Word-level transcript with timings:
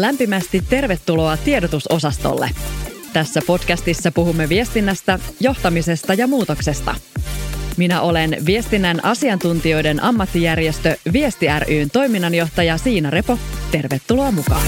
Lämpimästi 0.00 0.62
tervetuloa 0.70 1.36
tiedotusosastolle. 1.36 2.50
Tässä 3.12 3.40
podcastissa 3.46 4.10
puhumme 4.12 4.48
viestinnästä, 4.48 5.18
johtamisesta 5.40 6.14
ja 6.14 6.26
muutoksesta. 6.26 6.94
Minä 7.76 8.00
olen 8.00 8.36
viestinnän 8.46 9.04
asiantuntijoiden 9.04 10.02
ammattijärjestö 10.02 10.96
Viesti 11.12 11.46
ryn 11.68 11.90
toiminnanjohtaja 11.90 12.78
Siina 12.78 13.10
Repo. 13.10 13.38
Tervetuloa 13.70 14.32
mukaan. 14.32 14.66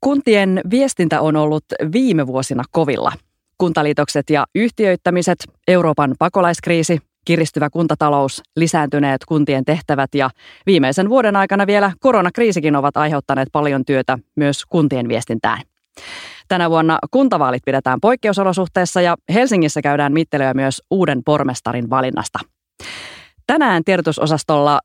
Kuntien 0.00 0.60
viestintä 0.70 1.20
on 1.20 1.36
ollut 1.36 1.64
viime 1.92 2.26
vuosina 2.26 2.62
kovilla. 2.70 3.12
Kuntaliitokset 3.58 4.30
ja 4.30 4.46
yhtiöittämiset, 4.54 5.38
Euroopan 5.68 6.14
pakolaiskriisi, 6.18 6.98
kiristyvä 7.24 7.70
kuntatalous, 7.70 8.42
lisääntyneet 8.56 9.24
kuntien 9.24 9.64
tehtävät 9.64 10.14
ja 10.14 10.30
viimeisen 10.66 11.08
vuoden 11.08 11.36
aikana 11.36 11.66
vielä 11.66 11.92
koronakriisikin 12.00 12.76
ovat 12.76 12.96
aiheuttaneet 12.96 13.48
paljon 13.52 13.84
työtä 13.84 14.18
myös 14.36 14.66
kuntien 14.66 15.08
viestintään. 15.08 15.62
Tänä 16.48 16.70
vuonna 16.70 16.98
kuntavaalit 17.10 17.62
pidetään 17.66 18.00
poikkeusolosuhteessa 18.00 19.00
ja 19.00 19.16
Helsingissä 19.34 19.82
käydään 19.82 20.12
mittelyä 20.12 20.54
myös 20.54 20.82
uuden 20.90 21.22
pormestarin 21.24 21.90
valinnasta. 21.90 22.38
Tänään 23.46 23.84
tiedotusosastolla 23.84 24.80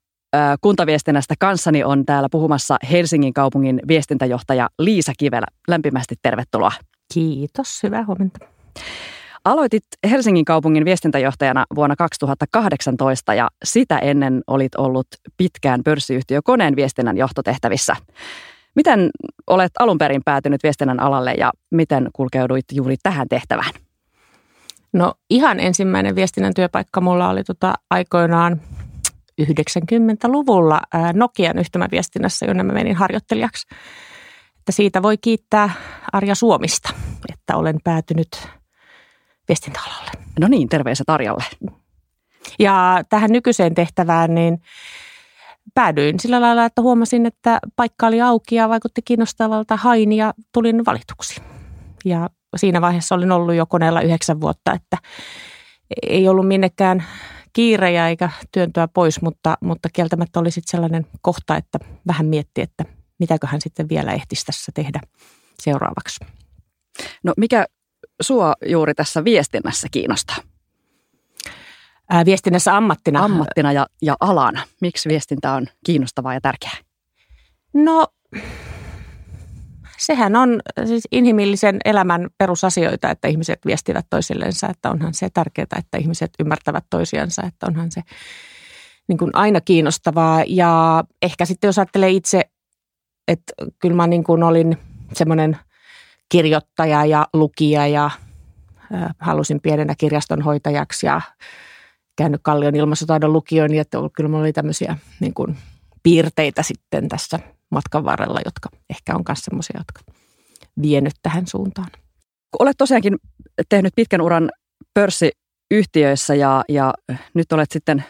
kuntaviestinnästä 0.61 1.33
kanssani 1.39 1.83
on 1.83 2.05
täällä 2.05 2.27
puhumassa 2.31 2.77
Helsingin 2.91 3.33
kaupungin 3.33 3.79
viestintäjohtaja 3.87 4.69
Liisa 4.79 5.11
Kivelä. 5.17 5.45
Lämpimästi 5.67 6.15
tervetuloa. 6.21 6.71
Kiitos, 7.13 7.83
hyvää 7.83 8.05
huomenta. 8.05 8.39
Aloitit 9.45 9.83
Helsingin 10.09 10.45
kaupungin 10.45 10.85
viestintäjohtajana 10.85 11.65
vuonna 11.75 11.95
2018 11.95 13.33
ja 13.33 13.47
sitä 13.63 13.97
ennen 13.97 14.41
olit 14.47 14.75
ollut 14.75 15.07
pitkään 15.37 15.83
pörssiyhtiö 15.83 16.41
Koneen 16.43 16.75
viestinnän 16.75 17.17
johtotehtävissä. 17.17 17.95
Miten 18.75 19.09
olet 19.47 19.71
alun 19.79 19.97
perin 19.97 20.21
päätynyt 20.25 20.63
viestinnän 20.63 20.99
alalle 20.99 21.33
ja 21.33 21.51
miten 21.71 22.09
kulkeuduit 22.13 22.65
juuri 22.71 22.95
tähän 23.03 23.27
tehtävään? 23.29 23.73
No 24.93 25.13
ihan 25.29 25.59
ensimmäinen 25.59 26.15
viestinnän 26.15 26.53
työpaikka 26.53 27.01
mulla 27.01 27.29
oli 27.29 27.43
tota 27.43 27.73
aikoinaan 27.89 28.61
90-luvulla 29.41 30.81
Nokian 31.13 31.57
yhtymäviestinnässä, 31.57 32.45
jonne 32.45 32.63
mä 32.63 32.73
menin 32.73 32.95
harjoittelijaksi. 32.95 33.67
Että 34.59 34.71
siitä 34.71 35.01
voi 35.01 35.17
kiittää 35.17 35.69
Arja 36.13 36.35
Suomista, 36.35 36.89
että 37.33 37.55
olen 37.55 37.77
päätynyt 37.83 38.49
viestintäalalle. 39.49 40.11
No 40.39 40.47
niin, 40.47 40.69
terveiset 40.69 41.09
Arjalle. 41.09 41.43
Ja 42.59 43.03
tähän 43.09 43.31
nykyiseen 43.31 43.75
tehtävään 43.75 44.35
niin 44.35 44.61
päädyin 45.73 46.19
sillä 46.19 46.41
lailla, 46.41 46.65
että 46.65 46.81
huomasin, 46.81 47.25
että 47.25 47.59
paikka 47.75 48.07
oli 48.07 48.21
auki 48.21 48.55
ja 48.55 48.69
vaikutti 48.69 49.01
kiinnostavalta 49.05 49.77
hain 49.77 50.11
ja 50.11 50.33
tulin 50.53 50.85
valituksi. 50.85 51.41
Ja 52.05 52.29
siinä 52.55 52.81
vaiheessa 52.81 53.15
olin 53.15 53.31
ollut 53.31 53.55
jo 53.55 53.65
koneella 53.65 54.01
yhdeksän 54.01 54.41
vuotta, 54.41 54.73
että 54.73 54.97
ei 56.07 56.27
ollut 56.27 56.47
minnekään 56.47 57.03
kiirejä 57.53 58.07
eikä 58.09 58.29
työntöä 58.51 58.87
pois, 58.87 59.21
mutta, 59.21 59.57
mutta 59.61 59.89
kieltämättä 59.93 60.39
oli 60.39 60.51
sitten 60.51 60.71
sellainen 60.71 61.07
kohta, 61.21 61.57
että 61.57 61.79
vähän 62.07 62.25
mietti, 62.25 62.61
että 62.61 62.85
mitäköhän 63.19 63.61
sitten 63.61 63.89
vielä 63.89 64.11
ehtisi 64.11 64.45
tässä 64.45 64.71
tehdä 64.75 64.99
seuraavaksi. 65.59 66.25
No 67.23 67.33
mikä 67.37 67.65
sua 68.21 68.53
juuri 68.65 68.93
tässä 68.93 69.23
viestinnässä 69.23 69.87
kiinnostaa? 69.91 70.37
Ää, 72.09 72.25
viestinnässä 72.25 72.77
ammattina. 72.77 73.23
Ammattina 73.23 73.71
ja, 73.71 73.87
ja 74.01 74.17
alana. 74.19 74.61
Miksi 74.81 75.09
viestintä 75.09 75.53
on 75.53 75.67
kiinnostavaa 75.85 76.33
ja 76.33 76.41
tärkeää? 76.41 76.77
No 77.73 78.07
sehän 79.97 80.35
on 80.35 80.59
siis 80.85 81.03
inhimillisen 81.11 81.77
elämän 81.85 82.27
perusasioita, 82.37 83.09
että 83.09 83.27
ihmiset 83.27 83.59
viestivät 83.65 84.05
toisillensa, 84.09 84.67
että 84.67 84.89
onhan 84.89 85.13
se 85.13 85.29
tärkeää, 85.29 85.79
että 85.79 85.97
ihmiset 85.97 86.31
ymmärtävät 86.39 86.85
toisiansa, 86.89 87.43
että 87.43 87.65
onhan 87.67 87.91
se 87.91 88.01
niin 89.07 89.17
kuin 89.17 89.31
aina 89.33 89.61
kiinnostavaa. 89.61 90.43
Ja 90.47 91.03
ehkä 91.21 91.45
sitten 91.45 91.67
jos 91.67 91.79
ajattelee 91.79 92.09
itse, 92.09 92.41
että 93.27 93.53
kyllä 93.79 93.95
mä 93.95 94.07
niin 94.07 94.23
kuin 94.23 94.43
olin 94.43 94.77
semmoinen 95.13 95.57
kirjoittaja 96.29 97.05
ja 97.05 97.27
lukija 97.33 97.87
ja 97.87 98.11
halusin 99.19 99.61
pienenä 99.61 99.95
kirjastonhoitajaksi 99.97 101.05
ja 101.05 101.21
käynyt 102.17 102.41
Kallion 102.43 102.75
ilmastotaidon 102.75 103.33
lukioon, 103.33 103.69
niin 103.69 103.81
että 103.81 103.97
kyllä 104.13 104.29
mulla 104.29 104.43
oli 104.43 104.53
tämmöisiä 104.53 104.97
niin 105.19 105.33
kuin 105.33 105.57
piirteitä 106.03 106.63
sitten 106.63 107.09
tässä 107.09 107.39
matkan 107.71 108.05
varrella, 108.05 108.39
jotka 108.45 108.69
ehkä 108.89 109.15
on 109.15 109.23
myös 109.27 109.39
semmoisia, 109.39 109.79
jotka 109.79 110.13
vienyt 110.81 111.13
tähän 111.21 111.47
suuntaan. 111.47 111.87
Olet 112.59 112.77
tosiaankin 112.77 113.17
tehnyt 113.69 113.93
pitkän 113.95 114.21
uran 114.21 114.51
pörssiyhtiöissä 114.93 116.35
ja, 116.35 116.63
ja 116.69 116.93
nyt 117.33 117.51
olet 117.51 117.71
sitten 117.71 118.03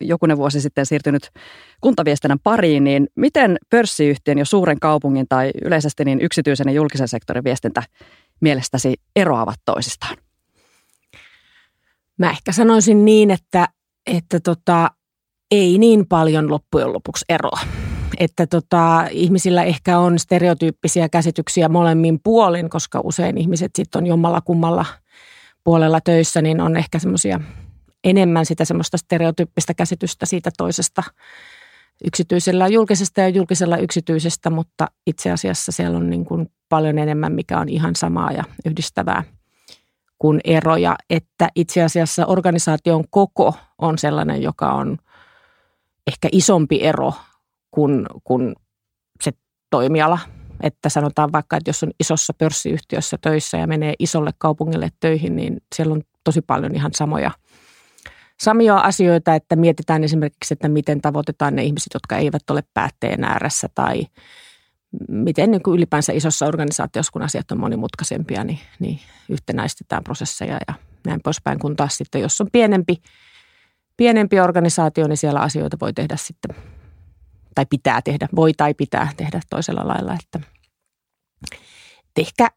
jokunen 0.00 0.36
vuosi 0.36 0.60
sitten 0.60 0.86
siirtynyt 0.86 1.30
kuntaviestinnän 1.80 2.38
pariin, 2.42 2.84
niin 2.84 3.06
miten 3.14 3.56
pörssiyhtiön 3.70 4.38
ja 4.38 4.44
suuren 4.44 4.80
kaupungin 4.80 5.26
tai 5.28 5.50
yleisesti 5.64 6.04
niin 6.04 6.20
yksityisen 6.20 6.66
ja 6.68 6.72
julkisen 6.72 7.08
sektorin 7.08 7.44
viestintä 7.44 7.82
mielestäsi 8.40 8.94
eroavat 9.16 9.60
toisistaan? 9.64 10.16
Mä 12.18 12.30
ehkä 12.30 12.52
sanoisin 12.52 13.04
niin, 13.04 13.30
että, 13.30 13.68
että 14.06 14.40
tota, 14.40 14.90
ei 15.50 15.78
niin 15.78 16.06
paljon 16.08 16.50
loppujen 16.50 16.92
lopuksi 16.92 17.24
eroa 17.28 17.60
että 18.18 18.46
tota, 18.46 19.06
ihmisillä 19.10 19.62
ehkä 19.62 19.98
on 19.98 20.18
stereotyyppisiä 20.18 21.08
käsityksiä 21.08 21.68
molemmin 21.68 22.20
puolin, 22.24 22.70
koska 22.70 23.00
usein 23.04 23.38
ihmiset 23.38 23.70
sitten 23.76 23.98
on 24.02 24.06
jommalla 24.06 24.40
kummalla 24.40 24.84
puolella 25.64 26.00
töissä, 26.00 26.42
niin 26.42 26.60
on 26.60 26.76
ehkä 26.76 26.98
semmoisia 26.98 27.40
enemmän 28.06 28.46
sitä 28.46 28.64
semmoista 28.64 28.96
stereotyyppistä 28.96 29.74
käsitystä 29.74 30.26
siitä 30.26 30.50
toisesta 30.56 31.02
yksityisellä 32.04 32.68
julkisesta 32.68 33.20
ja 33.20 33.28
julkisella 33.28 33.76
yksityisestä, 33.76 34.50
mutta 34.50 34.86
itse 35.06 35.30
asiassa 35.30 35.72
siellä 35.72 35.96
on 35.98 36.10
niin 36.10 36.24
kuin 36.24 36.50
paljon 36.68 36.98
enemmän, 36.98 37.32
mikä 37.32 37.58
on 37.58 37.68
ihan 37.68 37.96
samaa 37.96 38.32
ja 38.32 38.44
yhdistävää 38.64 39.22
kuin 40.18 40.40
eroja, 40.44 40.96
että 41.10 41.48
itse 41.54 41.82
asiassa 41.82 42.26
organisaation 42.26 43.04
koko 43.10 43.54
on 43.78 43.98
sellainen, 43.98 44.42
joka 44.42 44.72
on 44.72 44.98
ehkä 46.06 46.28
isompi 46.32 46.82
ero 46.82 47.12
kuin, 47.70 48.06
kuin 48.24 48.54
se 49.22 49.32
toimiala. 49.70 50.18
Että 50.62 50.88
sanotaan 50.88 51.32
vaikka, 51.32 51.56
että 51.56 51.68
jos 51.68 51.82
on 51.82 51.90
isossa 52.00 52.32
pörssiyhtiössä 52.38 53.18
töissä 53.20 53.58
ja 53.58 53.66
menee 53.66 53.94
isolle 53.98 54.30
kaupungille 54.38 54.88
töihin, 55.00 55.36
niin 55.36 55.56
siellä 55.74 55.92
on 55.92 56.02
tosi 56.24 56.42
paljon 56.42 56.74
ihan 56.74 56.90
samoja, 56.94 57.30
samoja 58.40 58.76
asioita, 58.76 59.34
että 59.34 59.56
mietitään 59.56 60.04
esimerkiksi, 60.04 60.54
että 60.54 60.68
miten 60.68 61.00
tavoitetaan 61.00 61.56
ne 61.56 61.64
ihmiset, 61.64 61.94
jotka 61.94 62.16
eivät 62.16 62.50
ole 62.50 62.62
päätteen 62.74 63.24
ääressä 63.24 63.68
tai 63.74 64.06
miten 65.08 65.50
niin 65.50 65.62
kuin 65.62 65.76
ylipäänsä 65.76 66.12
isossa 66.12 66.46
organisaatiossa, 66.46 67.12
kun 67.12 67.22
asiat 67.22 67.50
on 67.50 67.60
monimutkaisempia, 67.60 68.44
niin, 68.44 68.58
niin 68.78 69.00
yhtenäistetään 69.28 70.04
prosesseja 70.04 70.58
ja 70.68 70.74
näin 71.06 71.20
poispäin, 71.24 71.58
kun 71.58 71.76
taas 71.76 71.96
sitten, 71.96 72.20
jos 72.20 72.40
on 72.40 72.48
pienempi, 72.52 72.96
pienempi 73.96 74.40
organisaatio, 74.40 75.08
niin 75.08 75.16
siellä 75.16 75.40
asioita 75.40 75.76
voi 75.80 75.92
tehdä 75.92 76.16
sitten 76.16 76.56
tai 77.54 77.66
pitää 77.70 78.02
tehdä, 78.02 78.28
voi 78.36 78.52
tai 78.52 78.74
pitää 78.74 79.12
tehdä 79.16 79.40
toisella 79.50 79.88
lailla. 79.88 80.14
Että 80.14 80.40
ehkä, 82.16 82.48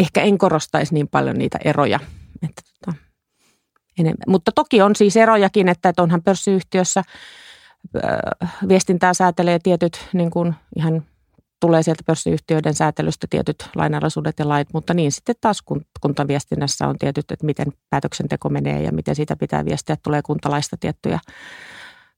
ehkä 0.00 0.20
en 0.20 0.38
korostaisi 0.38 0.94
niin 0.94 1.08
paljon 1.08 1.38
niitä 1.38 1.58
eroja. 1.64 2.00
Että 2.42 2.62
tota, 2.62 2.98
enemmän. 3.98 4.24
Mutta 4.26 4.52
toki 4.54 4.82
on 4.82 4.96
siis 4.96 5.16
erojakin, 5.16 5.68
että, 5.68 5.92
onhan 5.98 6.22
pörssiyhtiössä 6.22 7.02
viestintää 8.68 9.14
säätelee 9.14 9.58
tietyt 9.62 10.08
niin 10.12 10.30
kuin 10.30 10.54
ihan 10.76 11.04
tulee 11.60 11.82
sieltä 11.82 12.02
pörssiyhtiöiden 12.06 12.74
säätelystä 12.74 13.26
tietyt 13.30 13.68
lainalaisuudet 13.76 14.38
ja 14.38 14.48
lait, 14.48 14.68
mutta 14.72 14.94
niin 14.94 15.12
sitten 15.12 15.34
taas 15.40 15.62
kuntaviestinnässä 16.00 16.88
on 16.88 16.98
tietyt, 16.98 17.30
että 17.30 17.46
miten 17.46 17.66
päätöksenteko 17.90 18.48
menee 18.48 18.82
ja 18.82 18.92
miten 18.92 19.14
siitä 19.14 19.36
pitää 19.36 19.64
viestiä, 19.64 19.96
tulee 20.02 20.22
kuntalaista 20.22 20.76
tiettyjä 20.80 21.18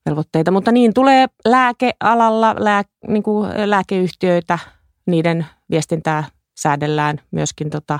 velvoitteita. 0.07 0.51
Mutta 0.51 0.73
niin 0.73 0.95
tulee 0.95 1.27
lääkealalla 1.45 2.55
lää, 2.59 2.83
niin 3.09 3.23
kuin 3.23 3.51
lääkeyhtiöitä, 3.71 4.59
niiden 5.07 5.47
viestintää 5.71 6.25
säädellään 6.59 7.21
myöskin 7.31 7.71
tota, 7.71 7.99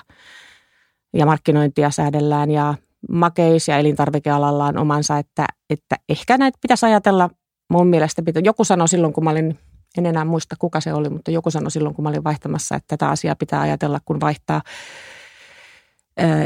ja 1.15 1.27
markkinointia 1.27 1.91
säädellään 1.91 2.51
ja 2.51 2.75
makeis- 3.11 3.69
ja 3.69 3.79
elintarvikealalla 3.79 4.67
on 4.67 4.79
omansa, 4.79 5.19
että, 5.19 5.47
että 5.71 5.97
ehkä 6.09 6.39
näitä 6.39 6.59
pitäisi 6.63 6.87
ajatella 6.87 7.31
mun 7.71 7.87
mielestä. 7.87 8.23
Pitä, 8.23 8.41
joku 8.41 8.65
sanoi 8.65 8.89
silloin, 8.89 9.13
kun 9.13 9.25
mä 9.25 9.31
olin, 9.31 9.59
en 9.99 10.07
enää 10.07 10.25
muista 10.25 10.57
kuka 10.59 10.81
se 10.81 10.93
oli, 10.93 11.09
mutta 11.09 11.31
joku 11.31 11.51
sanoi 11.51 11.71
silloin, 11.71 11.95
kun 11.95 12.03
mä 12.03 12.09
olin 12.09 12.25
vaihtamassa, 12.25 12.77
että 12.77 12.97
tätä 12.97 13.11
asiaa 13.11 13.35
pitää 13.35 13.61
ajatella, 13.61 14.01
kun 14.05 14.21
vaihtaa 14.21 14.63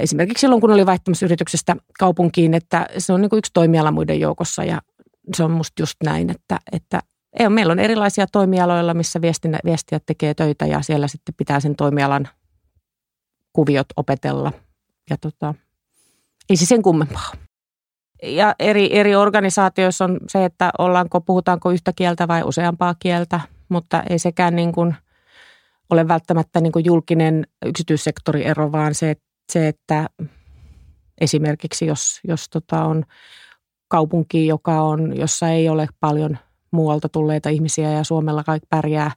Esimerkiksi 0.01 0.41
silloin, 0.41 0.61
kun 0.61 0.71
oli 0.71 0.87
vaihtamassa 0.87 1.27
yrityksestä 1.27 1.77
kaupunkiin, 1.99 2.55
että 2.55 2.87
se 2.99 3.13
on 3.13 3.21
niin 3.21 3.31
yksi 3.33 3.51
toimiala 3.55 3.91
muiden 3.91 4.21
joukossa 4.21 4.65
ja 4.65 4.81
se 5.37 5.45
on 5.45 5.51
musta 5.51 5.83
just 5.83 5.95
näin, 6.05 6.31
että, 6.31 6.59
että 6.73 7.01
ei, 7.39 7.49
meillä 7.49 7.73
on 7.73 7.79
erilaisia 7.79 8.27
toimialoilla, 8.27 8.95
missä 8.95 9.21
viestinä, 9.21 9.59
viestijät 9.65 10.03
tekee 10.07 10.35
töitä 10.35 10.67
ja 10.67 10.83
siellä 10.83 11.09
sitten 11.09 11.35
pitää 11.35 11.61
sen 11.61 11.77
toimialan 11.77 12.29
kuviot 13.53 13.87
opetella. 13.97 14.53
Ja 15.11 15.17
tota, 15.17 15.55
ei 16.51 16.57
se 16.57 16.67
sen 16.67 16.83
kummempaa. 16.83 17.33
Ja 18.23 18.55
eri, 18.59 18.99
eri 18.99 19.15
organisaatioissa 19.15 20.05
on 20.05 20.21
se, 20.29 20.45
että 20.45 20.71
ollaanko, 20.79 21.21
puhutaanko 21.21 21.71
yhtä 21.71 21.93
kieltä 21.97 22.29
vai 22.29 22.43
useampaa 22.43 22.95
kieltä, 22.99 23.41
mutta 23.69 24.03
ei 24.11 24.19
sekään 24.19 24.57
niin 24.57 24.73
kuin 24.73 24.95
ole 25.91 26.09
välttämättä 26.09 26.61
niin 26.61 26.73
kuin 26.73 26.85
julkinen 26.85 27.47
yksityissektoriero, 27.67 28.73
vaan 28.73 28.95
se, 28.95 29.17
se 29.53 29.69
että 29.69 30.07
esimerkiksi 31.21 31.87
jos, 31.87 32.21
jos 32.29 32.49
tota 32.49 32.85
on 32.85 33.05
kaupunki, 33.89 34.47
joka 34.47 34.83
on, 34.83 35.17
jossa 35.17 35.49
ei 35.49 35.69
ole 35.69 35.89
paljon 36.01 36.39
muualta 36.71 37.09
tulleita 37.09 37.49
ihmisiä 37.49 37.91
ja 37.91 38.05
Suomella 38.05 38.45
kaikki 38.45 38.67
pärjää, 38.71 39.11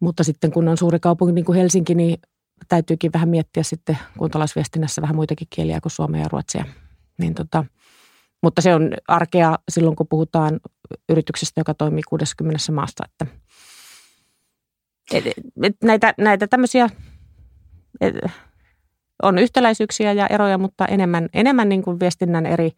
mutta 0.00 0.24
sitten 0.24 0.50
kun 0.50 0.68
on 0.68 0.76
suuri 0.76 1.00
kaupunki 1.00 1.32
niin 1.32 1.44
kuin 1.44 1.58
Helsinki, 1.58 1.94
niin 1.94 2.18
täytyykin 2.68 3.12
vähän 3.12 3.28
miettiä 3.28 3.62
sitten 3.62 3.98
kuntalaisviestinnässä 4.18 5.02
vähän 5.02 5.16
muitakin 5.16 5.48
kieliä 5.50 5.80
kuin 5.80 5.92
suomea 5.92 6.22
ja 6.22 6.28
ruotsia. 6.28 6.64
Niin 7.18 7.34
tota, 7.34 7.64
mutta 8.42 8.62
se 8.62 8.74
on 8.74 8.92
arkea 9.08 9.58
silloin, 9.68 9.96
kun 9.96 10.08
puhutaan 10.08 10.60
yrityksestä, 11.08 11.60
joka 11.60 11.74
toimii 11.74 12.02
60 12.08 12.72
maasta. 12.72 13.04
Että, 13.04 13.26
et, 15.12 15.24
et 15.62 15.76
näitä, 15.82 16.14
näitä 16.18 16.46
tämmöisiä 16.46 16.90
et, 18.00 18.14
on 19.22 19.38
yhtäläisyyksiä 19.38 20.12
ja 20.12 20.26
eroja, 20.26 20.58
mutta 20.58 20.86
enemmän, 20.86 21.28
enemmän 21.32 21.68
niin 21.68 21.82
kuin 21.82 22.00
viestinnän 22.00 22.46
eri, 22.46 22.70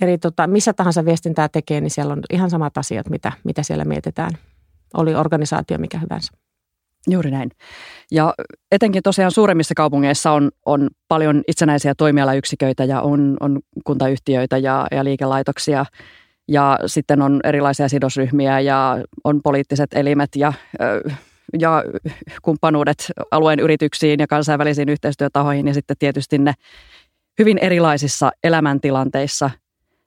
eri 0.00 0.18
tota, 0.18 0.46
missä 0.46 0.72
tahansa 0.72 1.04
viestintää 1.04 1.48
tekee, 1.48 1.80
niin 1.80 1.90
siellä 1.90 2.12
on 2.12 2.22
ihan 2.30 2.50
samat 2.50 2.78
asiat, 2.78 3.10
mitä, 3.10 3.32
mitä 3.44 3.62
siellä 3.62 3.84
mietitään. 3.84 4.30
Oli 4.94 5.14
organisaatio 5.14 5.78
mikä 5.78 5.98
hyvänsä. 5.98 6.32
Juuri 7.10 7.30
näin. 7.30 7.50
Ja 8.10 8.34
etenkin 8.72 9.02
tosiaan 9.02 9.30
suuremmissa 9.30 9.74
kaupungeissa 9.74 10.32
on, 10.32 10.50
on 10.66 10.88
paljon 11.08 11.42
itsenäisiä 11.48 11.94
toimialayksiköitä 11.94 12.84
ja 12.84 13.00
on, 13.00 13.36
on 13.40 13.60
kuntayhtiöitä 13.84 14.58
ja, 14.58 14.86
ja 14.90 15.04
liikelaitoksia. 15.04 15.86
Ja 16.48 16.78
sitten 16.86 17.22
on 17.22 17.40
erilaisia 17.44 17.88
sidosryhmiä 17.88 18.60
ja 18.60 18.98
on 19.24 19.42
poliittiset 19.42 19.90
elimet 19.94 20.30
ja, 20.36 20.52
ja 21.58 21.84
kumppanuudet 22.42 23.12
alueen 23.30 23.60
yrityksiin 23.60 24.20
ja 24.20 24.26
kansainvälisiin 24.26 24.88
yhteistyötahoihin 24.88 25.68
ja 25.68 25.74
sitten 25.74 25.96
tietysti 25.98 26.38
ne 26.38 26.54
hyvin 27.38 27.58
erilaisissa 27.58 28.30
elämäntilanteissa 28.44 29.50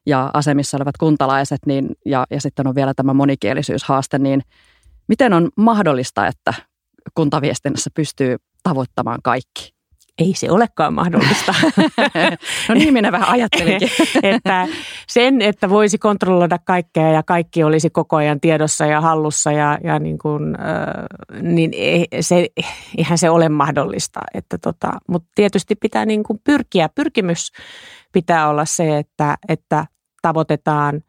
ja 0.06 0.30
asemissa 0.34 0.78
olevat 0.78 0.98
kuntalaiset 0.98 1.60
niin, 1.66 1.90
ja, 2.06 2.26
ja 2.30 2.42
sitten 2.42 2.68
on 2.68 2.76
vielä 2.76 2.94
tämä 2.94 3.14
monikielisyyshaaste, 3.14 4.20
niin 4.20 4.42
miten 5.08 5.34
on 5.34 5.50
mahdollista, 5.56 6.28
että 6.28 6.54
kuntaviestinnässä 7.14 7.90
pystyy 7.96 8.36
tavoittamaan 8.64 9.20
kaikki? 9.24 9.80
Ei 10.20 10.34
se 10.36 10.52
olekaan 10.52 10.94
mahdollista. 10.94 11.54
no 12.70 12.76
niin 12.76 12.94
minä 12.94 13.12
vähän 13.12 13.30
ajattelinkin. 13.30 13.90
että 14.24 14.68
sen, 15.08 15.42
että 15.42 15.70
voisi 15.70 15.98
kontrolloida 15.98 16.58
kaikkea 16.66 17.12
ja 17.12 17.24
kaikki 17.24 17.64
olisi 17.64 17.90
koko 17.90 18.16
ajan 18.16 18.40
tiedossa 18.40 18.86
ja 18.86 19.02
hallussa 19.02 19.52
ja, 19.52 19.78
ja 19.84 20.00
niin 20.00 20.18
kuin, 20.18 20.56
äh, 20.56 21.42
niin 21.42 21.72
ei, 21.74 22.08
se, 22.20 22.48
eihän 22.98 23.18
se 23.18 23.30
ole 23.30 23.50
mahdollista. 23.50 24.20
Että 24.34 24.58
tota, 24.58 24.92
mutta 25.08 25.30
tietysti 25.36 25.76
pitää 25.76 26.06
niin 26.06 26.24
kuin 26.24 26.40
pyrkiä. 26.44 26.90
Pyrkimys 26.96 27.52
pitää 28.12 28.50
olla 28.50 28.66
se, 28.66 28.98
että, 28.98 29.36
että 29.50 29.86
tavoitetaan 30.22 31.02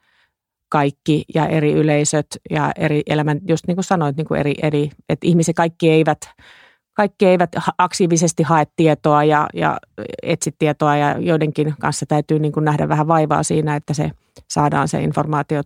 kaikki 0.70 1.24
ja 1.34 1.46
eri 1.46 1.72
yleisöt 1.72 2.26
ja 2.50 2.72
eri 2.76 3.02
elämän, 3.06 3.40
just 3.48 3.66
niin 3.66 3.76
kuin 3.76 3.84
sanoit, 3.84 4.16
niin 4.16 4.26
kuin 4.26 4.40
eri, 4.40 4.54
eri, 4.62 4.90
että 5.08 5.26
ihmiset 5.26 5.56
kaikki 5.56 5.90
eivät, 5.90 6.18
kaikki 6.94 7.26
eivät 7.26 7.50
aktiivisesti 7.78 8.42
hae 8.42 8.66
tietoa 8.76 9.24
ja, 9.24 9.48
ja 9.54 9.78
etsi 10.22 10.54
tietoa 10.58 10.96
ja 10.96 11.18
joidenkin 11.18 11.74
kanssa 11.80 12.06
täytyy 12.06 12.38
niin 12.38 12.52
kuin 12.52 12.64
nähdä 12.64 12.88
vähän 12.88 13.08
vaivaa 13.08 13.42
siinä, 13.42 13.76
että 13.76 13.94
se 13.94 14.10
saadaan 14.50 14.88
se 14.88 15.02
informaatio 15.02 15.62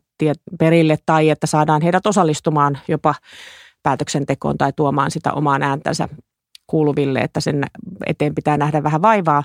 perille 0.58 0.98
tai 1.06 1.30
että 1.30 1.46
saadaan 1.46 1.82
heidät 1.82 2.06
osallistumaan 2.06 2.78
jopa 2.88 3.14
päätöksentekoon 3.82 4.58
tai 4.58 4.72
tuomaan 4.76 5.10
sitä 5.10 5.32
omaan 5.32 5.62
ääntänsä 5.62 6.08
kuuluville, 6.66 7.18
että 7.18 7.40
sen 7.40 7.64
eteen 8.06 8.34
pitää 8.34 8.56
nähdä 8.56 8.82
vähän 8.82 9.02
vaivaa. 9.02 9.42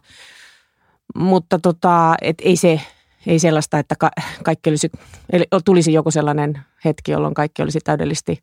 Mutta 1.15 1.59
tota, 1.59 2.15
et 2.21 2.38
ei 2.41 2.55
se, 2.55 2.81
ei 3.27 3.39
sellaista, 3.39 3.80
että 3.80 3.95
ka- 3.95 4.12
kaikki 4.44 4.69
olisi, 4.69 4.89
eli 5.30 5.45
tulisi 5.66 5.94
joku 5.94 6.12
sellainen 6.12 6.60
hetki, 6.86 7.12
jolloin 7.12 7.33
kaikki 7.33 7.62
olisi 7.62 7.80
täydellisesti 7.80 8.39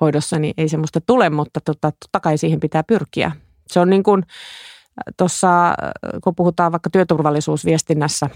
hoidossa, 0.00 0.38
niin 0.38 0.54
ei 0.56 0.68
semmoista 0.68 1.00
tule, 1.00 1.30
mutta 1.30 1.60
tota, 1.60 1.92
totta 1.92 2.20
kai 2.20 2.38
siihen 2.38 2.60
pitää 2.60 2.82
pyrkiä. 2.82 3.32
Se 3.66 3.80
on 3.80 3.90
niin 3.90 4.02
kuin 4.02 4.22
tuossa, 5.16 5.74
kun 6.24 6.34
puhutaan 6.34 6.72
vaikka 6.72 6.90
työturvallisuusviestinnässä, 6.90 8.30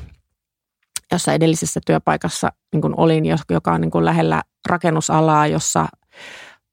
jossa 1.12 1.32
edellisessä 1.32 1.80
työpaikassa 1.86 2.52
niin 2.72 2.82
kuin 2.82 2.94
olin, 2.96 3.24
joka 3.50 3.72
on 3.72 3.80
niin 3.80 3.90
kuin 3.90 4.04
lähellä 4.04 4.42
rakennusalaa, 4.68 5.46
jossa 5.46 5.86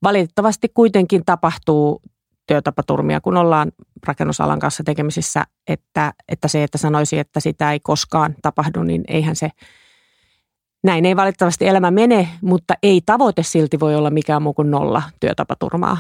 valitettavasti 0.04 0.70
kuitenkin 0.74 1.26
tapahtuu 1.26 2.02
työtapaturmia, 2.50 3.22
kun 3.22 3.38
ollaan 3.38 3.72
rakennusalan 4.08 4.60
kanssa 4.60 4.84
tekemisissä, 4.84 5.44
että, 5.68 6.14
että 6.28 6.48
se, 6.48 6.64
että 6.64 6.78
sanoisi, 6.78 7.20
että 7.20 7.40
sitä 7.40 7.72
ei 7.72 7.80
koskaan 7.80 8.36
tapahdu, 8.42 8.84
niin 8.84 9.04
eihän 9.08 9.36
se, 9.36 9.50
näin 10.84 11.06
ei 11.06 11.16
valitettavasti 11.16 11.68
elämä 11.68 11.92
mene, 11.92 12.30
mutta 12.42 12.74
ei 12.84 13.02
tavoite 13.06 13.44
silti 13.44 13.80
voi 13.80 13.96
olla 13.96 14.10
mikään 14.10 14.42
muu 14.42 14.54
kuin 14.54 14.72
nolla 14.72 15.02
työtapaturmaa. 15.20 15.98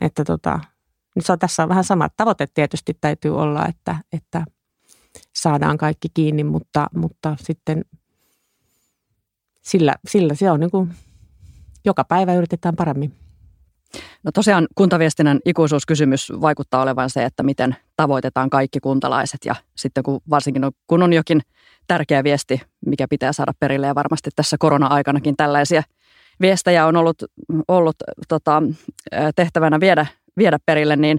Että 0.00 0.24
tota, 0.24 0.60
nyt 1.16 1.26
se 1.26 1.32
on, 1.32 1.38
tässä 1.38 1.62
on 1.62 1.68
vähän 1.68 1.84
sama. 1.84 2.08
Tavoite 2.16 2.48
tietysti 2.54 2.96
täytyy 3.00 3.38
olla, 3.38 3.66
että, 3.66 3.96
että 4.12 4.44
saadaan 5.34 5.78
kaikki 5.78 6.08
kiinni, 6.14 6.44
mutta, 6.44 6.86
mutta 6.94 7.36
sitten 7.40 7.84
sillä, 9.62 9.94
sillä 10.08 10.34
se 10.34 10.50
on 10.50 10.60
niin 10.60 10.70
kuin, 10.70 10.94
joka 11.84 12.04
päivä 12.04 12.34
yritetään 12.34 12.76
paremmin. 12.76 13.21
No 14.22 14.32
tosiaan 14.34 14.66
kuntaviestinnän 14.74 15.40
ikuisuuskysymys 15.44 16.32
vaikuttaa 16.40 16.82
olevan 16.82 17.10
se, 17.10 17.24
että 17.24 17.42
miten 17.42 17.76
tavoitetaan 17.96 18.50
kaikki 18.50 18.80
kuntalaiset. 18.80 19.40
Ja 19.44 19.54
sitten 19.76 20.02
kun 20.02 20.20
varsinkin 20.30 20.62
kun 20.86 21.02
on 21.02 21.12
jokin 21.12 21.40
tärkeä 21.86 22.24
viesti, 22.24 22.62
mikä 22.86 23.08
pitää 23.08 23.32
saada 23.32 23.52
perille 23.60 23.86
ja 23.86 23.94
varmasti 23.94 24.30
tässä 24.36 24.56
korona-aikanakin 24.58 25.36
tällaisia 25.36 25.82
viestejä 26.40 26.86
on 26.86 26.96
ollut, 26.96 27.16
ollut 27.68 27.96
tota, 28.28 28.62
tehtävänä 29.36 29.80
viedä, 29.80 30.06
viedä 30.36 30.58
perille, 30.66 30.96
niin 30.96 31.18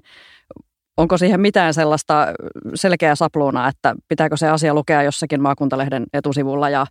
onko 0.98 1.18
siihen 1.18 1.42
mitään 1.42 1.74
sellaista 1.74 2.28
selkeää 2.76 3.16
sapluunaa, 3.16 3.68
että 3.68 3.96
pitääkö 4.08 4.38
se 4.38 4.50
asia 4.50 4.74
lukea 4.74 5.04
jossakin 5.04 5.42
maakuntalehden 5.42 6.04
etusivulla 6.14 6.70
ja 6.70 6.86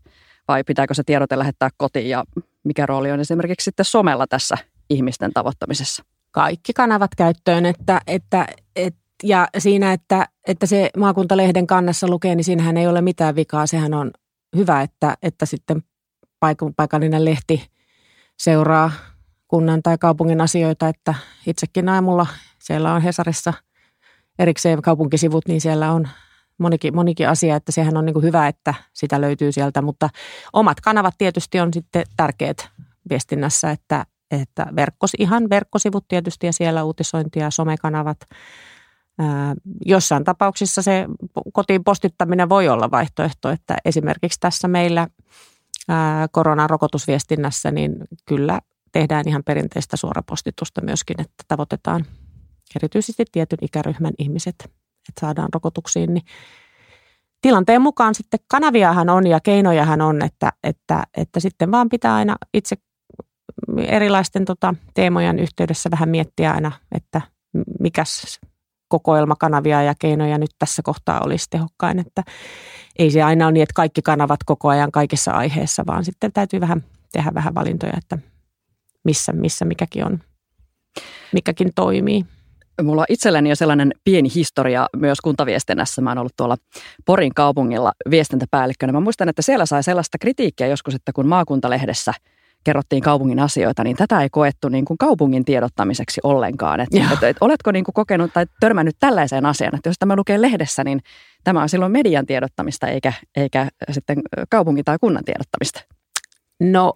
vai 0.49 0.65
pitääkö 0.65 0.95
se 0.95 1.03
tiedote 1.07 1.39
lähettää 1.39 1.69
kotiin 1.77 2.09
ja 2.09 2.25
mikä 2.65 2.87
rooli 2.87 3.11
on 3.13 3.21
esimerkiksi 3.21 3.65
sitten 3.65 3.85
somella 3.85 4.27
tässä 4.27 4.57
ihmisten 4.93 5.33
tavoittamisessa? 5.33 6.05
Kaikki 6.31 6.73
kanavat 6.73 7.15
käyttöön, 7.15 7.67
että, 7.67 8.01
että, 8.07 8.47
et, 8.77 8.95
ja 9.23 9.49
siinä, 9.59 9.93
että, 9.93 10.27
että 10.47 10.67
se 10.67 10.91
maakuntalehden 10.97 11.67
kannassa 11.67 12.09
lukee, 12.09 12.35
niin 12.35 12.45
siinähän 12.45 12.77
ei 12.77 12.87
ole 12.87 13.01
mitään 13.01 13.37
vikaa. 13.37 13.67
Sehän 13.67 13.95
on 13.95 14.11
hyvä, 14.57 14.83
että, 14.83 15.17
että 15.23 15.47
sitten 15.47 15.83
paikallinen 16.77 17.25
lehti 17.25 17.67
seuraa 18.39 18.91
kunnan 19.49 19.83
tai 19.83 19.99
kaupungin 19.99 20.41
asioita, 20.41 20.89
että 20.89 21.15
itsekin 21.47 21.89
aamulla 21.89 22.27
siellä 22.59 22.95
on 22.95 23.03
Hesarissa 23.03 23.53
erikseen 24.39 24.83
kaupunkisivut, 24.83 25.49
niin 25.49 25.61
siellä 25.61 25.93
on 25.93 26.09
monikin, 26.59 26.95
monikin 26.95 27.29
asia, 27.29 27.57
että 27.57 27.73
sehän 27.73 27.97
on 27.97 28.05
niin 28.05 28.15
kuin 28.15 28.23
hyvä, 28.23 28.49
että 28.49 28.75
sitä 28.93 29.21
löytyy 29.21 29.53
sieltä, 29.53 29.83
mutta 29.83 30.09
omat 30.53 30.81
kanavat 30.81 31.15
tietysti 31.19 31.61
on 31.61 31.73
sitten 31.73 32.05
tärkeät 32.17 32.69
viestinnässä, 33.11 33.71
että, 33.71 34.07
että 34.33 34.67
verkkos, 34.77 35.11
ihan 35.19 35.51
verkkosivut 35.51 36.05
tietysti 36.09 36.47
ja 36.47 36.53
siellä 36.53 36.85
uutisointi 36.85 37.39
ja 37.39 37.51
somekanavat. 37.51 38.19
Jossain 39.87 40.25
tapauksissa 40.25 40.83
se 40.83 41.07
kotiin 41.53 41.85
postittaminen 41.85 42.49
voi 42.49 42.69
olla 42.69 42.91
vaihtoehto, 42.91 43.51
että 43.51 43.77
esimerkiksi 43.85 44.41
tässä 44.41 44.69
meillä 44.69 45.09
ää, 45.89 46.29
koronarokotusviestinnässä 46.29 47.71
niin 47.71 47.97
kyllä 48.25 48.61
tehdään 48.93 49.29
ihan 49.29 49.43
perinteistä 49.45 49.97
suorapostitusta 49.97 50.81
myöskin, 50.81 51.21
että 51.21 51.45
tavoitetaan 51.49 52.05
erityisesti 52.77 53.25
tietyn 53.33 53.59
ikäryhmän 53.63 54.13
ihmiset, 54.19 54.55
että 55.09 55.21
saadaan 55.21 55.49
rokotuksiin, 55.55 56.15
niin 56.15 56.25
tilanteen 57.41 57.83
mukaan 57.83 58.15
sitten 58.15 58.41
kanaviahan 58.49 59.09
on 59.09 59.27
ja 59.27 59.41
keinojahan 59.41 60.01
on, 60.01 60.25
että, 60.25 60.53
että, 60.63 61.05
että 61.17 61.41
sitten 61.41 61.71
vaan 61.71 61.89
pitää 61.89 62.15
aina 62.15 62.37
itse 62.55 62.77
erilaisten 63.77 64.45
tota, 64.45 64.75
teemojen 64.95 65.39
yhteydessä 65.39 65.91
vähän 65.91 66.09
miettiä 66.09 66.53
aina, 66.53 66.73
että 66.93 67.21
mikäs 67.81 68.41
kokoelmakanavia 68.89 69.83
ja 69.83 69.95
keinoja 69.99 70.39
nyt 70.39 70.51
tässä 70.59 70.83
kohtaa 70.83 71.21
olisi 71.25 71.47
tehokkain, 71.51 71.99
että 71.99 72.23
ei 72.99 73.11
se 73.11 73.23
aina 73.23 73.47
ole 73.47 73.53
niin, 73.53 73.63
että 73.63 73.75
kaikki 73.75 74.03
kanavat 74.03 74.41
koko 74.47 74.69
ajan 74.69 74.93
kaikissa 74.93 75.31
aiheessa, 75.31 75.85
vaan 75.87 76.05
sitten 76.05 76.33
täytyy 76.33 76.61
vähän 76.61 76.85
tehdä 77.13 77.31
vähän 77.35 77.55
valintoja, 77.55 77.93
että 77.99 78.19
missä, 79.05 79.33
missä 79.33 79.65
mikäkin 79.65 80.05
on, 80.05 80.21
mikäkin 81.33 81.71
toimii. 81.75 82.27
Mulla 82.83 83.01
on 83.01 83.07
itselläni 83.09 83.49
jo 83.49 83.57
sellainen 83.57 83.93
pieni 84.05 84.29
historia 84.35 84.89
myös 84.97 85.21
kuntaviestinnässä. 85.21 86.03
Mä 86.03 86.11
oon 86.11 86.19
ollut 86.19 86.37
tuolla 86.37 86.57
Porin 87.05 87.35
kaupungilla 87.35 87.93
viestintäpäällikkönä. 88.11 88.93
Mä 88.93 89.01
muistan, 89.01 89.29
että 89.29 89.43
siellä 89.43 89.67
sai 89.67 89.83
sellaista 89.83 90.19
kritiikkiä 90.19 90.67
joskus, 90.67 90.95
että 90.95 91.13
kun 91.13 91.29
maakuntalehdessä 91.29 92.15
kerrottiin 92.65 93.03
kaupungin 93.03 93.39
asioita, 93.39 93.85
niin 93.85 93.97
tätä 93.97 94.23
ei 94.23 94.31
koettu 94.31 94.69
niin 94.69 94.85
kuin 94.85 94.99
kaupungin 94.99 95.45
tiedottamiseksi 95.45 96.21
ollenkaan. 96.25 96.81
Et, 96.81 96.89
et, 97.13 97.23
et, 97.23 97.37
oletko 97.41 97.73
niin 97.73 97.85
kuin 97.85 97.95
kokenut 97.95 98.33
tai 98.33 98.47
törmännyt 98.61 98.97
tällaiseen 99.01 99.47
asiaan, 99.47 99.75
että 99.75 99.89
jos 99.89 99.99
tämä 99.99 100.17
lukee 100.17 100.43
lehdessä, 100.43 100.85
niin 100.85 101.01
tämä 101.45 101.63
on 101.63 101.69
silloin 101.69 101.93
median 101.93 102.27
tiedottamista 102.27 102.87
eikä, 102.87 103.13
eikä 103.37 103.69
sitten 103.91 104.23
kaupungin 104.51 104.85
tai 104.85 104.97
kunnan 105.01 105.25
tiedottamista? 105.25 105.81
No 106.61 106.95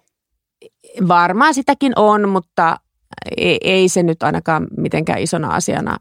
varmaan 1.07 1.53
sitäkin 1.53 1.93
on, 1.95 2.29
mutta 2.29 2.77
ei, 3.37 3.57
ei 3.63 3.89
se 3.89 4.03
nyt 4.03 4.23
ainakaan 4.23 4.67
mitenkään 4.77 5.19
isona 5.19 5.47
asiana 5.47 5.97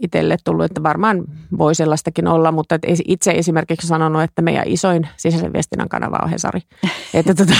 itselle 0.00 0.36
tullut, 0.44 0.64
että 0.64 0.82
varmaan 0.82 1.24
voi 1.58 1.74
sellaistakin 1.74 2.28
olla, 2.28 2.52
mutta 2.52 2.78
itse 3.08 3.30
esimerkiksi 3.30 3.86
sanonut, 3.86 4.22
että 4.22 4.42
meidän 4.42 4.64
isoin 4.66 5.08
sisäisen 5.16 5.52
viestinnän 5.52 5.88
kanava 5.88 6.18
on 6.22 6.30
Hesari. 6.30 6.60
että, 7.14 7.34
tota, 7.34 7.54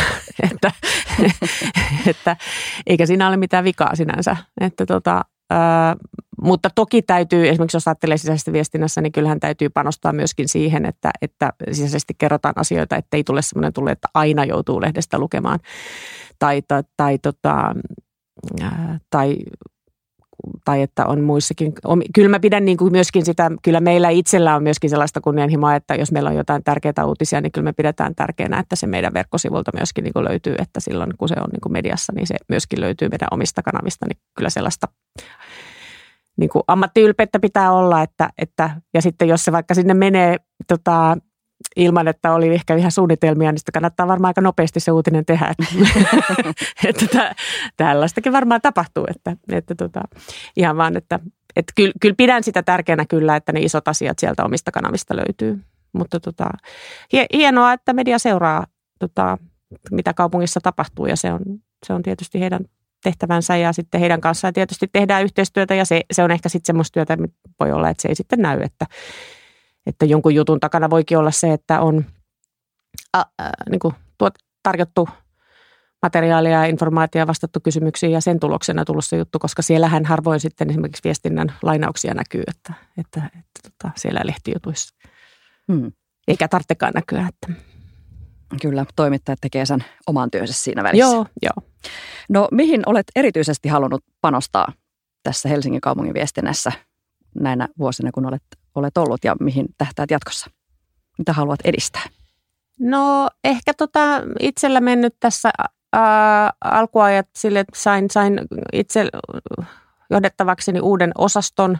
että, 0.53 0.73
että, 2.11 2.37
eikä 2.87 3.07
siinä 3.07 3.29
ole 3.29 3.37
mitään 3.37 3.65
vikaa 3.65 3.97
sinänsä. 3.97 4.37
Että 4.61 4.87
tota, 4.87 5.25
ää, 5.51 5.97
mutta 6.43 6.71
toki 6.75 7.03
täytyy, 7.03 7.49
esimerkiksi 7.49 7.77
jos 7.77 7.89
ajattelee 7.89 8.17
sisäisestä 8.17 8.53
viestinnässä, 8.53 9.01
niin 9.01 9.13
kyllähän 9.13 9.41
täytyy 9.41 9.69
panostaa 9.69 10.13
myöskin 10.13 10.49
siihen, 10.49 10.87
että, 10.87 11.11
että 11.23 11.53
sisäisesti 11.73 12.15
kerrotaan 12.19 12.55
asioita, 12.57 12.97
että 12.97 13.17
ei 13.17 13.25
tule 13.25 13.43
semmoinen 13.43 13.73
tule, 13.73 13.91
että 13.91 14.09
aina 14.15 14.45
joutuu 14.45 14.81
lehdestä 14.81 15.19
lukemaan. 15.19 15.59
Tai, 16.39 16.63
tai, 16.69 16.83
tai, 16.97 17.19
tota, 17.19 17.75
tai 19.11 19.37
tai 20.65 20.83
että 20.83 21.07
on 21.07 21.21
muissakin. 21.21 21.73
Kyllä 22.15 22.29
mä 22.29 22.41
pidän 22.41 22.65
niin 22.65 22.77
kuin 22.77 22.93
myöskin 22.93 23.25
sitä, 23.25 23.51
kyllä 23.63 23.81
meillä 23.81 24.09
itsellä 24.09 24.57
on 24.57 24.63
myöskin 24.63 24.91
sellaista 24.91 25.21
kunnianhimoa, 25.21 25.75
että 25.75 25.95
jos 25.95 26.13
meillä 26.13 26.31
on 26.31 26.37
jotain 26.37 26.65
tärkeitä 26.65 27.05
uutisia, 27.05 27.41
niin 27.41 27.53
kyllä 27.53 27.65
me 27.65 27.73
pidetään 27.73 28.15
tärkeänä, 28.15 28.59
että 28.59 28.77
se 28.77 28.87
meidän 28.87 29.15
verkkosivulta 29.15 29.71
myöskin 29.75 30.05
niin 30.05 30.13
kuin 30.13 30.25
löytyy, 30.25 30.55
että 30.59 30.81
silloin 30.81 31.11
kun 31.19 31.29
se 31.29 31.35
on 31.39 31.51
niin 31.53 31.61
kuin 31.61 31.73
mediassa, 31.73 32.13
niin 32.17 32.27
se 32.27 32.37
myöskin 32.49 32.81
löytyy 32.81 33.09
meidän 33.09 33.29
omista 33.31 33.63
kanavista, 33.63 34.07
niin 34.07 34.19
kyllä 34.37 34.51
sellaista 34.51 34.89
niin 36.37 36.51
kuin 36.51 36.63
ammattiylpeyttä 36.69 37.41
pitää 37.41 37.73
olla, 37.73 38.03
että, 38.03 38.31
että, 38.39 38.71
ja 38.95 39.03
sitten 39.03 39.29
jos 39.29 39.45
se 39.45 39.53
vaikka 39.53 39.75
sinne 39.75 39.95
menee 39.95 40.37
tota, 40.69 41.17
ilman, 41.77 42.09
että 42.09 42.33
oli 42.33 42.55
ehkä 42.55 42.77
ihan 42.77 42.93
suunnitelmia, 42.93 43.53
niin 43.53 43.59
sitä 43.59 43.73
kannattaa 43.73 44.09
varmaan 44.09 44.31
aika 44.31 44.41
nopeasti 44.41 44.81
se 44.81 44.93
uutinen 44.93 45.25
tehdä. 45.25 45.55
Että, 46.85 47.07
tä, 47.07 47.35
tällaistakin 47.77 48.33
varmaan 48.33 48.61
tapahtuu, 48.61 49.07
että, 49.09 49.37
että 49.53 49.75
tota, 49.75 50.01
ihan 50.57 50.77
vaan, 50.77 50.97
että, 50.97 51.21
että 51.57 51.73
kyllä, 51.77 51.93
kyllä 52.01 52.15
pidän 52.19 52.43
sitä 52.43 52.63
tärkeänä 52.63 53.05
kyllä, 53.09 53.37
että 53.37 53.53
ne 53.53 53.61
isot 53.61 53.89
asiat 53.89 54.19
sieltä 54.19 54.45
omista 54.45 54.73
kanavista 54.73 55.17
löytyy. 55.17 55.61
Mutta 55.93 56.21
tota, 56.21 56.51
hienoa, 57.33 57.73
että 57.73 57.93
media 57.93 58.19
seuraa, 58.19 58.67
tota, 58.99 59.39
mitä 59.91 60.15
kaupungissa 60.15 60.61
tapahtuu 60.61 61.07
ja 61.07 61.17
se 61.17 61.33
on, 61.33 61.41
se 61.87 61.93
on 61.93 62.03
tietysti 62.03 62.41
heidän 62.41 62.61
tehtävänsä 63.03 63.57
ja 63.57 63.73
sitten 63.73 64.01
heidän 64.01 64.21
kanssaan 64.21 64.55
tietysti 64.55 64.89
tehdään 64.93 65.25
yhteistyötä 65.25 65.75
ja 65.75 65.85
se, 65.85 66.01
se 66.13 66.23
on 66.23 66.31
ehkä 66.31 66.49
sitten 66.49 66.67
semmoista 66.67 66.95
työtä, 66.95 67.17
voi 67.61 67.73
olla, 67.73 67.89
että 67.91 68.03
se 68.03 68.09
ei 68.09 68.15
sitten 68.15 68.39
näy, 68.39 68.63
että 68.63 68.87
että 69.87 70.05
jonkun 70.05 70.35
jutun 70.35 70.61
takana 70.61 70.91
voikin 70.91 71.19
olla 71.19 71.31
se, 71.31 71.53
että 71.53 71.81
on 71.81 72.05
ä, 73.17 73.21
ä, 73.21 73.51
niin 73.71 73.81
kuin 73.81 73.95
tuot, 74.19 74.35
tarjottu 74.63 75.09
materiaalia 76.03 76.53
ja 76.53 76.65
informaatiota 76.65 77.27
vastattu 77.27 77.61
kysymyksiin 77.61 78.13
ja 78.13 78.21
sen 78.21 78.41
tuloksena 78.41 78.85
tullut 78.85 79.05
se 79.05 79.17
juttu, 79.17 79.39
koska 79.39 79.63
siellähän 79.63 80.05
harvoin 80.05 80.41
sitten 80.41 80.71
esimerkiksi 80.71 81.05
viestinnän 81.05 81.55
lainauksia 81.63 82.15
näkyy, 82.15 82.43
että, 82.47 82.73
että, 82.99 83.23
että, 83.27 83.39
että 83.39 83.71
tota, 83.71 83.91
siellä 83.97 84.21
lehtijutuissa. 84.25 84.95
Hmm. 85.73 85.93
Eikä 86.29 86.49
tarvitsekaan 86.49 86.93
näkyä. 86.95 87.29
Että. 87.29 87.63
Kyllä, 88.63 88.87
toimittajat 88.97 89.39
tekee 89.41 89.67
sen 89.67 89.85
oman 90.07 90.31
työnsä 90.31 90.53
siinä 90.53 90.83
välissä. 90.83 91.07
Joo, 91.07 91.27
joo. 91.43 91.69
No 92.29 92.49
mihin 92.53 92.83
olet 92.87 93.07
erityisesti 93.17 93.69
halunnut 93.69 94.05
panostaa 94.21 94.73
tässä 95.23 95.49
Helsingin 95.49 95.81
kaupungin 95.81 96.15
viestinnässä 96.15 96.73
näinä 97.41 97.69
vuosina, 97.79 98.11
kun 98.13 98.27
olet 98.27 98.43
olet 98.77 98.97
ollut 98.97 99.25
ja 99.25 99.37
mihin 99.41 99.67
tähtäät 99.79 100.11
jatkossa? 100.11 100.51
Mitä 101.19 101.33
haluat 101.33 101.61
edistää? 101.65 102.03
No 102.81 103.29
ehkä 103.45 103.75
tota 103.75 104.01
itsellä 104.41 104.81
mennyt 104.81 105.17
tässä 105.21 105.51
ää, 105.93 106.53
alkuajat 106.65 107.29
sille, 107.37 107.61
että 107.61 107.79
sain, 107.81 108.11
sain 108.11 108.41
itse 108.73 109.09
johdettavakseni 110.11 110.81
uuden 110.81 111.13
osaston. 111.19 111.79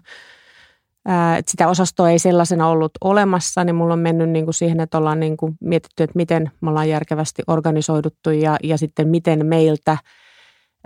Ää, 1.07 1.41
sitä 1.47 1.69
osastoa 1.69 2.11
ei 2.11 2.19
sellaisena 2.19 2.69
ollut 2.69 2.93
olemassa, 3.01 3.65
niin 3.65 3.77
mulla 3.77 3.93
on 3.93 4.01
mennyt 4.01 4.31
niin 4.31 4.45
kuin 4.45 4.55
siihen, 4.55 4.81
että 4.81 4.99
ollaan 4.99 5.21
niin 5.21 5.37
kuin 5.37 5.57
mietitty, 5.61 6.03
että 6.03 6.17
miten 6.17 6.51
me 6.61 6.71
ollaan 6.71 6.89
järkevästi 6.89 7.43
organisoiduttu 7.47 8.31
ja, 8.31 8.57
ja 8.63 8.79
sitten 8.79 9.09
miten 9.09 9.47
meiltä 9.47 9.99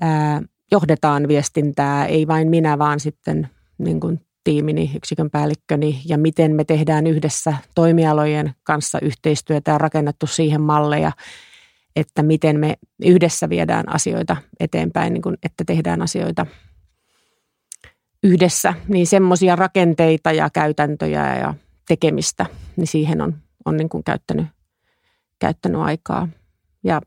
ää, 0.00 0.42
johdetaan 0.72 1.28
viestintää, 1.28 2.06
ei 2.06 2.26
vain 2.26 2.48
minä, 2.48 2.78
vaan 2.78 3.00
sitten 3.00 3.48
niin 3.78 4.00
kuin 4.00 4.20
tiimini, 4.44 4.90
yksikön 4.96 5.30
päällikköni 5.30 6.02
ja 6.06 6.18
miten 6.18 6.54
me 6.54 6.64
tehdään 6.64 7.06
yhdessä 7.06 7.54
toimialojen 7.74 8.54
kanssa 8.62 8.98
yhteistyötä 9.02 9.70
ja 9.70 9.78
rakennettu 9.78 10.26
siihen 10.26 10.60
malleja, 10.60 11.12
että 11.96 12.22
miten 12.22 12.60
me 12.60 12.74
yhdessä 13.04 13.48
viedään 13.48 13.94
asioita 13.94 14.36
eteenpäin, 14.60 15.12
niin 15.12 15.22
kuin, 15.22 15.36
että 15.42 15.64
tehdään 15.64 16.02
asioita 16.02 16.46
yhdessä, 18.22 18.74
niin 18.88 19.06
semmoisia 19.06 19.56
rakenteita 19.56 20.32
ja 20.32 20.50
käytäntöjä 20.50 21.36
ja 21.36 21.54
tekemistä, 21.88 22.46
niin 22.76 22.86
siihen 22.86 23.20
on, 23.20 23.34
on 23.64 23.76
niin 23.76 23.88
kuin 23.88 24.04
käyttänyt, 24.04 24.46
käyttänyt 25.38 25.80
aikaa. 25.80 26.28
Ja, 26.84 27.00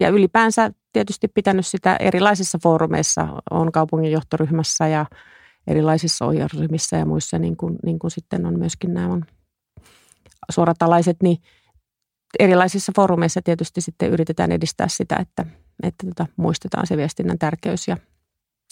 ja 0.00 0.08
ylipäänsä 0.08 0.70
tietysti 0.92 1.28
pitänyt 1.28 1.66
sitä 1.66 1.96
erilaisissa 1.96 2.58
foorumeissa, 2.62 3.28
on 3.50 3.72
kaupungin 3.72 4.12
johtoryhmässä 4.12 4.88
ja– 4.88 5.06
erilaisissa 5.70 6.26
ohjausryhmissä 6.26 6.96
ja 6.96 7.06
muissa, 7.06 7.38
niin 7.38 7.56
kuin, 7.56 7.78
niin 7.84 7.98
kuin 7.98 8.10
sitten 8.10 8.46
on 8.46 8.58
myöskin 8.58 8.94
nämä 8.94 9.08
on 9.08 9.24
suoratalaiset, 10.50 11.16
niin 11.22 11.38
erilaisissa 12.38 12.92
foorumeissa 12.96 13.42
tietysti 13.42 13.80
sitten 13.80 14.10
yritetään 14.10 14.52
edistää 14.52 14.88
sitä, 14.88 15.16
että, 15.16 15.46
että 15.82 16.06
tota, 16.06 16.26
muistetaan 16.36 16.86
se 16.86 16.96
viestinnän 16.96 17.38
tärkeys 17.38 17.88
ja, 17.88 17.96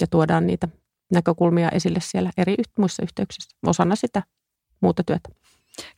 ja 0.00 0.06
tuodaan 0.06 0.46
niitä 0.46 0.68
näkökulmia 1.12 1.68
esille 1.68 1.98
siellä 2.02 2.30
eri 2.36 2.54
muissa 2.78 3.02
yhteyksissä 3.02 3.56
osana 3.66 3.96
sitä 3.96 4.22
muuta 4.80 5.04
työtä. 5.04 5.28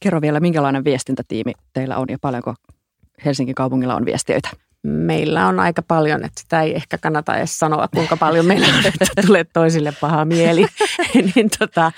Kerro 0.01 0.21
vielä, 0.21 0.41
minkälainen 0.41 0.85
viestintätiimi 0.85 1.53
teillä 1.73 1.97
on 1.97 2.07
ja 2.09 2.19
paljonko 2.21 2.55
Helsingin 3.25 3.55
kaupungilla 3.55 3.95
on 3.95 4.05
viestiöitä? 4.05 4.51
Meillä 4.83 5.47
on 5.47 5.61
aika 5.61 5.83
paljon, 5.83 6.25
että 6.25 6.41
sitä 6.41 6.63
ei 6.63 6.75
ehkä 6.75 6.99
kannata 6.99 7.37
edes 7.37 7.59
sanoa, 7.59 7.89
kuinka 7.89 8.17
paljon 8.17 8.47
meillä 8.47 8.67
on, 8.79 8.87
että 8.87 9.23
tulee 9.27 9.45
toisille 9.45 9.93
paha 10.01 10.25
mieli. 10.25 10.67
niin 11.35 11.51
tota, 11.59 11.93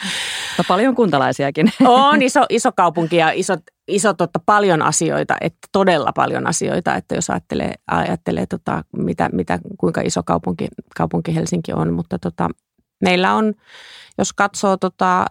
Mutta 0.49 0.69
paljon 0.69 0.95
kuntalaisiakin. 0.95 1.73
on 1.85 2.23
iso, 2.23 2.47
iso 2.49 2.73
kaupunki 2.73 3.17
ja 3.17 3.31
iso, 3.31 3.57
iso 3.89 4.15
totta, 4.15 4.39
paljon 4.47 4.83
asioita, 4.83 5.37
että 5.41 5.69
todella 5.73 6.13
paljon 6.13 6.47
asioita, 6.47 6.95
että 6.95 7.15
jos 7.15 7.31
ajattelee, 7.31 7.75
ajattelee 7.91 8.47
tota, 8.47 8.85
mitä, 8.97 9.31
mitä, 9.33 9.59
kuinka 9.79 10.01
iso 10.01 10.23
kaupunki, 10.23 10.69
kaupunki 10.97 11.35
Helsinki 11.35 11.73
on, 11.73 11.93
mutta 11.93 12.19
tota, 12.19 12.49
meillä 13.03 13.35
on, 13.35 13.55
jos 14.19 14.33
katsoo 14.33 14.77
tota, 14.77 15.27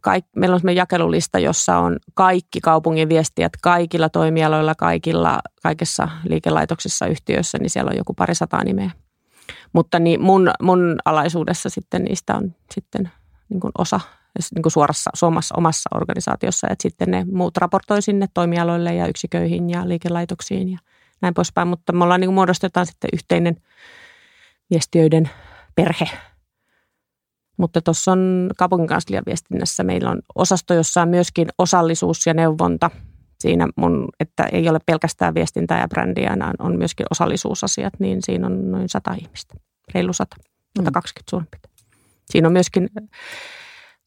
kaik, 0.00 0.24
meillä 0.36 0.54
on 0.54 0.60
sellainen 0.60 0.80
jakelulista, 0.80 1.38
jossa 1.38 1.78
on 1.78 1.96
kaikki 2.14 2.60
kaupungin 2.60 3.08
viestijät 3.08 3.52
kaikilla 3.62 4.08
toimialoilla, 4.08 4.74
kaikilla, 4.74 5.40
kaikessa 5.62 6.08
liikelaitoksissa, 6.28 7.06
yhtiöissä, 7.06 7.58
niin 7.58 7.70
siellä 7.70 7.90
on 7.90 7.96
joku 7.96 8.14
pari 8.14 8.34
sataa 8.34 8.64
nimeä. 8.64 8.90
Mutta 9.72 9.98
niin 9.98 10.22
mun, 10.22 10.50
mun 10.62 10.96
alaisuudessa 11.04 11.68
sitten 11.68 12.04
niistä 12.04 12.36
on 12.36 12.54
sitten 12.74 13.10
niin 13.48 13.60
kuin 13.60 13.72
osa 13.78 14.00
niin 14.54 14.62
kuin 14.62 14.72
suorassa 14.72 15.10
suomassa 15.14 15.54
omassa 15.58 15.90
organisaatiossa, 15.94 16.66
että 16.70 16.82
sitten 16.82 17.10
ne 17.10 17.26
muut 17.32 17.56
raportoi 17.56 18.02
sinne 18.02 18.26
toimialoille 18.34 18.94
ja 18.94 19.06
yksiköihin 19.06 19.70
ja 19.70 19.88
liikelaitoksiin 19.88 20.68
ja 20.68 20.78
näin 21.20 21.34
poispäin. 21.34 21.68
Mutta 21.68 21.92
me 21.92 22.04
ollaan 22.04 22.20
niin 22.20 22.28
kuin 22.28 22.34
muodostetaan 22.34 22.86
sitten 22.86 23.10
yhteinen 23.12 23.56
viestiöiden 24.70 25.30
perhe, 25.74 26.10
mutta 27.56 27.82
tuossa 27.82 28.12
on 28.12 28.50
kaupunginkanslian 28.58 29.22
viestinnässä 29.26 29.82
meillä 29.84 30.10
on 30.10 30.22
osasto, 30.34 30.74
jossa 30.74 31.02
on 31.02 31.08
myöskin 31.08 31.48
osallisuus 31.58 32.26
ja 32.26 32.34
neuvonta. 32.34 32.90
Siinä 33.40 33.68
mun, 33.76 34.08
että 34.20 34.44
ei 34.52 34.68
ole 34.68 34.78
pelkästään 34.86 35.34
viestintää 35.34 35.80
ja 35.80 35.88
brändiä, 35.88 36.36
vaan 36.40 36.54
on 36.58 36.78
myöskin 36.78 37.06
osallisuusasiat, 37.10 37.92
niin 37.98 38.18
siinä 38.22 38.46
on 38.46 38.70
noin 38.70 38.88
100 38.88 39.14
ihmistä, 39.14 39.54
reilu 39.94 40.12
100, 40.12 40.36
120 40.76 41.22
mm. 41.22 41.30
suurin 41.30 41.48
piirtein. 41.50 41.74
Siinä 42.30 42.48
on 42.48 42.52
myöskin 42.52 42.90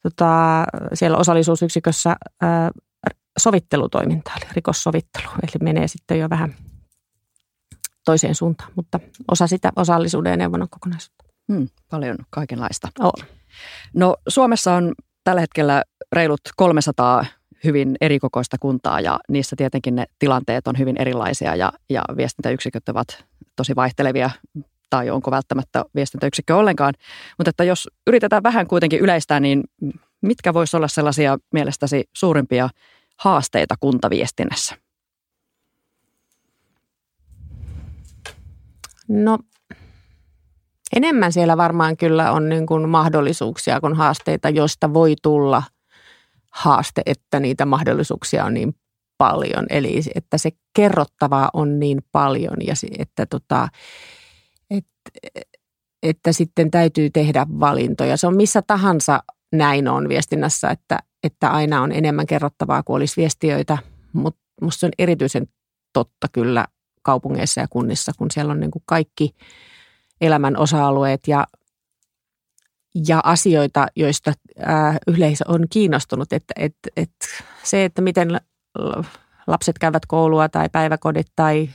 tota, 0.04 0.64
siellä 0.94 1.18
osallisuusyksikössä 1.18 2.16
ää, 2.42 2.72
sovittelutoimintaa, 3.40 4.34
eli 4.38 4.46
rikossovittelu, 4.52 5.28
eli 5.44 5.52
menee 5.64 5.88
sitten 5.88 6.20
jo 6.20 6.30
vähän 6.30 6.56
toiseen 8.06 8.36
suuntaan, 8.36 8.72
mutta 8.76 9.00
osa 9.32 9.48
sitä 9.48 9.72
osallisuuden 9.76 10.32
ja 10.32 10.38
neuvonnan 10.38 10.70
kokonaisuutta. 10.70 11.25
Hmm, 11.54 11.70
paljon 11.90 12.18
kaikenlaista. 12.30 12.88
On. 13.00 13.12
No 13.94 14.16
Suomessa 14.28 14.74
on 14.74 14.94
tällä 15.24 15.42
hetkellä 15.42 15.84
reilut 16.12 16.42
300 16.56 17.26
hyvin 17.64 17.96
erikokoista 18.02 18.58
kuntaa 18.60 19.00
ja 19.00 19.20
niissä 19.30 19.56
tietenkin 19.56 19.96
ne 19.96 20.06
tilanteet 20.20 20.68
on 20.68 20.80
hyvin 20.80 21.02
erilaisia 21.02 21.56
ja, 21.56 21.74
ja 21.90 22.04
viestintäyksiköt 22.18 22.90
ovat 22.90 23.26
tosi 23.56 23.76
vaihtelevia 23.76 24.30
tai 24.90 25.10
onko 25.10 25.32
välttämättä 25.32 25.86
viestintäyksikkö 25.96 26.56
ollenkaan. 26.56 26.94
Mutta 27.38 27.50
että 27.50 27.64
jos 27.64 27.90
yritetään 28.08 28.44
vähän 28.44 28.68
kuitenkin 28.68 29.00
yleistää, 29.00 29.40
niin 29.40 29.64
mitkä 30.22 30.54
voisi 30.54 30.78
olla 30.78 30.88
sellaisia 30.88 31.38
mielestäsi 31.54 32.04
suurimpia 32.14 32.70
haasteita 33.18 33.76
kuntaviestinnässä? 33.80 34.76
No 39.08 39.40
enemmän 40.96 41.32
siellä 41.32 41.58
varmaan 41.58 41.98
kyllä 41.98 42.32
on 42.32 42.50
niin 42.50 42.66
kuin 42.66 42.90
mahdollisuuksia 42.90 43.82
kuin 43.82 43.96
haasteita, 43.96 44.50
joista 44.50 44.94
voi 44.94 45.16
tulla 45.22 45.64
haaste, 46.52 47.02
että 47.06 47.40
niitä 47.40 47.66
mahdollisuuksia 47.66 48.46
on 48.46 48.54
niin 48.54 48.76
paljon. 49.18 49.66
Eli 49.70 50.02
että 50.16 50.38
se 50.38 50.50
kerrottavaa 50.76 51.50
on 51.54 51.80
niin 51.80 52.00
paljon 52.12 52.58
ja 52.68 52.74
että, 53.00 53.26
tota, 53.26 53.68
että, 54.70 55.12
että 56.04 56.32
sitten 56.32 56.72
täytyy 56.72 57.10
tehdä 57.10 57.46
valintoja. 57.60 58.18
Se 58.18 58.28
on 58.28 58.36
missä 58.36 58.62
tahansa 58.62 59.24
näin 59.52 59.88
on 59.88 60.10
viestinnässä, 60.10 60.70
että, 60.70 61.00
että 61.24 61.50
aina 61.50 61.82
on 61.82 61.92
enemmän 61.92 62.26
kerrottavaa 62.26 62.84
kuin 62.84 62.96
olisi 62.98 63.22
viestiöitä, 63.22 63.78
mutta 64.14 64.42
minusta 64.62 64.80
se 64.80 64.86
on 64.86 64.92
erityisen 65.00 65.48
totta 65.94 66.28
kyllä 66.32 66.66
kaupungeissa 67.02 67.62
ja 67.62 67.68
kunnissa, 67.70 68.12
kun 68.18 68.32
siellä 68.32 68.52
on 68.52 68.60
niin 68.60 68.72
kuin 68.72 68.84
kaikki 68.86 69.36
elämän 70.22 70.58
osa-alueet 70.58 71.28
ja, 71.28 71.48
ja 73.08 73.22
asioita, 73.24 73.88
joista 73.96 74.32
ää, 74.60 74.98
yleisö 75.08 75.44
on 75.48 75.66
kiinnostunut. 75.70 76.34
Että, 76.34 76.54
et, 76.56 76.76
et 76.98 77.12
se, 77.64 77.86
että 77.86 78.02
miten 78.02 78.40
lapset 79.48 79.80
käyvät 79.80 80.06
koulua 80.06 80.50
tai 80.50 80.70
päiväkodit 80.72 81.28
tai 81.36 81.70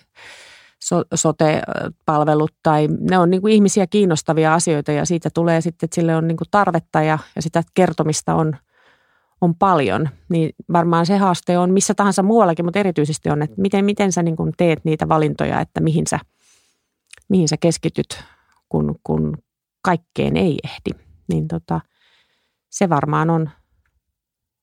so, 0.82 1.04
sote-palvelut 1.14 2.52
tai 2.62 2.88
ne 3.10 3.18
on 3.18 3.30
niin 3.30 3.40
kuin 3.40 3.52
ihmisiä 3.52 3.86
kiinnostavia 3.86 4.54
asioita 4.54 4.92
ja 4.92 5.04
siitä 5.04 5.30
tulee 5.34 5.60
sitten, 5.60 5.86
että 5.86 5.94
sille 5.94 6.16
on 6.16 6.28
niin 6.28 6.36
kuin 6.36 6.48
tarvetta 6.50 7.02
ja, 7.02 7.18
ja 7.36 7.42
sitä 7.42 7.62
kertomista 7.74 8.34
on, 8.34 8.56
on 9.40 9.54
paljon. 9.54 10.08
Niin 10.28 10.54
varmaan 10.72 11.06
se 11.06 11.16
haaste 11.16 11.58
on 11.58 11.70
missä 11.70 11.94
tahansa 11.94 12.22
muuallakin, 12.22 12.64
mutta 12.64 12.78
erityisesti 12.78 13.30
on, 13.30 13.42
että 13.42 13.60
miten, 13.60 13.84
miten 13.84 14.12
sä 14.12 14.22
niin 14.22 14.36
teet 14.56 14.84
niitä 14.84 15.08
valintoja, 15.08 15.60
että 15.60 15.80
mihin 15.80 16.06
sä, 16.06 16.18
mihin 17.30 17.48
sä 17.48 17.56
keskityt, 17.56 18.24
kun, 18.68 18.94
kun 19.04 19.38
kaikkeen 19.82 20.36
ei 20.36 20.58
ehdi. 20.64 20.90
Niin 21.28 21.48
tota, 21.48 21.80
se 22.70 22.88
varmaan 22.88 23.30
on 23.30 23.50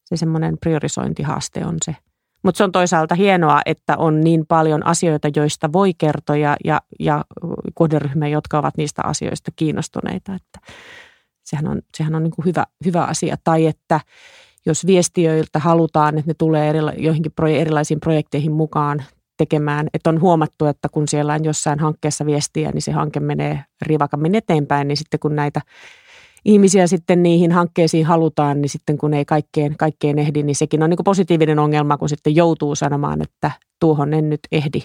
se 0.06 0.18
semmoinen 0.18 0.58
priorisointihaaste 0.62 1.66
on 1.66 1.76
se– 1.86 1.96
mutta 2.44 2.58
se 2.58 2.64
on 2.64 2.72
toisaalta 2.72 3.16
hienoa, 3.16 3.62
että 3.66 3.98
on 3.98 4.22
niin 4.22 4.46
paljon 4.48 4.86
asioita, 4.86 5.30
joista 5.36 5.74
voi 5.74 5.94
kertoa 5.94 6.36
ja, 6.36 6.56
ja, 6.66 6.82
ja 7.00 7.26
kohderyhmiä, 7.74 8.28
jotka 8.28 8.60
ovat 8.60 8.78
niistä 8.78 9.02
asioista 9.06 9.52
kiinnostuneita. 9.56 10.36
Että 10.36 10.60
sehän 11.44 11.68
on, 11.68 11.82
sehän 11.98 12.16
on 12.16 12.24
niin 12.24 12.32
kuin 12.36 12.46
hyvä, 12.46 12.66
hyvä 12.86 13.04
asia. 13.04 13.36
Tai 13.44 13.66
että 13.66 14.00
jos 14.66 14.86
viestiöiltä 14.86 15.60
halutaan, 15.60 16.18
että 16.18 16.30
ne 16.30 16.36
tulee 16.38 16.70
erila- 16.70 16.94
joihinkin 16.98 17.32
erilaisiin 17.60 18.00
projekteihin 18.00 18.52
mukaan 18.52 19.04
tekemään, 19.38 19.88
että 19.94 20.10
on 20.10 20.22
huomattu, 20.22 20.66
että 20.66 20.90
kun 20.90 21.08
siellä 21.08 21.34
on 21.34 21.44
jossain 21.44 21.80
hankkeessa 21.80 22.26
viestiä, 22.26 22.72
niin 22.72 22.82
se 22.82 22.92
hanke 22.92 23.20
menee 23.20 23.64
rivakammin 23.82 24.36
eteenpäin, 24.36 24.88
niin 24.88 24.98
sitten 24.98 25.20
kun 25.20 25.36
näitä 25.36 25.62
ihmisiä 26.46 26.88
sitten 26.88 27.24
niihin 27.24 27.52
hankkeisiin 27.52 28.06
halutaan, 28.06 28.62
niin 28.62 28.70
sitten 28.70 28.98
kun 28.98 29.14
ei 29.14 29.26
kaikkeen, 29.26 29.78
kaikkeen 29.78 30.20
ehdi, 30.20 30.44
niin 30.44 30.56
sekin 30.56 30.84
on 30.84 30.90
niin 30.90 31.00
positiivinen 31.04 31.60
ongelma, 31.60 31.98
kun 31.98 32.10
sitten 32.10 32.36
joutuu 32.36 32.76
sanomaan, 32.76 33.22
että 33.22 33.52
tuohon 33.80 34.14
en 34.14 34.30
nyt 34.30 34.40
ehdi, 34.52 34.82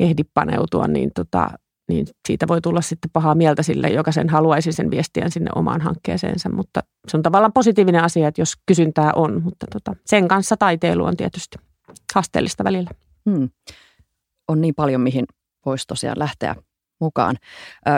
ehdi 0.00 0.22
paneutua, 0.34 0.86
niin, 0.86 1.10
tota, 1.14 1.50
niin 1.88 2.06
siitä 2.28 2.48
voi 2.48 2.60
tulla 2.60 2.80
sitten 2.80 3.10
pahaa 3.12 3.34
mieltä 3.34 3.62
sille, 3.62 3.88
joka 3.88 4.12
sen 4.12 4.28
haluaisi 4.28 4.72
sen 4.72 4.90
viestiä 4.90 5.28
sinne 5.28 5.50
omaan 5.54 5.80
hankkeeseensa, 5.80 6.48
mutta 6.48 6.82
se 7.08 7.16
on 7.16 7.22
tavallaan 7.22 7.52
positiivinen 7.52 8.04
asia, 8.04 8.28
että 8.28 8.40
jos 8.40 8.52
kysyntää 8.66 9.12
on, 9.16 9.42
mutta 9.42 9.66
tota, 9.72 9.96
sen 10.06 10.28
kanssa 10.28 10.56
taiteilu 10.56 11.04
on 11.04 11.16
tietysti 11.16 11.58
haasteellista 12.14 12.64
välillä. 12.64 12.90
Hmm. 13.28 13.48
On 14.48 14.60
niin 14.60 14.74
paljon, 14.74 15.00
mihin 15.00 15.24
voisi 15.66 15.86
tosiaan 15.86 16.18
lähteä 16.18 16.56
mukaan. 17.00 17.36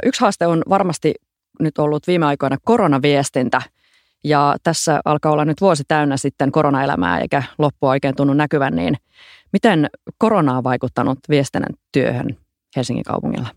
Yksi 0.05 0.21
haaste 0.21 0.47
on 0.47 0.63
varmasti 0.69 1.15
nyt 1.61 1.79
ollut 1.79 2.07
viime 2.07 2.27
aikoina 2.27 2.57
koronaviestintä. 2.65 3.63
Ja 4.25 4.57
tässä 4.63 5.01
alkaa 5.05 5.33
olla 5.33 5.45
nyt 5.45 5.61
vuosi 5.61 5.83
täynnä 5.89 6.17
sitten 6.17 6.53
koronaelämää 6.53 7.19
eikä 7.19 7.43
loppua 7.59 7.91
oikein 7.91 8.17
tunnu 8.17 8.35
näkyvän, 8.35 8.77
niin 8.77 8.97
miten 9.53 9.91
korona 10.19 10.57
on 10.57 10.65
vaikuttanut 10.65 11.19
viestinnän 11.29 11.75
työhön 11.93 12.37
Helsingin 12.77 13.05
kaupungilla? 13.05 13.49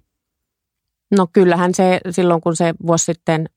No 1.17 1.27
kyllähän 1.33 1.73
se 1.73 1.99
silloin, 2.09 2.41
kun 2.41 2.55
se 2.55 2.73
vuosi 2.87 3.05
sitten 3.05 3.49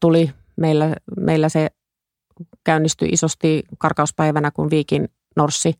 tuli, 0.00 0.30
meillä, 0.56 0.94
meillä 1.20 1.48
se 1.48 1.68
käynnistyi 2.64 3.08
isosti 3.08 3.62
karkauspäivänä, 3.78 4.50
kun 4.50 4.70
Viikin 4.70 5.08
Norssi 5.36 5.74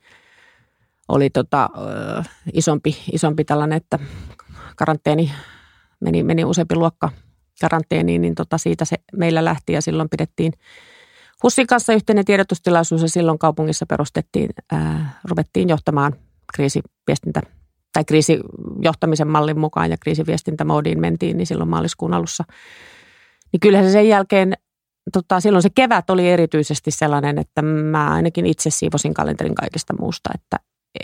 oli 1.09 1.31
tota, 1.31 1.71
isompi, 2.53 2.97
isompi 3.13 3.45
tällainen, 3.45 3.77
että 3.77 3.99
karanteeni 4.77 5.33
meni, 6.01 6.23
meni 6.23 6.45
useampi 6.45 6.75
luokka 6.75 7.11
karanteeniin, 7.61 8.23
niin 8.23 8.35
tota 8.35 8.59
siitä 8.59 8.85
se 8.85 8.97
meillä 9.17 9.45
lähti 9.45 9.73
ja 9.73 9.83
silloin 9.83 10.09
pidettiin 10.09 10.53
HUSin 11.43 11.67
kanssa 11.67 11.93
yhteinen 11.93 12.25
tiedotustilaisuus 12.25 13.03
ja 13.03 13.09
silloin 13.09 13.39
kaupungissa 13.39 13.87
perustettiin, 13.87 14.51
ää, 14.73 15.21
ruvettiin 15.25 15.69
johtamaan 15.69 16.13
kriisiviestintä 16.55 17.43
tai 17.93 18.05
kriisijohtamisen 18.05 19.29
mallin 19.29 19.59
mukaan 19.59 19.91
ja 19.91 19.97
kriisiviestintämoodiin 19.97 21.01
mentiin, 21.01 21.37
niin 21.37 21.47
silloin 21.47 21.71
maaliskuun 21.71 22.15
alussa. 22.15 22.45
Niin 23.53 23.61
kyllähän 23.61 23.87
se 23.87 23.93
sen 23.93 24.09
jälkeen, 24.09 24.53
tota, 25.13 25.41
silloin 25.41 25.63
se 25.63 25.71
kevät 25.75 26.11
oli 26.11 26.29
erityisesti 26.29 26.91
sellainen, 26.91 27.39
että 27.39 27.63
mä 27.63 28.11
ainakin 28.11 28.47
itse 28.47 28.71
siivosin 28.71 29.15
kalenterin 29.15 29.55
kaikista 29.55 29.95
muusta, 29.99 30.31
että 30.35 30.57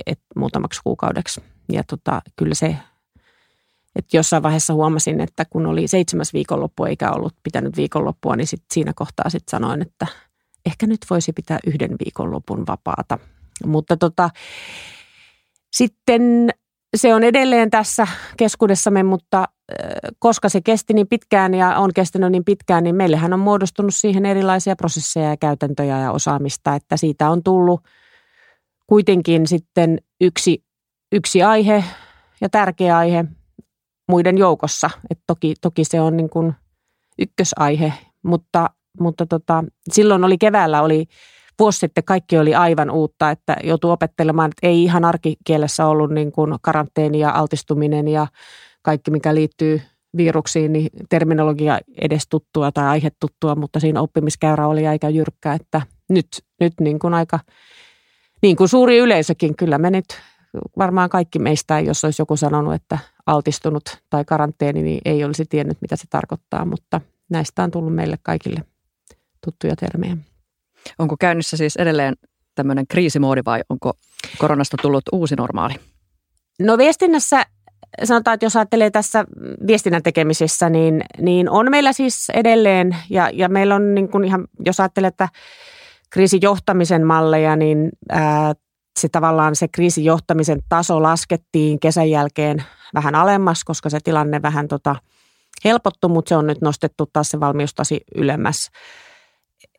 et, 0.06 0.20
muutamaksi 0.36 0.80
kuukaudeksi. 0.84 1.42
Ja 1.72 1.84
tota, 1.84 2.22
kyllä 2.36 2.54
se 2.54 2.76
että 3.96 4.16
jossain 4.16 4.42
vaiheessa 4.42 4.74
huomasin, 4.74 5.20
että 5.20 5.44
kun 5.44 5.66
oli 5.66 5.88
seitsemäs 5.88 6.32
viikonloppu 6.32 6.84
eikä 6.84 7.10
ollut 7.10 7.34
pitänyt 7.42 7.76
viikonloppua, 7.76 8.36
niin 8.36 8.46
sit 8.46 8.62
siinä 8.72 8.92
kohtaa 8.94 9.30
sitten 9.30 9.50
sanoin, 9.50 9.82
että 9.82 10.06
ehkä 10.66 10.86
nyt 10.86 11.00
voisi 11.10 11.32
pitää 11.32 11.58
yhden 11.66 11.90
viikonlopun 11.90 12.66
vapaata. 12.66 13.18
Mutta 13.66 13.96
tota, 13.96 14.30
sitten 15.72 16.50
se 16.96 17.14
on 17.14 17.24
edelleen 17.24 17.70
tässä 17.70 18.06
keskuudessamme, 18.36 19.02
mutta 19.02 19.48
koska 20.18 20.48
se 20.48 20.60
kesti 20.60 20.94
niin 20.94 21.08
pitkään 21.08 21.54
ja 21.54 21.78
on 21.78 21.90
kestänyt 21.94 22.32
niin 22.32 22.44
pitkään, 22.44 22.84
niin 22.84 22.96
meillähän 22.96 23.32
on 23.32 23.40
muodostunut 23.40 23.94
siihen 23.94 24.26
erilaisia 24.26 24.76
prosesseja 24.76 25.28
ja 25.28 25.36
käytäntöjä 25.36 25.98
ja 25.98 26.12
osaamista, 26.12 26.74
että 26.74 26.96
siitä 26.96 27.30
on 27.30 27.42
tullut 27.42 27.80
kuitenkin 28.86 29.46
sitten 29.46 29.98
yksi, 30.20 30.64
yksi 31.12 31.42
aihe 31.42 31.84
ja 32.40 32.48
tärkeä 32.48 32.96
aihe, 32.96 33.24
muiden 34.08 34.38
joukossa. 34.38 34.90
Et 35.10 35.18
toki, 35.26 35.54
toki 35.60 35.84
se 35.84 36.00
on 36.00 36.16
niin 36.16 36.30
kuin 36.30 36.54
ykkösaihe, 37.18 37.92
mutta, 38.24 38.70
mutta 39.00 39.26
tota, 39.26 39.64
silloin 39.92 40.24
oli 40.24 40.38
keväällä 40.38 40.82
oli 40.82 41.06
vuosi 41.58 41.78
sitten 41.78 42.04
kaikki 42.04 42.38
oli 42.38 42.54
aivan 42.54 42.90
uutta, 42.90 43.30
että 43.30 43.56
joutuu 43.64 43.90
opettelemaan, 43.90 44.50
että 44.50 44.66
ei 44.68 44.82
ihan 44.82 45.04
arkikielessä 45.04 45.86
ollut 45.86 46.10
niin 46.10 46.32
kuin 46.32 46.54
karanteeni 46.62 47.18
ja 47.18 47.30
altistuminen 47.30 48.08
ja 48.08 48.26
kaikki, 48.82 49.10
mikä 49.10 49.34
liittyy 49.34 49.80
viruksiin, 50.16 50.72
niin 50.72 50.88
terminologia 51.08 51.78
edes 52.00 52.28
tuttua 52.28 52.72
tai 52.72 52.86
aihe 52.86 53.10
tuttua, 53.20 53.54
mutta 53.54 53.80
siinä 53.80 54.00
oppimiskäyrä 54.00 54.66
oli 54.66 54.86
aika 54.86 55.08
jyrkkä, 55.08 55.52
että 55.52 55.82
nyt, 56.08 56.26
nyt 56.60 56.72
niin 56.80 56.98
kuin 56.98 57.14
aika, 57.14 57.38
niin 58.44 58.56
kuin 58.56 58.68
suuri 58.68 58.98
yleisökin, 58.98 59.56
kyllä 59.56 59.78
me 59.78 59.90
nyt 59.90 60.04
varmaan 60.78 61.10
kaikki 61.10 61.38
meistä, 61.38 61.80
jos 61.80 62.04
olisi 62.04 62.22
joku 62.22 62.36
sanonut, 62.36 62.74
että 62.74 62.98
altistunut 63.26 63.98
tai 64.10 64.24
karanteeni, 64.24 64.82
niin 64.82 65.00
ei 65.04 65.24
olisi 65.24 65.44
tiennyt, 65.44 65.78
mitä 65.80 65.96
se 65.96 66.04
tarkoittaa, 66.10 66.64
mutta 66.64 67.00
näistä 67.28 67.62
on 67.62 67.70
tullut 67.70 67.94
meille 67.94 68.18
kaikille 68.22 68.60
tuttuja 69.44 69.76
termejä. 69.76 70.16
Onko 70.98 71.16
käynnissä 71.20 71.56
siis 71.56 71.76
edelleen 71.76 72.14
tämmöinen 72.54 72.86
kriisimoodi 72.86 73.40
vai 73.46 73.60
onko 73.68 73.92
koronasta 74.38 74.76
tullut 74.82 75.04
uusi 75.12 75.36
normaali? 75.36 75.74
No 76.60 76.78
viestinnässä 76.78 77.46
sanotaan, 78.04 78.34
että 78.34 78.46
jos 78.46 78.56
ajattelee 78.56 78.90
tässä 78.90 79.24
viestinnän 79.66 80.02
tekemisessä, 80.02 80.70
niin, 80.70 81.02
niin 81.18 81.50
on 81.50 81.70
meillä 81.70 81.92
siis 81.92 82.30
edelleen, 82.34 82.96
ja, 83.10 83.30
ja 83.32 83.48
meillä 83.48 83.74
on 83.74 83.94
niin 83.94 84.08
kuin 84.08 84.24
ihan, 84.24 84.46
jos 84.66 84.80
ajattelee, 84.80 85.08
että 85.08 85.28
kriisijohtamisen 86.14 87.06
malleja, 87.06 87.56
niin 87.56 87.88
ää, 88.08 88.52
se 89.00 89.08
tavallaan 89.08 89.56
se 89.56 89.68
kriisijohtamisen 89.68 90.60
taso 90.68 91.02
laskettiin 91.02 91.80
kesän 91.80 92.10
jälkeen 92.10 92.64
vähän 92.94 93.14
alemmas, 93.14 93.64
koska 93.64 93.90
se 93.90 93.98
tilanne 94.04 94.42
vähän 94.42 94.68
tota 94.68 94.96
helpottu, 95.64 96.08
mutta 96.08 96.28
se 96.28 96.36
on 96.36 96.46
nyt 96.46 96.60
nostettu 96.60 97.06
taas 97.12 97.28
se 97.28 97.40
valmiustasi 97.40 98.00
ylemmäs. 98.14 98.70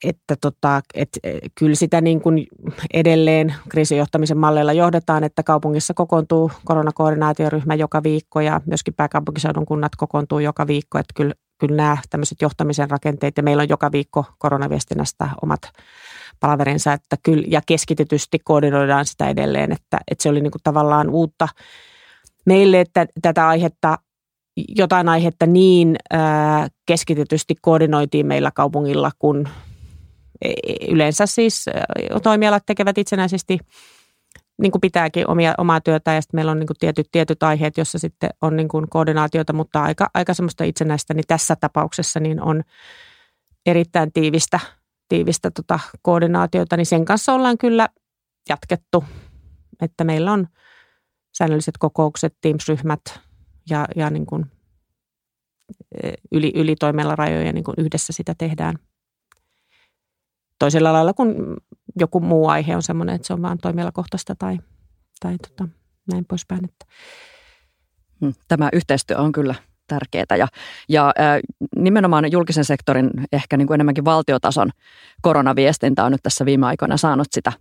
Että 0.03 0.35
tota, 0.41 0.81
et, 0.93 1.09
e, 1.23 1.39
kyllä 1.59 1.75
sitä 1.75 2.01
niin 2.01 2.21
kuin 2.21 2.47
edelleen 2.93 3.55
kriisijohtamisen 3.69 4.37
malleilla 4.37 4.73
johdetaan, 4.73 5.23
että 5.23 5.43
kaupungissa 5.43 5.93
kokoontuu 5.93 6.51
koronakoordinaatioryhmä 6.65 7.75
joka 7.75 8.03
viikko 8.03 8.41
ja 8.41 8.61
myöskin 8.65 8.93
pääkaupunkiseudun 8.93 9.65
kunnat 9.65 9.95
kokoontuu 9.95 10.39
joka 10.39 10.67
viikko. 10.67 10.97
Että 10.97 11.13
kyllä, 11.15 11.33
kyllä 11.57 11.75
nämä 11.75 11.97
tämmöiset 12.09 12.41
johtamisen 12.41 12.89
rakenteet 12.89 13.37
ja 13.37 13.43
meillä 13.43 13.61
on 13.61 13.69
joka 13.69 13.91
viikko 13.91 14.25
koronaviestinnästä 14.37 15.29
omat 15.41 15.61
palaverinsa, 16.39 16.93
että 16.93 17.17
kyllä, 17.23 17.43
ja 17.47 17.61
keskitetysti 17.65 18.39
koordinoidaan 18.39 19.05
sitä 19.05 19.29
edelleen, 19.29 19.71
että, 19.71 19.97
että 20.11 20.23
se 20.23 20.29
oli 20.29 20.41
niin 20.41 20.51
kuin 20.51 20.63
tavallaan 20.63 21.09
uutta 21.09 21.47
meille, 22.45 22.81
että 22.81 23.05
tätä 23.21 23.47
aihetta, 23.47 23.97
jotain 24.75 25.09
aihetta 25.09 25.45
niin 25.45 25.95
ää, 26.11 26.67
keskitetysti 26.85 27.55
koordinoitiin 27.61 28.25
meillä 28.27 28.51
kaupungilla, 28.51 29.11
kun 29.19 29.47
e, 30.41 30.53
yleensä 30.89 31.25
siis 31.25 31.65
toimialat 32.23 32.63
tekevät 32.65 32.97
itsenäisesti 32.97 33.59
niin 34.61 34.71
kuin 34.71 34.81
pitääkin 34.81 35.29
omia, 35.29 35.53
omaa 35.57 35.81
työtä 35.81 36.13
ja 36.13 36.21
sitten 36.21 36.37
meillä 36.37 36.51
on 36.51 36.59
niin 36.59 36.67
kuin 36.67 36.77
tietyt, 36.79 37.07
tietyt 37.11 37.43
aiheet, 37.43 37.77
jossa 37.77 37.99
sitten 37.99 38.29
on 38.41 38.55
niin 38.55 38.67
kuin 38.67 38.89
koordinaatiota, 38.89 39.53
mutta 39.53 39.83
aika, 39.83 40.09
aika 40.13 40.33
semmoista 40.33 40.63
itsenäistä, 40.63 41.13
niin 41.13 41.25
tässä 41.27 41.55
tapauksessa 41.55 42.19
niin 42.19 42.41
on 42.41 42.63
erittäin 43.65 44.11
tiivistä 44.13 44.59
tiivistä 45.09 45.51
tota 45.51 45.79
koordinaatiota, 46.01 46.77
niin 46.77 46.85
sen 46.85 47.05
kanssa 47.05 47.33
ollaan 47.33 47.57
kyllä 47.57 47.89
jatkettu, 48.49 49.03
että 49.81 50.03
meillä 50.03 50.31
on 50.31 50.47
säännölliset 51.37 51.77
kokoukset, 51.77 52.37
Teams-ryhmät 52.41 53.01
ja, 53.69 53.85
ja 53.95 54.09
niin 54.09 54.25
kuin 54.25 54.45
e, 56.03 56.13
yli, 56.31 56.51
yli 56.55 56.75
rajoja 57.15 57.53
niin 57.53 57.63
kuin 57.63 57.75
yhdessä 57.77 58.13
sitä 58.13 58.35
tehdään. 58.37 58.75
Toisella 60.59 60.93
lailla 60.93 61.13
kuin 61.13 61.35
joku 61.99 62.19
muu 62.19 62.47
aihe 62.47 62.75
on 62.75 62.83
sellainen, 62.83 63.15
että 63.15 63.27
se 63.27 63.33
on 63.33 63.41
vain 63.41 63.57
toimialakohtaista 63.57 64.35
tai, 64.35 64.57
tai 65.19 65.37
tota, 65.37 65.67
näin 66.11 66.25
poispäin. 66.25 66.65
Että. 66.65 66.85
Hmm, 68.21 68.33
tämä 68.47 68.69
yhteistyö 68.73 69.17
on 69.17 69.31
kyllä 69.31 69.55
tärkeää. 69.87 70.37
Ja, 70.37 70.47
ja 70.89 71.13
ää, 71.17 71.39
nimenomaan 71.75 72.31
julkisen 72.31 72.65
sektorin, 72.65 73.09
ehkä 73.31 73.57
niin 73.57 73.67
kuin 73.67 73.75
enemmänkin 73.75 74.05
valtiotason 74.05 74.69
koronaviestintä 75.21 76.03
on 76.03 76.11
nyt 76.11 76.23
tässä 76.23 76.45
viime 76.45 76.65
aikoina 76.65 76.97
saanut 76.97 77.27
sitä 77.31 77.51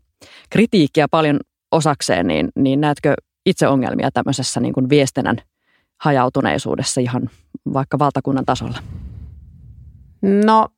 kritiikkiä 0.50 1.08
paljon 1.10 1.40
osakseen, 1.72 2.26
niin, 2.26 2.48
niin 2.56 2.80
näetkö 2.80 3.14
itse 3.46 3.68
ongelmia 3.68 4.10
tämmöisessä 4.10 4.60
niin 4.60 4.74
kuin 4.74 4.88
viestinnän 4.88 5.36
hajautuneisuudessa 6.00 7.00
ihan 7.00 7.30
vaikka 7.72 7.98
valtakunnan 7.98 8.44
tasolla? 8.44 8.78
No, 10.22 10.68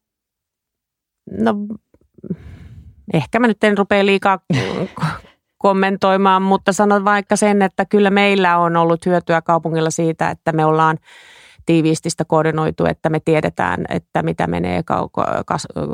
no 1.30 1.54
ehkä 3.14 3.38
mä 3.38 3.46
nyt 3.46 3.64
en 3.64 3.78
rupea 3.78 4.06
liikaa 4.06 4.38
kommentoimaan, 5.58 6.42
mutta 6.42 6.72
sanon 6.72 7.04
vaikka 7.04 7.36
sen, 7.36 7.62
että 7.62 7.84
kyllä 7.84 8.10
meillä 8.10 8.58
on 8.58 8.76
ollut 8.76 9.06
hyötyä 9.06 9.42
kaupungilla 9.42 9.90
siitä, 9.90 10.30
että 10.30 10.52
me 10.52 10.64
ollaan 10.64 10.98
tiiviisti 11.66 12.10
sitä 12.10 12.24
koordinoitu, 12.24 12.84
että 12.86 13.08
me 13.10 13.20
tiedetään, 13.20 13.84
että 13.88 14.22
mitä 14.22 14.46
menee 14.46 14.82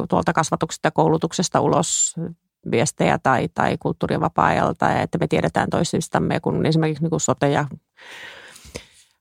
tuolta 0.08 0.32
kasvatuksesta 0.32 0.86
ja 0.86 0.90
koulutuksesta 0.90 1.60
ulos 1.60 2.14
viestejä 2.70 3.18
tai, 3.22 3.48
tai 3.54 3.76
kulttuuri- 3.78 4.14
ja 4.14 4.20
vapaa-ajalta, 4.20 4.86
ja 4.86 5.02
että 5.02 5.18
me 5.18 5.26
tiedetään 5.26 5.70
toisistamme, 5.70 6.40
kun 6.40 6.66
esimerkiksi 6.66 7.02
niin 7.02 7.10
kuin 7.10 7.20
sote 7.20 7.50
ja 7.50 7.66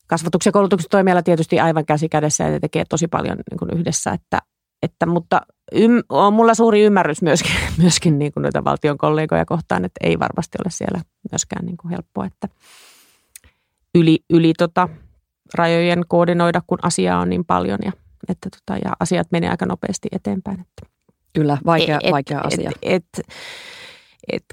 kasvatuksen 0.07 0.49
ja 0.49 0.53
koulutuksen 0.53 0.89
toimiala 0.89 1.23
tietysti 1.23 1.59
aivan 1.59 1.85
käsi 1.85 2.09
kädessä 2.09 2.43
ja 2.43 2.59
tekee 2.59 2.85
tosi 2.89 3.07
paljon 3.07 3.37
niin 3.51 3.59
kuin 3.59 3.79
yhdessä, 3.79 4.11
että, 4.11 4.39
että 4.83 5.05
mutta 5.05 5.41
ym, 5.75 5.91
on 6.09 6.33
mulla 6.33 6.53
suuri 6.53 6.81
ymmärrys 6.81 7.21
myöskin, 7.21 7.51
myöskin 7.81 8.19
niin 8.19 8.31
kuin 8.31 8.41
noita 8.41 8.63
valtion 8.63 8.97
kollegoja 8.97 9.45
kohtaan, 9.45 9.85
että 9.85 10.07
ei 10.07 10.19
varmasti 10.19 10.57
ole 10.65 10.71
siellä 10.71 11.01
myöskään 11.31 11.65
niin 11.65 11.77
kuin 11.77 11.91
helppoa, 11.91 12.25
että 12.25 12.47
yli, 13.95 14.19
yli 14.29 14.53
tota, 14.57 14.89
rajojen 15.53 16.03
koordinoida, 16.07 16.61
kun 16.67 16.79
asiaa 16.81 17.19
on 17.19 17.29
niin 17.29 17.45
paljon 17.45 17.79
ja, 17.85 17.91
että 18.29 18.49
tota, 18.49 18.79
ja 18.85 18.93
asiat 18.99 19.27
menee 19.31 19.49
aika 19.49 19.65
nopeasti 19.65 20.07
eteenpäin. 20.11 20.59
Että. 20.59 20.91
Kyllä, 21.33 21.57
vaikea, 21.65 21.99
et, 22.03 22.11
vaikea 22.11 22.39
asia. 22.39 22.71
Et, 22.81 23.03
et, 23.17 23.27
et, 24.31 24.43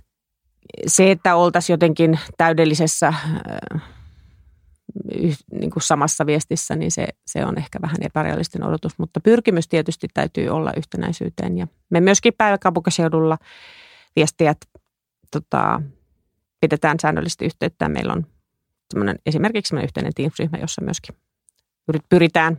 se, 0.87 1.11
että 1.11 1.37
oltaisiin 1.37 1.75
jotenkin 1.75 2.19
täydellisessä 2.39 3.09
äh, 3.09 3.83
niin 5.53 5.71
kuin 5.71 5.83
samassa 5.83 6.27
viestissä, 6.27 6.77
niin 6.77 6.91
se, 6.91 7.09
se 7.27 7.45
on 7.45 7.59
ehkä 7.59 7.79
vähän 7.83 7.97
epärealistinen 8.01 8.69
odotus, 8.69 8.99
mutta 8.99 9.21
pyrkimys 9.21 9.69
tietysti 9.69 10.09
täytyy 10.15 10.49
olla 10.49 10.73
yhtenäisyyteen. 10.77 11.59
Ja 11.59 11.67
me 11.91 12.01
myöskin 12.01 12.33
päiväkaupunkiseudulla 12.39 13.39
viestijät 14.17 14.59
tota, 15.31 15.83
pidetään 16.61 16.97
säännöllisesti 17.03 17.45
yhteyttä. 17.45 17.89
Meillä 17.89 18.13
on 18.13 18.27
esimerkiksi 19.27 19.77
yhteinen 19.77 20.13
Teams-ryhmä, 20.15 20.59
jossa 20.59 20.83
myöskin 20.83 21.17
pyritään, 22.09 22.59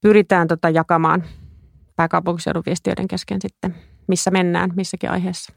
pyritään 0.00 0.48
tota 0.48 0.70
jakamaan 0.70 1.24
pääkaupunkiseudun 1.96 2.62
viestiöiden 2.66 3.08
kesken 3.08 3.38
sitten, 3.42 3.74
missä 4.06 4.30
mennään 4.30 4.70
missäkin 4.76 5.10
aiheessa. 5.10 5.52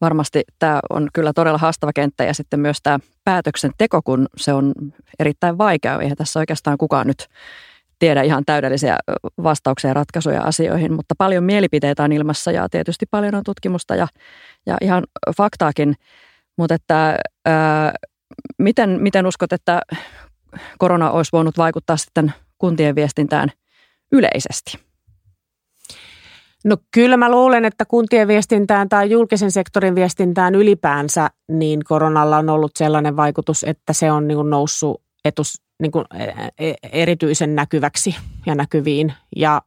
Varmasti 0.00 0.42
tämä 0.58 0.80
on 0.90 1.08
kyllä 1.12 1.32
todella 1.32 1.58
haastava 1.58 1.92
kenttä 1.92 2.24
ja 2.24 2.34
sitten 2.34 2.60
myös 2.60 2.78
tämä 2.82 2.98
päätöksenteko, 3.24 4.02
kun 4.02 4.26
se 4.36 4.52
on 4.52 4.72
erittäin 5.18 5.58
vaikea. 5.58 6.00
Eihän 6.00 6.16
tässä 6.16 6.40
oikeastaan 6.40 6.78
kukaan 6.78 7.06
nyt 7.06 7.26
tiedä 7.98 8.22
ihan 8.22 8.44
täydellisiä 8.46 8.98
vastauksia 9.42 9.90
ja 9.90 9.94
ratkaisuja 9.94 10.42
asioihin, 10.42 10.92
mutta 10.92 11.14
paljon 11.18 11.44
mielipiteitä 11.44 12.02
on 12.02 12.12
ilmassa 12.12 12.50
ja 12.50 12.68
tietysti 12.68 13.06
paljon 13.10 13.34
on 13.34 13.44
tutkimusta 13.44 13.94
ja, 13.94 14.06
ja 14.66 14.76
ihan 14.80 15.04
faktaakin. 15.36 15.94
Mutta 16.56 16.74
että 16.74 17.18
ää, 17.46 17.92
miten, 18.58 18.90
miten 19.00 19.26
uskot, 19.26 19.52
että 19.52 19.80
korona 20.78 21.10
olisi 21.10 21.32
voinut 21.32 21.58
vaikuttaa 21.58 21.96
sitten 21.96 22.34
kuntien 22.58 22.94
viestintään 22.94 23.48
yleisesti? 24.12 24.89
No 26.64 26.76
kyllä 26.90 27.16
mä 27.16 27.30
luulen, 27.30 27.64
että 27.64 27.84
kuntien 27.84 28.28
viestintään 28.28 28.88
tai 28.88 29.10
julkisen 29.10 29.50
sektorin 29.50 29.94
viestintään 29.94 30.54
ylipäänsä, 30.54 31.30
niin 31.48 31.84
koronalla 31.84 32.38
on 32.38 32.48
ollut 32.48 32.72
sellainen 32.76 33.16
vaikutus, 33.16 33.64
että 33.64 33.92
se 33.92 34.12
on 34.12 34.28
niin 34.28 34.50
noussut 34.50 35.02
etus, 35.24 35.62
niin 35.82 35.92
kuin 35.92 36.04
e, 36.14 36.24
e, 36.68 36.74
erityisen 36.92 37.54
näkyväksi 37.54 38.16
ja 38.46 38.54
näkyviin. 38.54 39.12
Ja 39.36 39.62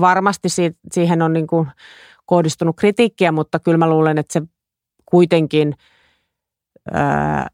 varmasti 0.00 0.48
siihen 0.92 1.22
on 1.22 1.32
niin 1.32 1.46
kuin 1.46 1.68
kohdistunut 2.26 2.76
kritiikkiä, 2.76 3.32
mutta 3.32 3.58
kyllä 3.58 3.78
mä 3.78 3.90
luulen, 3.90 4.18
että 4.18 4.32
se 4.32 4.42
kuitenkin 5.06 5.74
ää, 6.92 7.46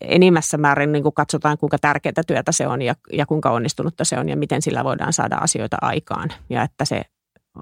enimmässä 0.00 0.58
määrin 0.58 0.92
niin 0.92 1.02
kuin 1.02 1.14
katsotaan, 1.14 1.58
kuinka 1.58 1.78
tärkeää 1.78 2.22
työtä 2.26 2.52
se 2.52 2.66
on 2.66 2.82
ja, 2.82 2.94
ja 3.12 3.26
kuinka 3.26 3.50
onnistunutta 3.50 4.04
se 4.04 4.18
on 4.18 4.28
ja 4.28 4.36
miten 4.36 4.62
sillä 4.62 4.84
voidaan 4.84 5.12
saada 5.12 5.36
asioita 5.36 5.76
aikaan. 5.80 6.32
Ja 6.50 6.62
että 6.62 6.84
se 6.84 7.02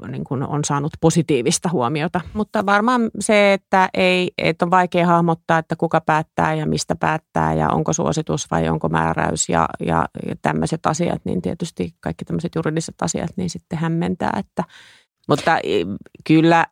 niin 0.09 0.25
kuin 0.25 0.43
on 0.43 0.65
saanut 0.65 0.93
positiivista 1.01 1.69
huomiota. 1.73 2.21
Mutta 2.35 2.67
varmaan 2.67 3.11
se, 3.21 3.53
että, 3.53 3.89
ei, 3.95 4.31
että 4.39 4.65
on 4.65 4.71
vaikea 4.71 5.07
hahmottaa, 5.07 5.59
että 5.59 5.77
kuka 5.77 6.01
päättää 6.01 6.55
ja 6.55 6.67
mistä 6.67 6.97
päättää 6.97 7.55
ja 7.55 7.71
onko 7.71 7.93
suositus 7.93 8.51
vai 8.51 8.69
onko 8.69 8.89
määräys 8.89 9.49
ja, 9.49 9.69
ja, 9.81 10.09
ja 10.29 10.37
tämmöiset 10.43 10.87
asiat, 10.87 11.25
niin 11.25 11.43
tietysti 11.43 11.95
kaikki 12.01 12.25
tämmöiset 12.25 12.55
juridiset 12.55 12.95
asiat 13.03 13.31
niin 13.37 13.51
sitten 13.51 13.79
hämmentää, 13.79 14.37
että 14.39 14.65
mutta 15.29 15.59
kyllä 16.27 16.67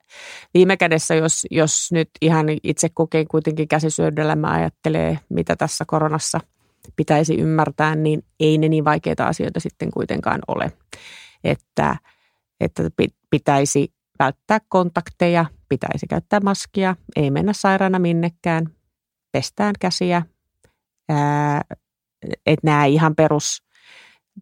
viime 0.55 0.77
kädessä, 0.77 1.15
jos, 1.15 1.47
jos 1.51 1.89
nyt 1.93 2.11
ihan 2.21 2.47
itse 2.63 2.89
kokein 2.89 3.29
kuitenkin 3.29 3.69
käsisyödellä 3.69 4.37
mä 4.37 4.51
ajattelee, 4.51 5.19
mitä 5.29 5.57
tässä 5.57 5.85
koronassa 5.87 6.41
pitäisi 6.97 7.35
ymmärtää, 7.35 7.95
niin 7.95 8.25
ei 8.41 8.59
ne 8.59 8.69
niin 8.69 8.85
vaikeita 8.85 9.27
asioita 9.27 9.61
sitten 9.61 9.91
kuitenkaan 9.91 10.41
ole. 10.49 10.73
Että– 11.45 11.97
että 12.61 12.83
pitäisi 13.31 13.93
välttää 14.19 14.59
kontakteja, 14.69 15.45
pitäisi 15.69 16.07
käyttää 16.07 16.41
maskia, 16.41 16.97
ei 17.17 17.31
mennä 17.31 17.53
sairaana 17.53 17.99
minnekään, 17.99 18.67
pestään 19.33 19.75
käsiä, 19.81 20.23
että 22.47 22.67
nämä 22.67 22.85
ihan 22.85 23.15
perus, 23.15 23.63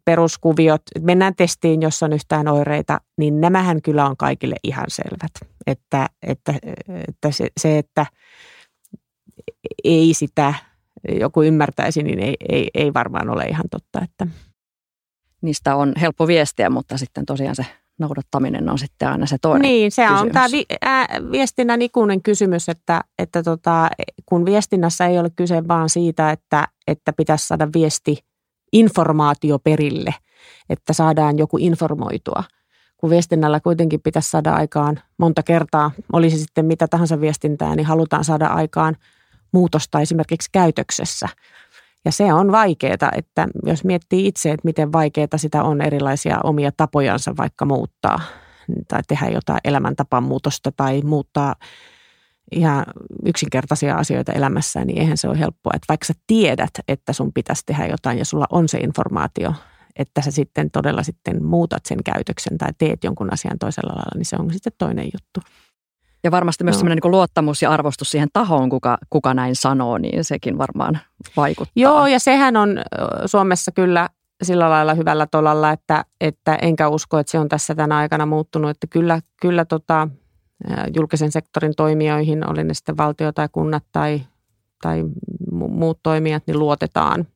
peruskuviot, 0.04 0.82
mennään 1.00 1.34
testiin, 1.36 1.82
jos 1.82 2.02
on 2.02 2.12
yhtään 2.12 2.48
oireita, 2.48 3.00
niin 3.18 3.40
nämähän 3.40 3.82
kyllä 3.82 4.06
on 4.06 4.16
kaikille 4.16 4.56
ihan 4.64 4.86
selvät. 4.88 5.32
Että, 5.66 6.08
että, 6.22 6.54
että 7.08 7.30
se, 7.30 7.48
se, 7.60 7.78
että 7.78 8.06
ei 9.84 10.14
sitä 10.14 10.54
joku 11.20 11.42
ymmärtäisi, 11.42 12.02
niin 12.02 12.18
ei, 12.18 12.36
ei, 12.48 12.70
ei 12.74 12.94
varmaan 12.94 13.30
ole 13.30 13.44
ihan 13.44 13.64
totta. 13.70 14.00
Että. 14.04 14.26
Niistä 15.42 15.76
on 15.76 15.92
helppo 16.00 16.26
viestiä, 16.26 16.70
mutta 16.70 16.98
sitten 16.98 17.26
tosiaan 17.26 17.56
se 17.56 17.66
noudattaminen 17.98 18.68
on 18.68 18.78
sitten 18.78 19.08
aina 19.08 19.26
se 19.26 19.36
toinen 19.42 19.62
Niin, 19.62 19.92
se 19.92 20.02
kysymys. 20.02 20.22
on 20.22 20.30
tämä 20.30 20.46
vi, 20.52 20.64
ää, 20.82 21.06
viestinnän 21.32 21.82
ikuinen 21.82 22.22
kysymys, 22.22 22.68
että, 22.68 23.00
että 23.18 23.42
tota, 23.42 23.88
kun 24.26 24.44
viestinnässä 24.44 25.06
ei 25.06 25.18
ole 25.18 25.30
kyse 25.30 25.68
vaan 25.68 25.88
siitä, 25.88 26.30
että, 26.30 26.68
että 26.86 27.12
pitäisi 27.12 27.46
saada 27.46 27.68
viesti 27.74 28.18
informaatio 28.72 29.58
perille, 29.58 30.14
että 30.70 30.92
saadaan 30.92 31.38
joku 31.38 31.58
informoitua. 31.58 32.44
Kun 32.96 33.10
viestinnällä 33.10 33.60
kuitenkin 33.60 34.00
pitäisi 34.00 34.30
saada 34.30 34.54
aikaan 34.54 35.00
monta 35.18 35.42
kertaa, 35.42 35.90
olisi 36.12 36.38
sitten 36.38 36.66
mitä 36.66 36.88
tahansa 36.88 37.20
viestintää, 37.20 37.76
niin 37.76 37.86
halutaan 37.86 38.24
saada 38.24 38.46
aikaan 38.46 38.96
muutosta 39.52 40.00
esimerkiksi 40.00 40.48
käytöksessä. 40.52 41.28
Ja 42.04 42.12
se 42.12 42.32
on 42.32 42.52
vaikeaa, 42.52 43.10
että 43.16 43.48
jos 43.66 43.84
miettii 43.84 44.26
itse, 44.26 44.50
että 44.50 44.64
miten 44.64 44.92
vaikeaa 44.92 45.36
sitä 45.36 45.62
on 45.62 45.80
erilaisia 45.80 46.40
omia 46.44 46.70
tapojansa 46.76 47.36
vaikka 47.36 47.64
muuttaa 47.64 48.20
tai 48.88 49.00
tehdä 49.08 49.26
jotain 49.28 49.60
elämäntapamuutosta 49.64 50.72
tai 50.72 51.02
muuttaa 51.02 51.54
ihan 52.52 52.84
yksinkertaisia 53.26 53.96
asioita 53.96 54.32
elämässä, 54.32 54.84
niin 54.84 54.98
eihän 54.98 55.16
se 55.16 55.28
ole 55.28 55.38
helppoa. 55.38 55.72
Että 55.74 55.86
vaikka 55.88 56.06
sä 56.06 56.14
tiedät, 56.26 56.70
että 56.88 57.12
sun 57.12 57.32
pitäisi 57.32 57.62
tehdä 57.66 57.86
jotain 57.86 58.18
ja 58.18 58.24
sulla 58.24 58.46
on 58.50 58.68
se 58.68 58.78
informaatio, 58.78 59.54
että 59.96 60.22
sä 60.22 60.30
sitten 60.30 60.70
todella 60.70 61.02
sitten 61.02 61.44
muutat 61.44 61.86
sen 61.86 62.04
käytöksen 62.04 62.58
tai 62.58 62.70
teet 62.78 63.04
jonkun 63.04 63.32
asian 63.32 63.58
toisella 63.58 63.92
lailla, 63.92 64.12
niin 64.18 64.26
se 64.26 64.36
on 64.38 64.52
sitten 64.52 64.72
toinen 64.78 65.04
juttu. 65.04 65.40
Ja 66.24 66.30
varmasti 66.30 66.64
myös 66.64 66.76
no. 66.76 66.78
sellainen 66.78 66.98
niin 67.04 67.10
luottamus 67.10 67.62
ja 67.62 67.70
arvostus 67.70 68.10
siihen 68.10 68.28
tahoon, 68.32 68.70
kuka, 68.70 68.98
kuka 69.10 69.34
näin 69.34 69.56
sanoo, 69.56 69.98
niin 69.98 70.24
sekin 70.24 70.58
varmaan 70.58 70.98
vaikuttaa. 71.36 71.72
Joo, 71.76 72.06
ja 72.06 72.18
sehän 72.18 72.56
on 72.56 72.78
Suomessa 73.26 73.72
kyllä 73.72 74.08
sillä 74.42 74.70
lailla 74.70 74.94
hyvällä 74.94 75.26
tolalla, 75.26 75.70
että, 75.70 76.04
että 76.20 76.54
enkä 76.54 76.88
usko, 76.88 77.18
että 77.18 77.30
se 77.30 77.38
on 77.38 77.48
tässä 77.48 77.74
tänä 77.74 77.96
aikana 77.96 78.26
muuttunut. 78.26 78.70
Että 78.70 78.86
kyllä, 78.86 79.20
kyllä 79.42 79.64
tota, 79.64 80.08
julkisen 80.96 81.32
sektorin 81.32 81.74
toimijoihin, 81.76 82.50
oli 82.50 82.64
ne 82.64 82.74
sitten 82.74 82.96
valtio 82.96 83.32
tai 83.32 83.48
kunnat 83.52 83.84
tai, 83.92 84.22
tai 84.82 85.04
muut 85.50 85.98
toimijat, 86.02 86.42
niin 86.46 86.58
luotetaan. 86.58 87.26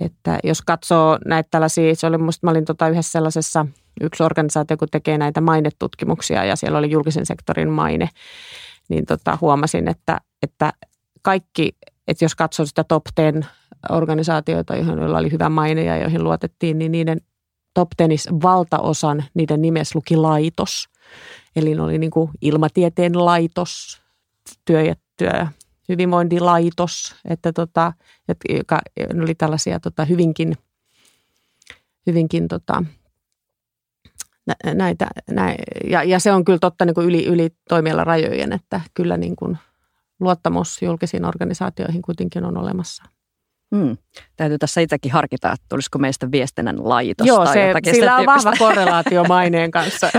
Että 0.00 0.38
jos 0.44 0.62
katsoo 0.62 1.18
näitä 1.26 1.48
tällaisia, 1.50 1.94
se 1.94 2.06
oli 2.06 2.18
musta, 2.18 2.46
mä 2.46 2.50
olin 2.50 2.64
tota 2.64 2.88
yhdessä 2.88 3.12
sellaisessa, 3.12 3.66
yksi 4.00 4.22
organisaatio, 4.22 4.76
kun 4.76 4.88
tekee 4.90 5.18
näitä 5.18 5.40
mainetutkimuksia 5.40 6.44
ja 6.44 6.56
siellä 6.56 6.78
oli 6.78 6.90
julkisen 6.90 7.26
sektorin 7.26 7.70
maine, 7.70 8.08
niin 8.88 9.06
tota, 9.06 9.38
huomasin, 9.40 9.88
että, 9.88 10.20
että 10.42 10.72
kaikki, 11.22 11.76
että 12.08 12.24
jos 12.24 12.34
katsoo 12.34 12.66
sitä 12.66 12.84
top 12.84 13.04
10 13.14 13.46
organisaatioita, 13.90 14.76
joilla 14.76 15.18
oli 15.18 15.32
hyvä 15.32 15.48
maine 15.48 15.84
ja 15.84 15.96
joihin 15.96 16.24
luotettiin, 16.24 16.78
niin 16.78 16.92
niiden 16.92 17.20
top 17.74 17.88
tenis 17.96 18.28
valtaosan 18.42 19.24
niiden 19.34 19.62
nimessä 19.62 19.96
luki 19.96 20.16
laitos. 20.16 20.88
Eli 21.56 21.74
ne 21.74 21.82
oli 21.82 21.98
niin 21.98 22.10
kuin 22.10 22.30
ilmatieteen 22.40 23.24
laitos, 23.24 24.02
työ 24.64 24.82
ja, 24.82 24.94
työ 25.16 25.46
hyvinvointilaitos, 25.88 27.14
että 27.24 27.52
tota, 27.52 27.92
joka 28.48 28.80
ne 29.14 29.22
oli 29.22 29.34
tällaisia 29.34 29.80
tota, 29.80 30.04
hyvinkin, 30.04 30.56
hyvinkin 32.06 32.48
tota, 32.48 32.84
näitä, 34.74 35.06
näin, 35.30 35.56
ja, 35.84 36.02
ja, 36.02 36.20
se 36.20 36.32
on 36.32 36.44
kyllä 36.44 36.58
totta 36.58 36.84
niin 36.84 36.94
kuin 36.94 37.06
yli, 37.06 37.26
yli 37.26 37.50
toimiala 37.68 38.04
rajojen, 38.04 38.52
että 38.52 38.80
kyllä 38.94 39.16
niin 39.16 39.36
kuin 39.36 39.58
luottamus 40.20 40.82
julkisiin 40.82 41.24
organisaatioihin 41.24 42.02
kuitenkin 42.02 42.44
on 42.44 42.56
olemassa. 42.56 43.04
Hmm. 43.76 43.96
Täytyy 44.36 44.58
tässä 44.58 44.80
itsekin 44.80 45.12
harkita, 45.12 45.52
että 45.52 45.66
tulisiko 45.68 45.98
meistä 45.98 46.30
viestinnän 46.30 46.88
laitos 46.88 47.26
Joo, 47.26 47.44
tai 47.44 47.54
se, 47.54 47.68
jotakin 47.68 47.94
sillä 47.94 48.16
on 48.16 48.26
vahva 48.26 48.52
korrelaatio 48.58 49.24
maineen 49.24 49.70
kanssa. 49.70 50.10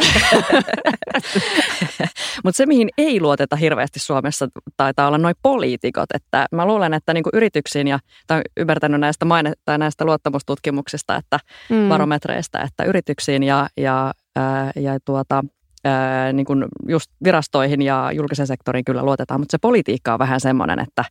Mutta 2.43 2.57
se, 2.57 2.65
mihin 2.65 2.89
ei 2.97 3.21
luoteta 3.21 3.55
hirveästi 3.55 3.99
Suomessa, 3.99 4.47
taitaa 4.77 5.07
olla 5.07 5.17
noin 5.17 5.35
poliitikot. 5.41 6.09
Että 6.13 6.45
mä 6.51 6.65
luulen, 6.65 6.93
että 6.93 7.13
niinku 7.13 7.29
yrityksiin, 7.33 7.87
ja 7.87 7.99
tai 8.27 8.41
ymmärtänyt 8.57 8.99
näistä, 8.99 9.25
maine, 9.25 9.53
tai 9.65 9.77
näistä 9.77 10.05
luottamustutkimuksista, 10.05 11.15
että 11.15 11.39
mm. 11.69 11.89
barometreistä, 11.89 12.59
että 12.59 12.83
yrityksiin 12.83 13.43
ja, 13.43 13.69
ja, 13.77 14.13
ää, 14.35 14.71
ja 14.75 14.99
tuota, 15.05 15.43
ää, 15.83 16.33
niin 16.33 16.45
kuin 16.45 16.65
just 16.87 17.11
virastoihin 17.23 17.81
ja 17.81 18.11
julkisen 18.13 18.47
sektoriin 18.47 18.85
kyllä 18.85 19.03
luotetaan, 19.03 19.39
mutta 19.39 19.51
se 19.51 19.57
politiikka 19.61 20.13
on 20.13 20.19
vähän 20.19 20.39
semmoinen, 20.39 20.79
että 20.79 21.05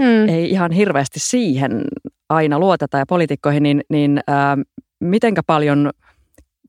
mm. 0.00 0.28
ei 0.28 0.50
ihan 0.50 0.72
hirveästi 0.72 1.20
siihen 1.20 1.84
aina 2.28 2.58
luoteta 2.58 2.98
ja 2.98 3.06
poliitikkoihin, 3.06 3.62
niin, 3.62 3.80
niin 3.90 4.20
ää, 4.26 4.58
mitenkä 5.00 5.42
paljon 5.42 5.90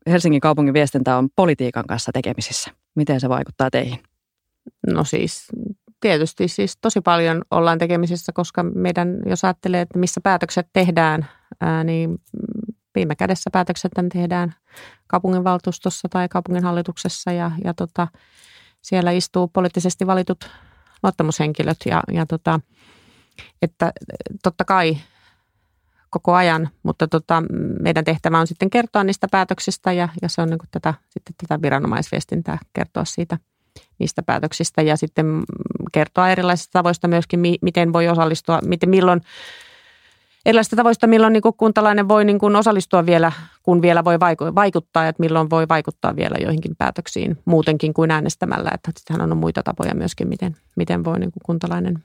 Helsingin 0.07 0.41
kaupungin 0.41 0.73
viestintä 0.73 1.17
on 1.17 1.29
politiikan 1.35 1.85
kanssa 1.87 2.11
tekemisissä? 2.11 2.71
Miten 2.95 3.19
se 3.19 3.29
vaikuttaa 3.29 3.69
teihin? 3.71 3.99
No 4.87 5.03
siis 5.03 5.47
tietysti 5.99 6.47
siis 6.47 6.77
tosi 6.81 7.01
paljon 7.01 7.41
ollaan 7.51 7.77
tekemisissä, 7.77 8.31
koska 8.35 8.63
meidän, 8.63 9.19
jos 9.25 9.45
ajattelee, 9.45 9.81
että 9.81 9.99
missä 9.99 10.21
päätökset 10.21 10.67
tehdään, 10.73 11.27
ää, 11.61 11.83
niin 11.83 12.21
viime 12.95 13.15
kädessä 13.15 13.49
päätökset 13.53 13.91
tehdään 14.13 14.55
kaupunginvaltuustossa 15.07 16.09
tai 16.09 16.29
kaupunginhallituksessa 16.29 17.31
ja, 17.31 17.51
ja 17.63 17.73
tota, 17.73 18.07
siellä 18.81 19.11
istuu 19.11 19.47
poliittisesti 19.47 20.07
valitut 20.07 20.49
luottamushenkilöt 21.03 21.77
ja, 21.85 22.03
ja 22.11 22.25
tota, 22.25 22.59
että 23.61 23.93
totta 24.43 24.65
kai 24.65 24.97
koko 26.09 26.33
ajan, 26.33 26.69
mutta 26.83 27.07
tota, 27.07 27.43
meidän 27.81 28.05
tehtävä 28.05 28.39
on 28.39 28.47
sitten 28.47 28.69
kertoa 28.69 29.03
niistä 29.03 29.27
päätöksistä 29.31 29.91
ja, 29.91 30.09
ja 30.21 30.29
se 30.29 30.41
on 30.41 30.49
niin 30.49 30.59
tätä, 30.71 30.93
sitten 31.09 31.35
tätä 31.37 31.61
viranomaisviestintää 31.61 32.57
kertoa 32.73 33.05
siitä 33.05 33.37
niistä 33.99 34.23
päätöksistä 34.23 34.81
ja 34.81 34.97
sitten 34.97 35.43
kertoa 35.91 36.29
erilaisista 36.29 36.71
tavoista 36.79 37.07
myöskin, 37.07 37.39
miten 37.61 37.93
voi 37.93 38.07
osallistua, 38.07 38.59
miten 38.65 38.89
milloin 38.89 39.21
erilaisista 40.45 40.75
tavoista, 40.75 41.07
milloin 41.07 41.33
niin 41.33 41.43
kuntalainen 41.57 42.07
voi 42.07 42.25
niin 42.25 42.39
kuin 42.39 42.55
osallistua 42.55 43.05
vielä, 43.05 43.31
kun 43.63 43.81
vielä 43.81 44.03
voi 44.03 44.19
vaikuttaa, 44.55 45.07
että 45.07 45.19
milloin 45.19 45.49
voi 45.49 45.67
vaikuttaa 45.69 46.15
vielä 46.15 46.35
joihinkin 46.41 46.75
päätöksiin 46.77 47.37
muutenkin 47.45 47.93
kuin 47.93 48.11
äänestämällä. 48.11 48.69
Että 48.73 48.91
sittenhän 48.97 49.31
on 49.31 49.37
muita 49.37 49.63
tapoja 49.63 49.95
myöskin, 49.95 50.27
miten, 50.27 50.55
miten 50.75 51.03
voi 51.03 51.19
niin 51.19 51.31
kuin 51.31 51.41
kuntalainen 51.45 52.03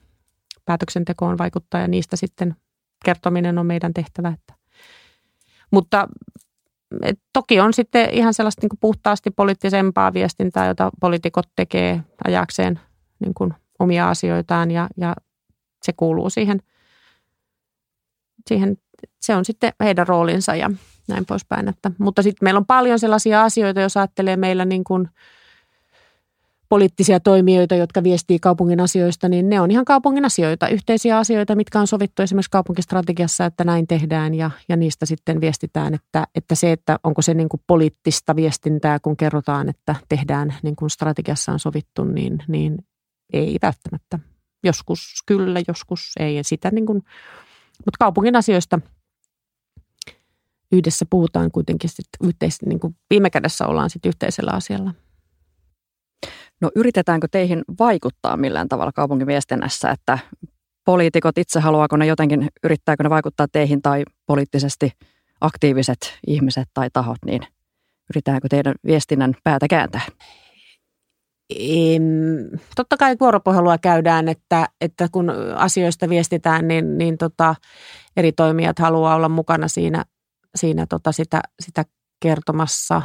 päätöksentekoon 0.66 1.38
vaikuttaa 1.38 1.80
ja 1.80 1.88
niistä 1.88 2.16
sitten 2.16 2.56
kertominen 3.04 3.58
on 3.58 3.66
meidän 3.66 3.94
tehtävä. 3.94 4.28
Että. 4.28 4.54
Mutta 5.70 6.08
et, 7.02 7.20
toki 7.32 7.60
on 7.60 7.72
sitten 7.72 8.10
ihan 8.12 8.34
sellaista 8.34 8.62
niin 8.62 8.68
kuin 8.68 8.80
puhtaasti 8.80 9.30
poliittisempaa 9.30 10.12
viestintää, 10.12 10.66
jota 10.66 10.90
poliitikot 11.00 11.46
tekee 11.56 12.02
ajakseen 12.24 12.80
niin 13.18 13.34
kuin 13.34 13.54
omia 13.78 14.08
asioitaan 14.10 14.70
ja, 14.70 14.88
ja 14.96 15.14
se 15.82 15.92
kuuluu 15.96 16.30
siihen, 16.30 16.60
siihen, 18.46 18.76
se 19.20 19.36
on 19.36 19.44
sitten 19.44 19.72
heidän 19.80 20.06
roolinsa 20.06 20.54
ja 20.54 20.70
näin 21.08 21.26
poispäin. 21.26 21.68
Että, 21.68 21.90
mutta 21.98 22.22
sitten 22.22 22.46
meillä 22.46 22.58
on 22.58 22.66
paljon 22.66 22.98
sellaisia 22.98 23.42
asioita, 23.42 23.80
jos 23.80 23.96
ajattelee 23.96 24.36
meillä 24.36 24.64
niin 24.64 24.84
kuin– 24.84 25.08
poliittisia 26.68 27.20
toimijoita, 27.20 27.74
jotka 27.74 28.02
viestii 28.02 28.38
kaupungin 28.38 28.80
asioista, 28.80 29.28
niin 29.28 29.48
ne 29.48 29.60
on 29.60 29.70
ihan 29.70 29.84
kaupungin 29.84 30.24
asioita, 30.24 30.68
yhteisiä 30.68 31.18
asioita, 31.18 31.54
mitkä 31.54 31.80
on 31.80 31.86
sovittu 31.86 32.22
esimerkiksi 32.22 32.50
kaupunkistrategiassa, 32.50 33.44
että 33.44 33.64
näin 33.64 33.86
tehdään 33.86 34.34
ja, 34.34 34.50
ja 34.68 34.76
niistä 34.76 35.06
sitten 35.06 35.40
viestitään, 35.40 35.94
että, 35.94 36.26
että 36.34 36.54
se, 36.54 36.72
että 36.72 36.98
onko 37.04 37.22
se 37.22 37.34
niin 37.34 37.48
kuin 37.48 37.60
poliittista 37.66 38.36
viestintää, 38.36 38.98
kun 39.00 39.16
kerrotaan, 39.16 39.68
että 39.68 39.94
tehdään 40.08 40.54
niin 40.62 40.76
kuin 40.76 40.90
strategiassa 40.90 41.52
on 41.52 41.58
sovittu, 41.58 42.04
niin, 42.04 42.38
niin 42.48 42.78
ei 43.32 43.56
välttämättä. 43.62 44.18
Joskus 44.64 45.00
kyllä, 45.26 45.60
joskus 45.68 46.12
ei. 46.20 46.44
Sitä 46.44 46.70
niin 46.70 46.86
kuin, 46.86 46.96
mutta 47.84 47.98
kaupungin 47.98 48.36
asioista 48.36 48.80
yhdessä 50.72 51.06
puhutaan 51.10 51.50
kuitenkin 51.50 51.90
sitten 51.90 52.28
yhteis, 52.28 52.62
niin 52.62 52.80
kuin 52.80 52.96
viime 53.10 53.30
kädessä 53.30 53.66
ollaan 53.66 53.90
sitten 53.90 54.08
yhteisellä 54.08 54.50
asialla. 54.50 54.94
No 56.60 56.70
yritetäänkö 56.74 57.28
teihin 57.30 57.62
vaikuttaa 57.78 58.36
millään 58.36 58.68
tavalla 58.68 58.92
kaupunkiviestinnässä, 58.92 59.90
että 59.90 60.18
poliitikot 60.84 61.38
itse 61.38 61.60
haluaako 61.60 61.96
ne 61.96 62.06
jotenkin, 62.06 62.48
yrittääkö 62.64 63.02
ne 63.02 63.10
vaikuttaa 63.10 63.46
teihin 63.52 63.82
tai 63.82 64.04
poliittisesti 64.26 64.92
aktiiviset 65.40 66.18
ihmiset 66.26 66.68
tai 66.74 66.88
tahot, 66.92 67.18
niin 67.24 67.42
yritetäänkö 68.10 68.48
teidän 68.48 68.74
viestinnän 68.86 69.34
päätä 69.44 69.66
kääntää? 69.70 70.00
Em, 71.58 72.02
totta 72.76 72.96
kai 72.96 73.16
vuoropuhelua 73.20 73.78
käydään, 73.78 74.28
että, 74.28 74.68
että 74.80 75.08
kun 75.12 75.30
asioista 75.56 76.08
viestitään, 76.08 76.68
niin, 76.68 76.98
niin 76.98 77.18
tota, 77.18 77.54
eri 78.16 78.32
toimijat 78.32 78.78
haluaa 78.78 79.14
olla 79.14 79.28
mukana 79.28 79.68
siinä, 79.68 80.04
siinä 80.54 80.86
tota 80.88 81.12
sitä, 81.12 81.40
sitä 81.60 81.84
kertomassa. 82.20 83.02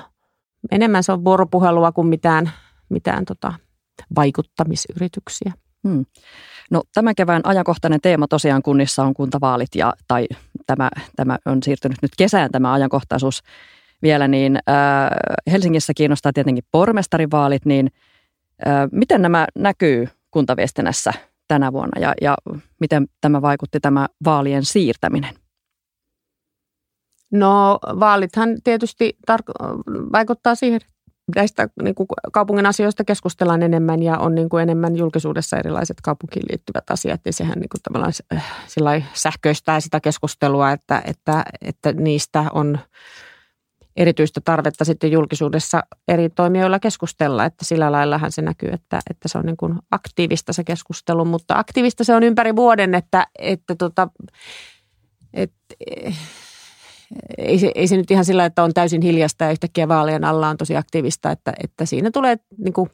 Enemmän 0.72 1.04
se 1.04 1.12
on 1.12 1.24
vuoropuhelua 1.24 1.92
kuin 1.92 2.08
mitään 2.08 2.52
mitään 2.91 3.25
tota 3.25 3.54
vaikuttamisyrityksiä. 4.15 5.51
Hmm. 5.88 6.06
No, 6.71 6.84
tämän 6.93 7.15
kevään 7.15 7.41
ajankohtainen 7.45 8.01
teema 8.01 8.27
tosiaan 8.27 8.62
kunnissa 8.62 9.04
on 9.04 9.13
kuntavaalit 9.13 9.75
ja, 9.75 9.93
tai 10.08 10.27
tämä, 10.65 10.89
tämä 11.15 11.38
on 11.45 11.63
siirtynyt 11.63 11.97
nyt 12.01 12.12
kesään 12.17 12.51
tämä 12.51 12.73
ajankohtaisuus 12.73 13.43
vielä, 14.01 14.27
niin 14.27 14.56
äh, 14.56 15.10
Helsingissä 15.51 15.93
kiinnostaa 15.93 16.34
tietenkin 16.34 16.63
pormestarivaalit, 16.71 17.65
niin 17.65 17.91
äh, 18.67 18.89
miten 18.91 19.21
nämä 19.21 19.47
näkyy 19.56 20.08
kuntaviestinnässä 20.32 21.13
tänä 21.47 21.73
vuonna 21.73 22.01
ja, 22.01 22.13
ja 22.21 22.38
miten 22.80 23.08
tämä 23.21 23.41
vaikutti 23.41 23.80
tämä 23.80 24.08
vaalien 24.25 24.65
siirtäminen? 24.65 25.36
No 27.32 27.80
vaalithan 27.99 28.49
tietysti 28.63 29.17
tar- 29.32 29.82
vaikuttaa 30.12 30.56
siihen, 30.56 30.80
näistä 31.36 31.69
niin 31.84 31.95
kuin 31.95 32.07
kaupungin 32.34 32.65
asioista 32.65 33.03
keskustellaan 33.03 33.63
enemmän 33.63 34.03
ja 34.03 34.17
on 34.17 34.36
niin 34.36 34.49
kuin 34.49 34.63
enemmän 34.63 34.95
julkisuudessa 34.95 35.57
erilaiset 35.57 36.01
kaupunkiin 36.01 36.45
liittyvät 36.49 36.84
asiat, 36.89 37.21
niin 37.25 37.34
sehän 37.34 37.60
niin 37.60 37.69
kuin 37.69 37.81
tavallaan 37.81 38.13
äh, 38.34 39.10
sähköistää 39.13 39.79
sitä 39.79 39.99
keskustelua, 39.99 40.71
että, 40.71 41.01
että, 41.05 41.43
että 41.62 41.91
niistä 41.91 42.45
on 42.53 42.79
erityistä 43.95 44.41
tarvetta 44.45 44.86
sitten 44.86 45.12
julkisuudessa 45.12 45.84
eri 46.07 46.29
toimijoilla 46.29 46.79
keskustella, 46.79 47.45
että 47.45 47.65
sillä 47.65 47.91
laillahan 47.91 48.31
se 48.31 48.41
näkyy, 48.41 48.69
että, 48.69 48.99
että 49.10 49.27
se 49.27 49.38
on 49.38 49.45
niin 49.45 49.57
kuin 49.57 49.75
aktiivista 49.91 50.53
se 50.53 50.63
keskustelu, 50.63 51.25
mutta 51.25 51.57
aktiivista 51.57 52.03
se 52.03 52.15
on 52.15 52.23
ympäri 52.23 52.55
vuoden, 52.55 52.95
että, 52.95 53.27
että 53.39 53.75
tota, 53.75 54.07
että 55.34 55.75
ei 57.38 57.60
se, 57.60 57.71
ei 57.76 57.88
se 57.88 57.97
nyt 57.97 58.12
ihan 58.12 58.26
sillä, 58.26 58.45
että 58.45 58.63
on 58.63 58.74
täysin 58.74 59.02
hiljasta 59.02 59.43
ja 59.43 59.52
yhtäkkiä 59.52 59.88
vaalien 59.88 60.24
alla 60.24 60.50
on 60.50 60.58
tosi 60.58 60.78
aktiivista, 60.78 61.32
että, 61.32 61.54
että 61.63 61.86
siinä 61.86 62.12
tulee 62.12 62.38
niin 62.58 62.74
kuin 62.74 62.89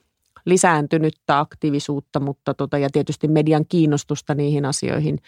lisääntynyttä 0.46 1.40
aktiivisuutta, 1.40 2.20
mutta 2.20 2.54
tota, 2.54 2.78
ja 2.78 2.90
tietysti 2.92 3.28
median 3.28 3.66
kiinnostusta 3.70 4.36
niihin 4.36 4.66
asioihin, 4.66 5.20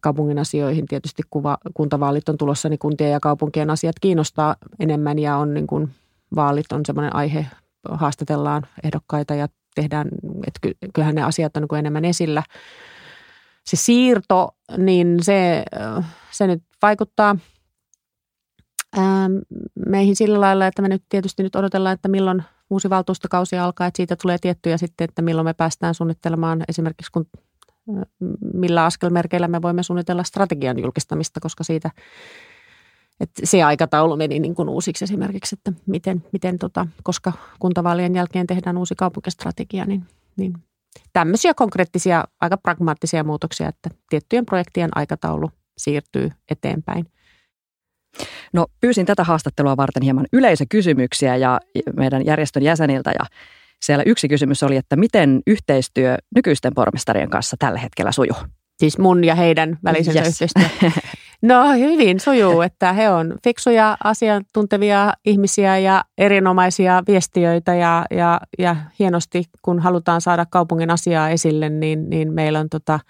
kaupungin 0.00 0.38
asioihin. 0.38 0.86
Tietysti 0.86 1.22
kuva, 1.30 1.58
kuntavaalit 1.74 2.28
on 2.28 2.38
tulossa, 2.38 2.68
niin 2.68 2.78
kuntien 2.78 3.10
ja 3.10 3.20
kaupunkien 3.20 3.70
asiat 3.70 3.96
kiinnostaa 4.00 4.56
enemmän 4.80 5.18
ja 5.18 5.36
on 5.36 5.54
niin 5.54 5.66
kuin, 5.66 5.90
vaalit 6.34 6.72
on 6.72 6.80
semmoinen 6.86 7.16
aihe, 7.16 7.46
haastatellaan 7.90 8.62
ehdokkaita 8.84 9.34
ja 9.34 9.48
tehdään, 9.74 10.08
että 10.46 10.88
kyllähän 10.94 11.14
ne 11.14 11.22
asiat 11.22 11.56
on 11.56 11.66
niin 11.70 11.78
enemmän 11.78 12.04
esillä. 12.04 12.42
Se 13.64 13.76
siirto, 13.76 14.48
niin 14.76 15.16
se, 15.22 15.64
se 16.30 16.46
nyt 16.46 16.62
vaikuttaa– 16.82 17.36
meihin 19.86 20.16
sillä 20.16 20.40
lailla, 20.40 20.66
että 20.66 20.82
me 20.82 20.88
nyt 20.88 21.02
tietysti 21.08 21.42
nyt 21.42 21.56
odotellaan, 21.56 21.94
että 21.94 22.08
milloin 22.08 22.42
uusi 22.70 22.90
valtuustokausi 22.90 23.58
alkaa, 23.58 23.86
että 23.86 23.96
siitä 23.96 24.16
tulee 24.16 24.38
tiettyjä 24.38 24.76
sitten, 24.76 25.04
että 25.04 25.22
milloin 25.22 25.44
me 25.44 25.54
päästään 25.54 25.94
suunnittelemaan 25.94 26.64
esimerkiksi 26.68 27.12
kun 27.12 27.26
millä 28.54 28.84
askelmerkeillä 28.84 29.48
me 29.48 29.62
voimme 29.62 29.82
suunnitella 29.82 30.24
strategian 30.24 30.78
julkistamista, 30.78 31.40
koska 31.40 31.64
siitä, 31.64 31.90
että 33.20 33.42
se 33.44 33.62
aikataulu 33.62 34.16
meni 34.16 34.38
niin 34.38 34.54
kuin 34.54 34.68
uusiksi 34.68 35.04
esimerkiksi, 35.04 35.56
että 35.58 35.72
miten, 35.86 36.24
miten 36.32 36.58
tota, 36.58 36.86
koska 37.02 37.32
kuntavaalien 37.58 38.14
jälkeen 38.14 38.46
tehdään 38.46 38.78
uusi 38.78 38.94
kaupunkistrategia, 38.94 39.84
niin, 39.84 40.06
niin 40.36 40.54
tämmöisiä 41.12 41.54
konkreettisia, 41.54 42.24
aika 42.40 42.56
pragmaattisia 42.56 43.24
muutoksia, 43.24 43.68
että 43.68 43.90
tiettyjen 44.10 44.46
projektien 44.46 44.90
aikataulu 44.94 45.50
siirtyy 45.78 46.30
eteenpäin– 46.50 47.06
No 48.52 48.66
pyysin 48.80 49.06
tätä 49.06 49.24
haastattelua 49.24 49.76
varten 49.76 50.02
hieman 50.02 50.26
yleisökysymyksiä 50.32 51.36
ja 51.36 51.60
meidän 51.96 52.26
järjestön 52.26 52.62
jäseniltä 52.62 53.10
ja 53.10 53.26
siellä 53.82 54.04
yksi 54.06 54.28
kysymys 54.28 54.62
oli, 54.62 54.76
että 54.76 54.96
miten 54.96 55.40
yhteistyö 55.46 56.16
nykyisten 56.34 56.74
pormestarien 56.74 57.30
kanssa 57.30 57.56
tällä 57.58 57.78
hetkellä 57.78 58.12
sujuu? 58.12 58.36
Siis 58.78 58.98
mun 58.98 59.24
ja 59.24 59.34
heidän 59.34 59.78
välisensä 59.84 60.20
yes. 60.20 60.28
yhteistyö. 60.28 60.90
No 61.42 61.72
hyvin 61.72 62.20
sujuu, 62.20 62.60
että 62.60 62.92
he 62.92 63.10
on 63.10 63.34
fiksuja, 63.44 63.96
asiantuntevia 64.04 65.12
ihmisiä 65.24 65.78
ja 65.78 66.04
erinomaisia 66.18 67.02
viestiöitä 67.08 67.74
ja, 67.74 68.06
ja, 68.10 68.40
ja 68.58 68.76
hienosti, 68.98 69.44
kun 69.62 69.80
halutaan 69.80 70.20
saada 70.20 70.46
kaupungin 70.50 70.90
asiaa 70.90 71.28
esille, 71.28 71.68
niin, 71.68 72.10
niin 72.10 72.32
meillä 72.32 72.60
on 72.60 72.68
tota 72.68 73.00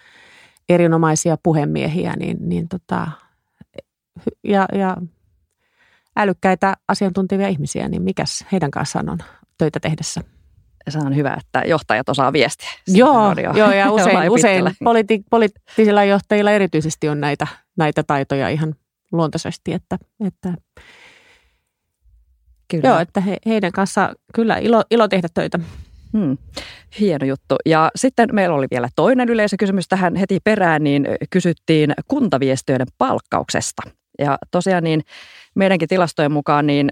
erinomaisia 0.68 1.36
puhemiehiä, 1.42 2.14
niin, 2.18 2.36
niin 2.40 2.68
tota, 2.68 3.10
ja, 4.44 4.66
ja 4.72 4.96
älykkäitä 6.16 6.74
asiantuntevia 6.88 7.48
ihmisiä, 7.48 7.88
niin 7.88 8.02
mikäs 8.02 8.44
heidän 8.52 8.70
kanssaan 8.70 9.08
on 9.08 9.18
töitä 9.58 9.80
tehdessä? 9.80 10.20
Se 10.88 10.98
on 10.98 11.16
hyvä, 11.16 11.36
että 11.40 11.62
johtajat 11.66 12.08
osaa 12.08 12.32
viestiä. 12.32 12.70
joo, 13.42 13.56
joo, 13.56 13.72
ja 13.72 13.92
usein, 13.92 14.30
usein 14.30 14.64
politi- 14.64 15.24
poliittisilla 15.30 16.04
johtajilla 16.04 16.50
erityisesti 16.50 17.08
on 17.08 17.20
näitä, 17.20 17.46
näitä 17.76 18.02
taitoja 18.02 18.48
ihan 18.48 18.74
luontaisesti, 19.12 19.72
että, 19.72 19.98
että 20.26 20.54
Kyllä. 22.70 22.88
Joo, 22.88 22.98
että 22.98 23.20
he, 23.20 23.36
heidän 23.46 23.72
kanssa 23.72 24.14
kyllä 24.34 24.56
ilo, 24.56 24.82
ilo 24.90 25.08
tehdä 25.08 25.28
töitä. 25.34 25.58
Hmm. 26.18 26.38
Hieno 27.00 27.26
juttu. 27.26 27.56
Ja 27.66 27.90
sitten 27.96 28.28
meillä 28.32 28.54
oli 28.54 28.66
vielä 28.70 28.88
toinen 28.96 29.28
yleisökysymys 29.28 29.88
tähän 29.88 30.16
heti 30.16 30.38
perään, 30.44 30.84
niin 30.84 31.06
kysyttiin 31.30 31.92
kuntaviestiöiden 32.08 32.86
palkkauksesta. 32.98 33.82
Ja 34.20 34.38
tosiaan 34.50 34.84
niin 34.84 35.02
meidänkin 35.54 35.88
tilastojen 35.88 36.32
mukaan 36.32 36.66
niin 36.66 36.88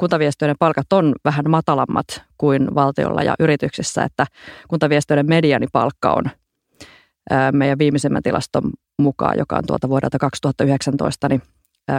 kuntaviestiöiden 0.00 0.56
palkat 0.58 0.92
on 0.92 1.14
vähän 1.24 1.50
matalammat 1.50 2.22
kuin 2.38 2.74
valtiolla 2.74 3.22
ja 3.22 3.34
yrityksissä, 3.38 4.04
että 4.04 4.26
kuntaviestiöiden 4.68 5.26
medianipalkka 5.28 6.12
on 6.12 6.24
meidän 7.52 7.78
viimeisemmän 7.78 8.22
tilaston 8.22 8.70
mukaan, 8.98 9.38
joka 9.38 9.56
on 9.56 9.66
tuolta 9.66 9.88
vuodelta 9.88 10.18
2019, 10.18 11.28
niin 11.28 11.42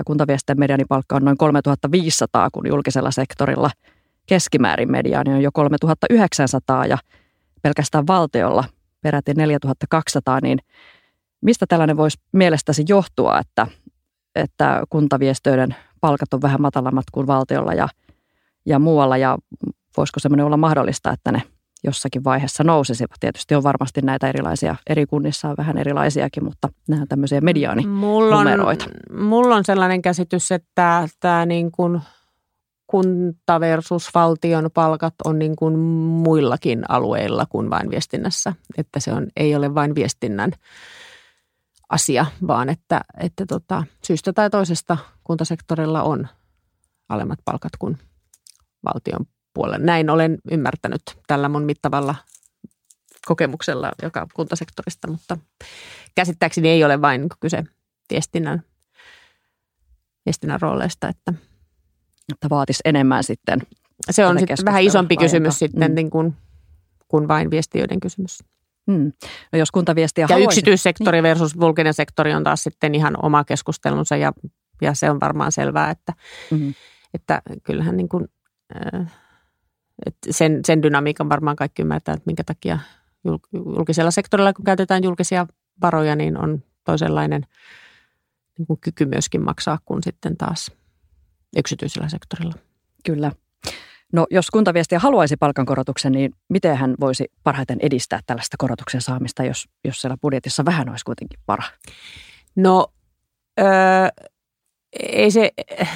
kuntaviestiöiden 0.06 0.60
medianipalkka 0.60 1.16
on 1.16 1.26
noin 1.26 1.38
3500, 1.38 2.50
kun 2.52 2.68
julkisella 2.68 3.12
sektorilla 3.12 3.70
keskimäärin 4.28 4.92
mediaani 4.92 5.34
on 5.34 5.42
jo 5.42 5.50
3900 5.54 6.86
ja 6.86 6.98
pelkästään 7.62 8.08
valtiolla 8.08 8.64
peräti 9.02 9.34
4200, 9.34 10.40
niin 10.42 10.60
mistä 11.42 11.66
tällainen 11.70 11.98
voisi 11.98 12.18
mielestäsi 12.32 12.84
johtua, 12.90 13.40
että 13.40 13.68
että 14.38 14.84
kuntaviestöiden 14.90 15.76
palkat 16.02 16.34
on 16.34 16.42
vähän 16.42 16.62
matalammat 16.62 17.06
kuin 17.12 17.28
valtiolla 17.28 17.74
ja, 17.74 17.90
ja 18.66 18.80
muualla 18.80 19.18
ja 19.18 19.38
voisiko 19.98 20.20
semmoinen 20.20 20.46
olla 20.46 20.58
mahdollista, 20.58 21.12
että 21.12 21.32
ne 21.32 21.42
jossakin 21.84 22.24
vaiheessa 22.24 22.64
nousisivat. 22.64 23.18
Tietysti 23.20 23.56
on 23.56 23.64
varmasti 23.64 24.02
näitä 24.02 24.30
erilaisia, 24.30 24.76
eri 24.90 25.06
kunnissa 25.06 25.50
on 25.50 25.56
vähän 25.58 25.78
erilaisiakin, 25.78 26.44
mutta 26.44 26.70
nämä 26.88 27.02
on 27.02 27.08
tämmöisiä 27.08 27.42
mediaaninumeroita. 27.42 28.86
Mulla 28.86 29.22
on, 29.22 29.28
mulla 29.28 29.56
on 29.56 29.66
sellainen 29.66 30.02
käsitys, 30.02 30.52
että 30.52 31.08
tämä 31.20 31.46
niin 31.46 31.72
kuin 31.72 32.02
kunta 32.88 33.60
versus 33.60 34.10
valtion 34.16 34.70
palkat 34.74 35.14
on 35.26 35.40
niin 35.40 35.56
kuin 35.56 35.80
muillakin 35.80 36.84
alueilla 36.90 37.46
kuin 37.50 37.70
vain 37.70 37.90
viestinnässä. 37.90 38.54
Että 38.78 39.00
se 39.00 39.14
on, 39.14 39.28
ei 39.38 39.56
ole 39.56 39.76
vain 39.76 39.96
viestinnän 39.96 40.52
asia, 41.90 42.26
vaan 42.48 42.70
että, 42.70 43.02
että 43.20 43.46
tota, 43.46 43.84
syystä 44.04 44.34
tai 44.34 44.50
toisesta 44.50 44.98
kuntasektorilla 45.24 46.04
on 46.04 46.28
alemmat 47.10 47.40
palkat 47.46 47.72
kuin 47.80 47.98
valtion 48.94 49.26
puolella. 49.54 49.86
Näin 49.86 50.10
olen 50.10 50.38
ymmärtänyt 50.52 51.02
tällä 51.28 51.50
mun 51.50 51.64
mittavalla 51.64 52.16
kokemuksella 53.28 53.92
joka 54.04 54.28
kuntasektorista, 54.34 55.08
mutta 55.08 55.38
käsittääkseni 56.16 56.70
ei 56.70 56.84
ole 56.84 57.02
vain 57.02 57.30
kyse 57.40 57.64
viestinnän, 58.10 58.64
viestinnän 60.26 60.62
rooleista. 60.62 61.08
Että, 61.08 61.34
että 62.34 62.50
vaatisi 62.50 62.82
enemmän 62.86 63.24
sitten. 63.24 63.62
Se 64.10 64.26
on 64.26 64.40
sitten 64.40 64.66
vähän 64.66 64.84
isompi 64.84 65.18
kysymys 65.18 65.54
mm. 65.54 65.58
sitten 65.58 65.96
niin 65.96 66.10
kuin, 66.10 66.36
kuin 67.08 67.28
vain 67.28 67.52
viestiöiden 67.52 68.00
kysymys. 68.00 68.44
Hmm. 68.92 69.12
No 69.54 69.60
jos 69.60 69.72
kuntaviestiä 69.72 70.28
Ja 70.30 70.38
yksityissektori 70.38 71.18
niin. 71.18 71.24
versus 71.24 71.56
julkinen 71.62 71.94
sektori 71.94 72.34
on 72.34 72.44
taas 72.44 72.64
sitten 72.64 72.96
ihan 72.96 73.26
oma 73.26 73.44
keskustelunsa 73.44 74.16
ja, 74.16 74.34
ja 74.82 74.94
se 74.94 75.12
on 75.12 75.20
varmaan 75.20 75.52
selvää, 75.52 75.90
että, 75.92 76.14
mm-hmm. 76.52 76.74
että 77.14 77.42
kyllähän 77.64 77.98
niin 77.98 78.10
kuin, 78.10 78.28
äh, 78.76 79.12
että 80.06 80.28
sen, 80.32 80.60
sen 80.66 80.84
dynamiikan 80.84 81.30
varmaan 81.30 81.56
kaikki 81.56 81.82
ymmärtää, 81.82 82.14
että 82.14 82.26
minkä 82.26 82.44
takia 82.44 82.80
julkisella 83.54 84.12
sektorilla, 84.12 84.54
kun 84.54 84.66
käytetään 84.66 85.04
julkisia 85.04 85.48
varoja, 85.82 86.16
niin 86.16 86.38
on 86.38 86.64
toisenlainen 86.84 87.42
niin 88.58 88.68
kuin 88.68 88.80
kyky 88.80 89.06
myöskin 89.06 89.42
maksaa 89.42 89.80
kuin 89.86 90.04
sitten 90.04 90.38
taas 90.38 90.72
yksityisellä 91.58 92.10
sektorilla. 92.10 92.54
Kyllä. 93.06 93.32
No 94.14 94.28
jos 94.32 94.52
kuntaviestiä 94.52 95.00
haluaisi 95.00 95.38
palkankorotuksen, 95.38 96.12
niin 96.12 96.32
miten 96.50 96.78
hän 96.78 96.96
voisi 97.00 97.26
parhaiten 97.44 97.78
edistää 97.82 98.20
tällaista 98.26 98.58
korotuksen 98.58 99.02
saamista, 99.02 99.44
jos, 99.44 99.66
jos 99.84 100.02
siellä 100.02 100.18
budjetissa 100.22 100.66
vähän 100.66 100.90
olisi 100.90 101.06
kuitenkin 101.06 101.40
varaa? 101.48 101.70
No 102.56 102.88
öö, 103.60 103.68
ei 105.00 105.32
se, 105.32 105.52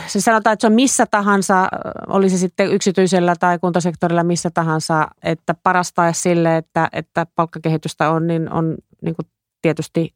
se 0.07 0.22
sanotaan, 0.22 0.53
että 0.53 0.62
se 0.62 0.68
on 0.68 0.74
missä 0.74 1.05
tahansa, 1.05 1.70
oli 2.07 2.30
se 2.30 2.38
sitten 2.38 2.72
yksityisellä 2.72 3.36
tai 3.39 3.59
kuntasektorilla 3.59 4.24
missä 4.24 4.49
tahansa, 4.53 5.07
että 5.24 5.55
parasta 5.64 6.14
sille, 6.14 6.57
että, 6.57 6.89
että 6.91 7.26
palkkakehitystä 7.36 8.09
on, 8.09 8.28
niin 8.28 8.51
on 8.51 8.78
niin 9.01 9.16
kuin 9.16 9.26
tietysti 9.62 10.14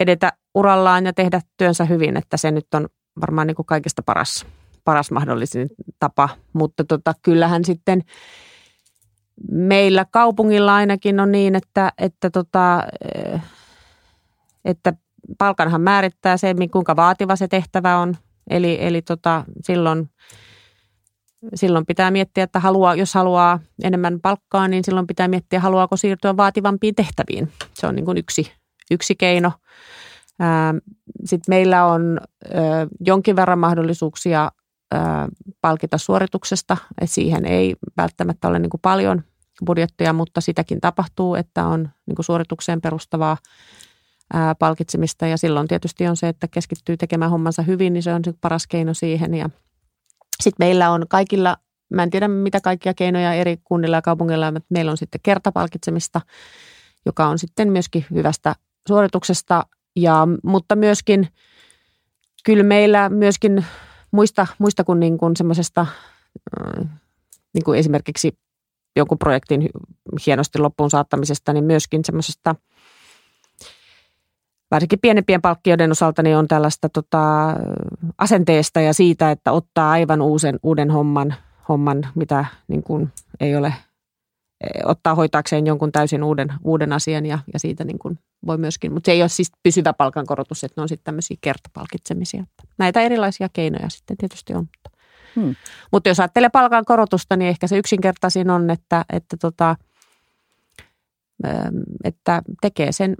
edetä 0.00 0.32
urallaan 0.54 1.06
ja 1.06 1.12
tehdä 1.12 1.40
työnsä 1.56 1.84
hyvin, 1.84 2.16
että 2.16 2.36
se 2.36 2.50
nyt 2.50 2.74
on 2.74 2.88
varmaan 3.20 3.46
niin 3.46 3.54
kuin 3.54 3.66
kaikista 3.66 4.02
paras, 4.02 4.46
paras 4.84 5.10
mahdollisin 5.10 5.68
tapa. 5.98 6.28
Mutta 6.52 6.84
tota, 6.84 7.14
kyllähän 7.22 7.64
sitten 7.64 8.02
meillä 9.50 10.06
kaupungilla 10.10 10.74
ainakin 10.74 11.20
on 11.20 11.32
niin, 11.32 11.54
että, 11.54 11.92
että, 11.98 12.30
tota, 12.30 12.82
että 14.64 14.92
palkanhan 15.38 15.80
määrittää 15.80 16.36
se, 16.36 16.54
kuinka 16.72 16.96
vaativa 16.96 17.36
se 17.36 17.48
tehtävä 17.48 17.98
on. 17.98 18.16
Eli, 18.50 18.78
eli 18.80 19.02
tota, 19.02 19.44
silloin, 19.62 20.10
silloin 21.54 21.86
pitää 21.86 22.10
miettiä, 22.10 22.44
että 22.44 22.60
haluaa, 22.60 22.94
jos 22.94 23.14
haluaa 23.14 23.60
enemmän 23.84 24.20
palkkaa, 24.20 24.68
niin 24.68 24.84
silloin 24.84 25.06
pitää 25.06 25.28
miettiä, 25.28 25.60
haluaako 25.60 25.96
siirtyä 25.96 26.36
vaativampiin 26.36 26.94
tehtäviin. 26.94 27.52
Se 27.74 27.86
on 27.86 27.94
niin 27.94 28.04
kuin 28.04 28.18
yksi, 28.18 28.52
yksi 28.90 29.14
keino. 29.14 29.52
Sitten 31.24 31.52
meillä 31.54 31.84
on 31.86 32.20
jonkin 33.00 33.36
verran 33.36 33.58
mahdollisuuksia 33.58 34.50
palkita 35.60 35.98
suorituksesta. 35.98 36.76
Et 37.00 37.10
siihen 37.10 37.44
ei 37.44 37.76
välttämättä 37.96 38.48
ole 38.48 38.58
niin 38.58 38.70
kuin 38.70 38.80
paljon 38.80 39.22
budjettia, 39.66 40.12
mutta 40.12 40.40
sitäkin 40.40 40.80
tapahtuu, 40.80 41.34
että 41.34 41.66
on 41.66 41.90
niin 42.06 42.16
kuin 42.16 42.24
suoritukseen 42.24 42.80
perustavaa 42.80 43.36
palkitsemista. 44.58 45.26
Ja 45.26 45.36
silloin 45.36 45.68
tietysti 45.68 46.06
on 46.08 46.16
se, 46.16 46.28
että 46.28 46.48
keskittyy 46.48 46.96
tekemään 46.96 47.30
hommansa 47.30 47.62
hyvin, 47.62 47.92
niin 47.92 48.02
se 48.02 48.14
on 48.14 48.20
se 48.24 48.34
paras 48.40 48.66
keino 48.66 48.94
siihen. 48.94 49.34
Ja 49.34 49.50
sitten 50.42 50.66
meillä 50.66 50.90
on 50.90 51.04
kaikilla, 51.08 51.56
mä 51.94 52.02
en 52.02 52.10
tiedä 52.10 52.28
mitä 52.28 52.60
kaikkia 52.60 52.94
keinoja 52.94 53.34
eri 53.34 53.56
kunnilla 53.64 53.96
ja 53.96 54.02
kaupungilla, 54.02 54.52
mutta 54.52 54.66
meillä 54.70 54.90
on 54.90 54.96
sitten 54.96 55.20
kertapalkitsemista, 55.22 56.20
joka 57.06 57.26
on 57.26 57.38
sitten 57.38 57.72
myöskin 57.72 58.06
hyvästä 58.10 58.54
suorituksesta, 58.88 59.66
ja, 59.96 60.28
mutta 60.44 60.76
myöskin 60.76 61.28
kyllä 62.44 62.62
meillä 62.62 63.08
myöskin 63.08 63.64
muista, 64.12 64.46
muista 64.58 64.84
kuin, 64.84 65.00
niin 65.00 65.18
kuin 65.18 65.36
semmoisesta 65.36 65.86
niin 67.54 67.64
kuin 67.64 67.78
esimerkiksi 67.78 68.38
jonkun 68.96 69.18
projektin 69.18 69.70
hienosti 70.26 70.58
loppuun 70.58 70.90
saattamisesta, 70.90 71.52
niin 71.52 71.64
myöskin 71.64 72.04
semmoisesta– 72.04 72.54
varsinkin 74.72 74.98
pienempien 74.98 75.42
palkkioiden 75.42 75.90
osalta 75.90 76.22
niin 76.22 76.36
on 76.36 76.48
tällaista 76.48 76.88
tota, 76.88 77.54
asenteesta 78.18 78.80
ja 78.80 78.94
siitä, 78.94 79.30
että 79.30 79.52
ottaa 79.52 79.90
aivan 79.90 80.22
uusen, 80.22 80.58
uuden 80.62 80.90
homman, 80.90 81.34
homman 81.68 82.08
mitä 82.14 82.44
niin 82.68 82.82
kuin 82.82 83.12
ei 83.40 83.56
ole, 83.56 83.74
ottaa 84.84 85.14
hoitaakseen 85.14 85.66
jonkun 85.66 85.92
täysin 85.92 86.24
uuden, 86.24 86.48
uuden 86.64 86.92
asian 86.92 87.26
ja, 87.26 87.38
ja 87.52 87.58
siitä 87.58 87.84
niin 87.84 87.98
kuin 87.98 88.18
voi 88.46 88.58
myöskin, 88.58 88.92
mutta 88.92 89.06
se 89.06 89.12
ei 89.12 89.22
ole 89.22 89.28
siis 89.28 89.52
pysyvä 89.62 89.92
palkankorotus, 89.92 90.64
että 90.64 90.80
ne 90.80 90.82
on 90.82 90.88
sitten 90.88 91.04
tämmöisiä 91.04 91.36
kertapalkitsemisia. 91.40 92.44
Näitä 92.78 93.00
erilaisia 93.00 93.48
keinoja 93.52 93.88
sitten 93.88 94.16
tietysti 94.16 94.54
on. 94.54 94.68
Hmm. 95.36 95.54
Mutta 95.92 96.08
jos 96.08 96.20
ajattelee 96.20 96.48
palkankorotusta, 96.48 97.36
niin 97.36 97.48
ehkä 97.48 97.66
se 97.66 97.78
yksinkertaisin 97.78 98.50
on, 98.50 98.70
että, 98.70 99.04
että, 99.12 99.36
tota, 99.36 99.76
että 102.04 102.42
tekee 102.60 102.92
sen 102.92 103.16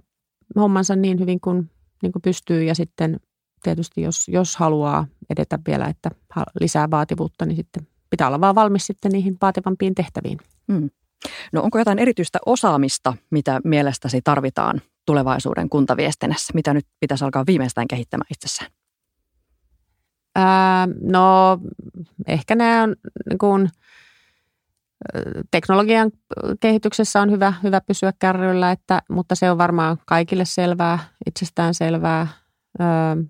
hommansa 0.57 0.97
niin 0.97 1.21
hyvin 1.21 1.41
kuin, 1.41 1.71
niin 2.03 2.13
kuin 2.13 2.23
pystyy 2.23 2.65
ja 2.65 2.75
sitten 2.75 3.21
tietysti 3.63 4.03
jos, 4.03 4.29
jos 4.29 4.57
haluaa 4.57 5.07
edetä 5.31 5.59
vielä, 5.67 5.87
että 5.87 6.11
lisää 6.61 6.91
vaativuutta, 6.91 7.47
niin 7.47 7.57
sitten 7.57 7.87
pitää 8.11 8.27
olla 8.27 8.41
vaan 8.41 8.55
valmis 8.55 8.87
sitten 8.87 9.13
niihin 9.13 9.37
vaativampiin 9.43 9.95
tehtäviin. 9.95 10.39
Hmm. 10.73 10.91
No 11.53 11.63
onko 11.63 11.79
jotain 11.79 11.99
erityistä 11.99 12.39
osaamista, 12.47 13.15
mitä 13.31 13.61
mielestäsi 13.65 14.21
tarvitaan 14.25 14.83
tulevaisuuden 15.07 15.69
kuntaviestinnässä, 15.69 16.53
mitä 16.55 16.75
nyt 16.75 16.87
pitäisi 17.01 17.25
alkaa 17.25 17.47
viimeistään 17.47 17.89
kehittämään 17.89 18.27
itsessään? 18.31 18.71
Ää, 20.37 20.89
no 21.03 21.59
ehkä 22.27 22.55
nämä 22.55 22.83
on 22.83 22.97
niin 23.31 23.39
kuin– 23.39 23.69
teknologian 25.51 26.11
kehityksessä 26.61 27.21
on 27.21 27.31
hyvä, 27.31 27.53
hyvä 27.63 27.81
pysyä 27.81 28.13
kärryillä, 28.19 28.71
että, 28.71 29.03
mutta 29.09 29.35
se 29.35 29.51
on 29.51 29.59
varmaan 29.59 29.97
kaikille 30.07 30.45
selvää, 30.45 30.99
itsestään 31.27 31.75
selvää. 31.75 32.27
Öö, 32.81 33.25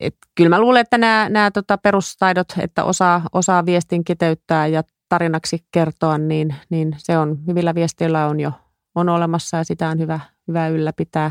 et 0.00 0.16
kyllä 0.34 0.48
mä 0.50 0.60
luulen, 0.60 0.80
että 0.80 0.98
nämä, 0.98 1.28
nämä 1.28 1.50
tota 1.50 1.78
perustaidot, 1.78 2.48
että 2.58 2.84
osaa, 2.84 3.22
osaa 3.32 3.66
viestin 3.66 4.04
kiteyttää 4.04 4.66
ja 4.66 4.82
tarinaksi 5.08 5.64
kertoa, 5.70 6.18
niin, 6.18 6.54
niin 6.70 6.94
se 6.98 7.18
on 7.18 7.38
hyvillä 7.46 7.74
viestillä 7.74 8.26
on 8.26 8.40
jo 8.40 8.52
on 8.94 9.08
olemassa 9.08 9.56
ja 9.56 9.64
sitä 9.64 9.88
on 9.88 9.98
hyvä, 9.98 10.20
hyvä 10.48 10.68
ylläpitää. 10.68 11.30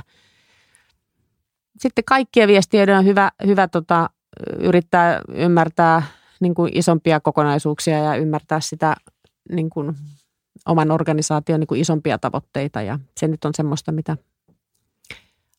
Sitten 1.79 2.03
kaikkien 2.03 2.47
viestiöiden 2.47 2.97
on 2.97 3.05
hyvä, 3.05 3.31
hyvä 3.45 3.67
tota, 3.67 4.09
yrittää 4.59 5.21
ymmärtää 5.27 6.03
niin 6.39 6.55
kuin 6.55 6.77
isompia 6.77 7.19
kokonaisuuksia 7.19 7.99
ja 7.99 8.15
ymmärtää 8.15 8.59
sitä 8.59 8.95
niin 9.51 9.69
kuin 9.69 9.95
oman 10.65 10.91
organisaation 10.91 11.59
niin 11.59 11.67
kuin 11.67 11.81
isompia 11.81 12.17
tavoitteita. 12.17 12.81
Ja 12.81 12.99
se 13.17 13.27
nyt 13.27 13.45
on 13.45 13.53
semmoista, 13.55 13.91
mitä 13.91 14.17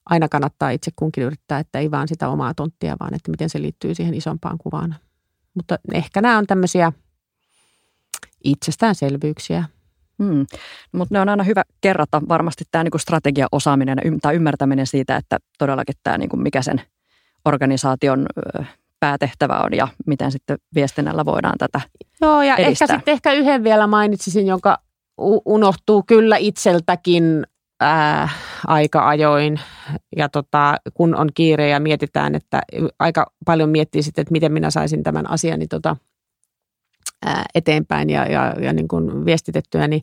aina 0.07 0.29
kannattaa 0.29 0.71
itse 0.71 0.91
kunkin 0.97 1.25
yrittää, 1.25 1.59
että 1.59 1.79
ei 1.79 1.91
vaan 1.91 2.09
sitä 2.09 2.29
omaa 2.29 2.55
tonttia, 2.55 2.97
vaan 3.01 3.15
että 3.15 3.31
miten 3.31 3.49
se 3.49 3.63
liittyy 3.63 3.95
siihen 3.95 4.15
isompaan 4.15 4.59
kuvaan. 4.59 4.97
Mutta 5.55 5.79
ehkä 5.93 6.21
nämä 6.21 6.39
on 6.39 6.47
tämmöisiä 6.47 6.93
itsestäänselvyyksiä. 8.45 9.65
Hmm. 10.23 10.47
Mutta 10.93 11.15
ne 11.15 11.21
on 11.21 11.29
aina 11.29 11.43
hyvä 11.45 11.63
kerrata 11.81 12.23
varmasti 12.29 12.65
tämä 12.71 12.85
niinku 12.85 12.99
strategiaosaaminen 12.99 13.99
tai 14.23 14.35
ymmärtäminen 14.35 14.87
siitä, 14.87 15.17
että 15.17 15.39
todellakin 15.59 15.95
tämä 16.03 16.19
niinku 16.19 16.37
mikä 16.37 16.63
sen 16.63 16.81
organisaation 17.45 18.27
päätehtävä 19.01 19.59
on 19.59 19.75
ja 19.75 19.89
miten 20.07 20.33
sitten 20.33 20.59
viestinnällä 20.75 21.25
voidaan 21.25 21.59
tätä 21.59 21.81
Joo, 22.21 22.43
ja 22.43 22.57
edistää. 22.57 22.85
ehkä 22.85 22.97
sitten 22.97 23.13
ehkä 23.13 23.33
yhden 23.33 23.65
vielä 23.65 23.87
mainitsisin, 23.87 24.47
jonka 24.47 24.79
unohtuu 25.45 26.03
kyllä 26.07 26.37
itseltäkin 26.37 27.47
ää, 27.81 28.29
aika 28.67 29.09
ajoin. 29.09 29.61
Ja 30.17 30.29
tota, 30.29 30.77
kun 30.95 31.15
on 31.15 31.29
kiire 31.35 31.69
ja 31.69 31.81
mietitään, 31.81 32.35
että 32.35 32.61
aika 32.99 33.27
paljon 33.47 33.71
miettii 33.71 34.03
sitten, 34.03 34.23
että 34.23 34.33
miten 34.33 34.53
minä 34.53 34.71
saisin 34.71 35.03
tämän 35.03 35.31
asian 35.31 35.59
niin 35.59 35.69
tota, 35.69 35.97
eteenpäin 37.55 38.11
ja, 38.11 38.27
ja, 38.27 38.55
ja 38.61 38.73
niin 38.73 38.89
kuin 38.89 39.25
viestitettyä, 39.25 39.89
niin 39.89 40.03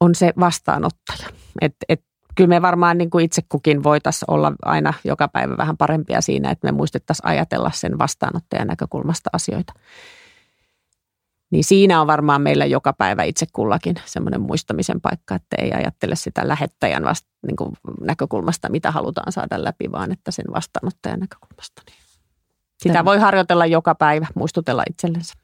on 0.00 0.14
se 0.14 0.32
vastaanottaja. 0.40 1.28
Et, 1.60 1.76
et 1.88 2.04
kyllä 2.34 2.48
me 2.48 2.62
varmaan 2.62 2.98
niin 2.98 3.10
kuin 3.10 3.24
itse 3.24 3.42
kukin 3.48 3.82
voitaisiin 3.82 4.30
olla 4.30 4.52
aina 4.62 4.94
joka 5.04 5.28
päivä 5.28 5.56
vähän 5.56 5.76
parempia 5.76 6.20
siinä, 6.20 6.50
että 6.50 6.66
me 6.66 6.72
muistettaisiin 6.72 7.26
ajatella 7.26 7.70
sen 7.74 7.98
vastaanottajan 7.98 8.66
näkökulmasta 8.66 9.30
asioita. 9.32 9.72
Niin 11.50 11.64
siinä 11.64 12.00
on 12.00 12.06
varmaan 12.06 12.42
meillä 12.42 12.64
joka 12.64 12.92
päivä 12.92 13.22
itse 13.22 13.46
kullakin 13.52 13.96
semmoinen 14.04 14.40
muistamisen 14.40 15.00
paikka, 15.00 15.34
että 15.34 15.56
ei 15.58 15.72
ajattele 15.72 16.16
sitä 16.16 16.48
lähettäjän 16.48 17.04
vasta, 17.04 17.28
niin 17.46 17.56
kuin 17.56 17.72
näkökulmasta, 18.00 18.68
mitä 18.68 18.90
halutaan 18.90 19.32
saada 19.32 19.64
läpi, 19.64 19.92
vaan 19.92 20.12
että 20.12 20.30
sen 20.30 20.44
vastaanottajan 20.54 21.20
näkökulmasta. 21.20 21.82
Niin 21.86 21.98
sitä 22.82 23.04
voi 23.04 23.18
harjoitella 23.18 23.66
joka 23.66 23.94
päivä, 23.94 24.26
muistutella 24.34 24.82
itsellensä. 24.90 25.34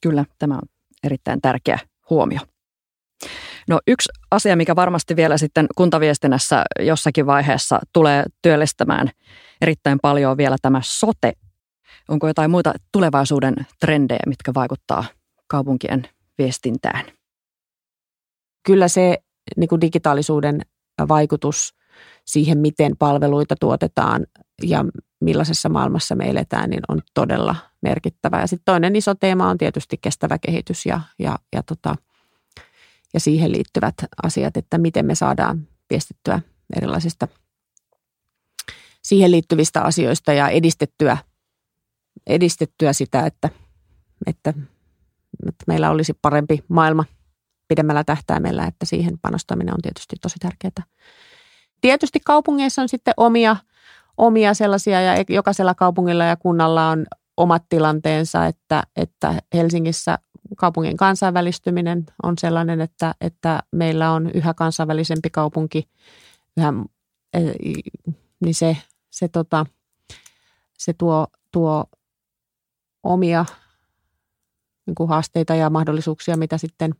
Kyllä, 0.00 0.24
tämä 0.38 0.54
on 0.54 0.68
erittäin 1.04 1.40
tärkeä 1.40 1.78
huomio. 2.10 2.40
No 3.68 3.80
yksi 3.86 4.08
asia, 4.30 4.56
mikä 4.56 4.76
varmasti 4.76 5.16
vielä 5.16 5.38
sitten 5.38 5.66
kuntaviestinnässä 5.76 6.64
jossakin 6.80 7.26
vaiheessa 7.26 7.80
tulee 7.92 8.24
työllistämään 8.42 9.10
erittäin 9.60 9.98
paljon 10.02 10.36
vielä 10.36 10.56
tämä 10.62 10.80
sote. 10.84 11.32
Onko 12.08 12.26
jotain 12.26 12.50
muita 12.50 12.72
tulevaisuuden 12.92 13.54
trendejä, 13.80 14.20
mitkä 14.26 14.54
vaikuttaa 14.54 15.04
kaupunkien 15.46 16.08
viestintään? 16.38 17.04
Kyllä 18.66 18.88
se 18.88 19.18
niin 19.56 19.68
kuin 19.68 19.80
digitaalisuuden 19.80 20.60
vaikutus 21.08 21.74
siihen, 22.24 22.58
miten 22.58 22.92
palveluita 22.98 23.54
tuotetaan 23.60 24.26
ja 24.62 24.84
millaisessa 25.20 25.68
maailmassa 25.68 26.14
me 26.14 26.30
eletään, 26.30 26.70
niin 26.70 26.82
on 26.88 27.02
todella 27.14 27.56
merkittävä. 27.82 28.40
Ja 28.40 28.46
sitten 28.46 28.64
toinen 28.64 28.96
iso 28.96 29.14
teema 29.14 29.50
on 29.50 29.58
tietysti 29.58 29.98
kestävä 30.00 30.38
kehitys 30.38 30.86
ja, 30.86 31.00
ja, 31.18 31.38
ja 31.52 31.62
tota, 31.62 31.96
ja 33.14 33.20
siihen 33.20 33.52
liittyvät 33.52 33.94
asiat, 34.22 34.56
että 34.56 34.78
miten 34.78 35.06
me 35.06 35.14
saadaan 35.14 35.68
viestittyä 35.90 36.40
erilaisista 36.76 37.28
siihen 39.02 39.30
liittyvistä 39.30 39.82
asioista 39.82 40.32
ja 40.32 40.48
edistettyä, 40.48 41.18
edistettyä 42.26 42.92
sitä, 42.92 43.26
että, 43.26 43.50
että, 44.26 44.54
että 45.48 45.64
meillä 45.66 45.90
olisi 45.90 46.12
parempi 46.22 46.64
maailma 46.68 47.04
pidemmällä 47.68 48.04
tähtäimellä, 48.04 48.66
että 48.66 48.86
siihen 48.86 49.18
panostaminen 49.18 49.74
on 49.74 49.82
tietysti 49.82 50.16
tosi 50.22 50.38
tärkeää. 50.38 50.86
Tietysti 51.80 52.20
kaupungeissa 52.24 52.82
on 52.82 52.88
sitten 52.88 53.14
omia, 53.16 53.56
omia 54.16 54.54
sellaisia 54.54 55.00
ja 55.00 55.24
jokaisella 55.28 55.74
kaupungilla 55.74 56.24
ja 56.24 56.36
kunnalla 56.36 56.88
on 56.88 57.06
omat 57.36 57.62
tilanteensa, 57.68 58.46
että, 58.46 58.82
että 58.96 59.42
Helsingissä 59.54 60.18
kaupungin 60.56 60.96
kansainvälistyminen 60.96 62.06
on 62.22 62.38
sellainen, 62.38 62.80
että, 62.80 63.14
että 63.20 63.62
meillä 63.72 64.12
on 64.12 64.30
yhä 64.34 64.54
kansainvälisempi 64.54 65.30
kaupunki, 65.30 65.88
yhä, 66.56 66.72
e, 67.34 67.40
niin 68.40 68.54
se, 68.54 68.76
se, 69.10 69.28
tota, 69.28 69.66
se 70.78 70.92
tuo, 70.92 71.26
tuo 71.52 71.84
omia 73.02 73.44
niin 74.86 74.94
kuin 74.94 75.08
haasteita 75.08 75.54
ja 75.54 75.70
mahdollisuuksia, 75.70 76.36
mitä 76.36 76.58
sitten 76.58 76.94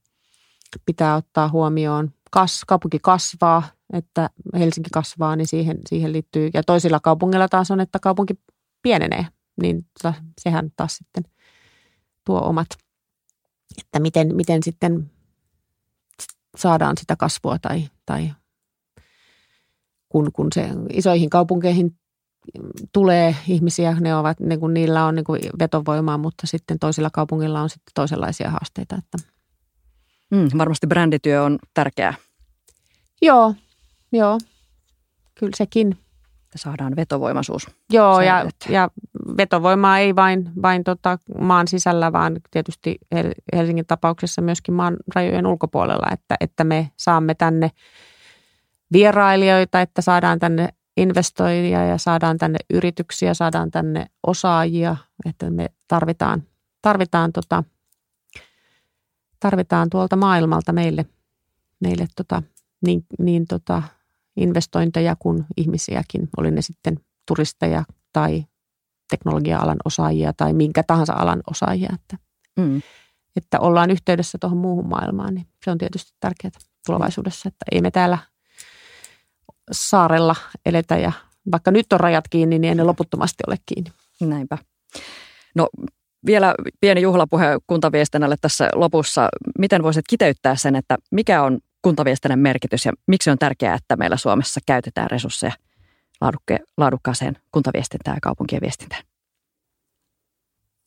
pitää 0.86 1.16
ottaa 1.16 1.48
huomioon. 1.48 2.12
Kas, 2.30 2.62
kaupunki 2.66 2.98
kasvaa, 3.02 3.62
että 3.93 4.30
Helsinki 4.55 4.91
kasvaa, 4.93 5.37
niin 5.37 5.47
siihen, 5.47 5.78
siihen 5.89 6.12
liittyy. 6.12 6.51
Ja 6.55 6.62
toisilla 6.62 7.01
kaupungilla 7.01 7.49
taas 7.49 7.70
on, 7.70 7.80
että 7.80 7.99
kaupunki 7.99 8.34
pienenee, 8.82 9.26
niin 9.62 9.87
tota, 10.03 10.14
sehän 10.41 10.70
taas 10.76 10.97
sitten 10.97 11.24
tuo 12.24 12.41
omat, 12.41 12.66
että 13.78 14.01
miten, 14.01 14.37
miten 14.37 14.62
sitten 14.62 15.11
saadaan 16.57 16.97
sitä 17.01 17.16
kasvua 17.16 17.59
tai, 17.59 17.89
tai 18.07 18.32
kun, 20.09 20.32
kun 20.32 20.49
se 20.55 20.68
isoihin 20.93 21.30
kaupunkeihin 21.30 21.99
tulee 22.93 23.37
ihmisiä, 23.49 23.97
ne 24.01 24.16
ovat, 24.16 24.41
niin 24.41 24.61
kuin 24.61 24.74
niillä 24.74 25.07
on 25.07 25.14
niin 25.14 25.24
kuin 25.24 25.41
vetovoimaa, 25.59 26.18
mutta 26.18 26.47
sitten 26.47 26.78
toisilla 26.78 27.11
kaupungilla 27.12 27.61
on 27.61 27.70
sitten 27.70 27.93
toisenlaisia 27.95 28.51
haasteita. 28.51 28.97
Että. 28.97 29.28
Mm, 30.30 30.59
varmasti 30.59 30.87
brändityö 30.87 31.43
on 31.43 31.59
tärkeää. 31.74 32.14
Joo, 33.22 33.55
joo, 34.12 34.38
kyllä 35.34 35.52
sekin. 35.57 35.98
Että 36.44 36.59
saadaan 36.59 36.96
vetovoimaisuus. 36.96 37.70
Joo, 37.92 38.20
ja, 38.20 38.50
ja 38.68 38.90
vetovoimaa 39.36 39.98
ei 39.98 40.16
vain, 40.16 40.50
vain 40.62 40.84
tota 40.84 41.18
maan 41.40 41.68
sisällä, 41.68 42.12
vaan 42.12 42.36
tietysti 42.50 42.98
Helsingin 43.57 43.86
tapauksessa 43.86 44.42
myöskin 44.42 44.74
maan 44.74 44.96
rajojen 45.14 45.46
ulkopuolella, 45.46 46.07
että, 46.12 46.36
että 46.40 46.64
me 46.64 46.90
saamme 46.96 47.34
tänne 47.34 47.70
vierailijoita, 48.92 49.80
että 49.80 50.02
saadaan 50.02 50.38
tänne 50.38 50.68
investoijia 50.96 51.84
ja 51.84 51.98
saadaan 51.98 52.38
tänne 52.38 52.59
yrityksiä, 52.70 53.34
saadaan 53.34 53.70
tänne 53.70 54.07
osaajia, 54.26 54.96
että 55.24 55.50
me 55.50 55.66
tarvitaan, 55.88 56.42
tarvitaan, 56.82 57.32
tota, 57.32 57.64
tarvitaan 59.40 59.90
tuolta 59.90 60.16
maailmalta 60.16 60.72
meille, 60.72 61.07
meille 61.80 62.07
tota, 62.16 62.42
niin, 62.86 63.07
niin 63.18 63.46
tota, 63.46 63.82
investointeja 64.37 65.16
kuin 65.18 65.45
ihmisiäkin, 65.57 66.28
oli 66.37 66.51
ne 66.51 66.62
sitten 66.62 67.01
turisteja 67.28 67.84
tai 68.12 68.45
teknologia-alan 69.11 69.78
osaajia 69.84 70.32
tai 70.32 70.53
minkä 70.53 70.82
tahansa 70.82 71.12
alan 71.12 71.43
osaajia, 71.51 71.91
että, 71.95 72.16
mm. 72.57 72.82
että 73.37 73.61
ollaan 73.61 73.91
yhteydessä 73.91 74.39
tuohon 74.41 74.59
muuhun 74.59 74.89
maailmaan, 74.89 75.34
niin 75.34 75.47
se 75.64 75.70
on 75.70 75.78
tietysti 75.78 76.12
tärkeää 76.20 76.51
tulevaisuudessa, 76.87 77.49
että 77.49 77.64
ei 77.72 77.80
me 77.80 77.91
täällä– 77.91 78.18
saarella 79.72 80.37
eletä 80.66 80.97
ja 80.97 81.12
vaikka 81.53 81.70
nyt 81.70 81.93
on 81.93 82.01
rajat 82.01 82.28
kiinni, 82.28 82.59
niin 82.59 82.68
ei 82.68 82.74
ne 82.74 82.84
loputtomasti 82.84 83.45
ole 83.47 83.57
kiinni. 83.66 83.91
Näinpä. 84.20 84.59
No 85.55 85.68
vielä 86.26 86.55
pieni 86.80 87.03
juhlapuhe 87.03 87.47
kuntaviestinnälle 87.66 88.37
tässä 88.41 88.68
lopussa. 88.74 89.28
Miten 89.59 89.82
voisit 89.82 90.05
kiteyttää 90.11 90.57
sen, 90.57 90.76
että 90.76 90.97
mikä 91.11 91.43
on 91.43 91.59
kuntaviestinnän 91.87 92.39
merkitys 92.39 92.87
ja 92.87 92.93
miksi 93.07 93.30
on 93.30 93.39
tärkeää, 93.39 93.74
että 93.74 93.97
meillä 93.97 94.16
Suomessa 94.16 94.61
käytetään 94.66 95.11
resursseja 95.11 95.53
laadukkaaseen 96.76 97.37
kuntaviestintään 97.53 98.16
ja 98.16 98.20
kaupunkien 98.20 98.62
viestintään? 98.62 99.03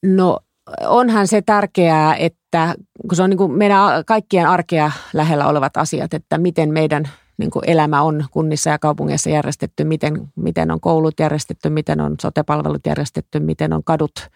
No 0.03 0.39
onhan 0.87 1.27
se 1.27 1.41
tärkeää, 1.41 2.15
että 2.15 2.75
kun 3.07 3.15
se 3.15 3.23
on 3.23 3.29
niin 3.29 3.37
kuin 3.37 3.51
meidän 3.51 3.79
kaikkien 4.05 4.47
arkea 4.47 4.91
lähellä 5.13 5.47
olevat 5.47 5.77
asiat, 5.77 6.13
että 6.13 6.37
miten 6.37 6.73
meidän 6.73 7.09
niin 7.37 7.51
kuin 7.51 7.69
elämä 7.69 8.01
on 8.01 8.25
kunnissa 8.31 8.69
ja 8.69 8.79
kaupungeissa 8.79 9.29
järjestetty, 9.29 9.83
miten, 9.83 10.27
miten 10.35 10.71
on 10.71 10.79
koulut 10.79 11.19
järjestetty, 11.19 11.69
miten 11.69 12.01
on 12.01 12.15
sotepalvelut 12.21 12.85
järjestetty, 12.85 13.39
miten 13.39 13.73
on 13.73 13.83
kadut 13.83 14.29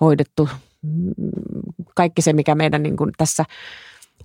hoidettu. 0.00 0.48
Kaikki 1.94 2.22
se, 2.22 2.32
mikä 2.32 2.54
meidän 2.54 2.82
niin 2.82 2.96
kuin 2.96 3.10
tässä 3.18 3.44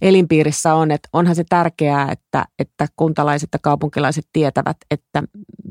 elinpiirissä 0.02 0.74
on, 0.74 0.92
että 0.92 1.10
onhan 1.14 1.36
se 1.36 1.44
tärkeää, 1.50 2.12
että, 2.12 2.46
että 2.60 2.88
kuntalaiset 2.96 3.50
ja 3.54 3.60
kaupunkilaiset 3.60 4.28
tietävät, 4.34 4.78
että 4.92 5.24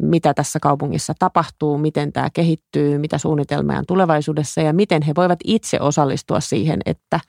mitä 0.02 0.34
tässä 0.34 0.60
kaupungissa 0.60 1.14
tapahtuu, 1.18 1.78
miten 1.78 2.12
tämä 2.12 2.30
kehittyy, 2.32 2.98
mitä 2.98 3.18
suunnitelmia 3.18 3.78
on 3.78 3.86
tulevaisuudessa 3.86 4.60
ja 4.60 4.72
miten 4.72 5.02
he 5.02 5.12
voivat 5.16 5.38
itse 5.44 5.80
osallistua 5.80 6.40
siihen, 6.40 6.80
että, 6.86 7.20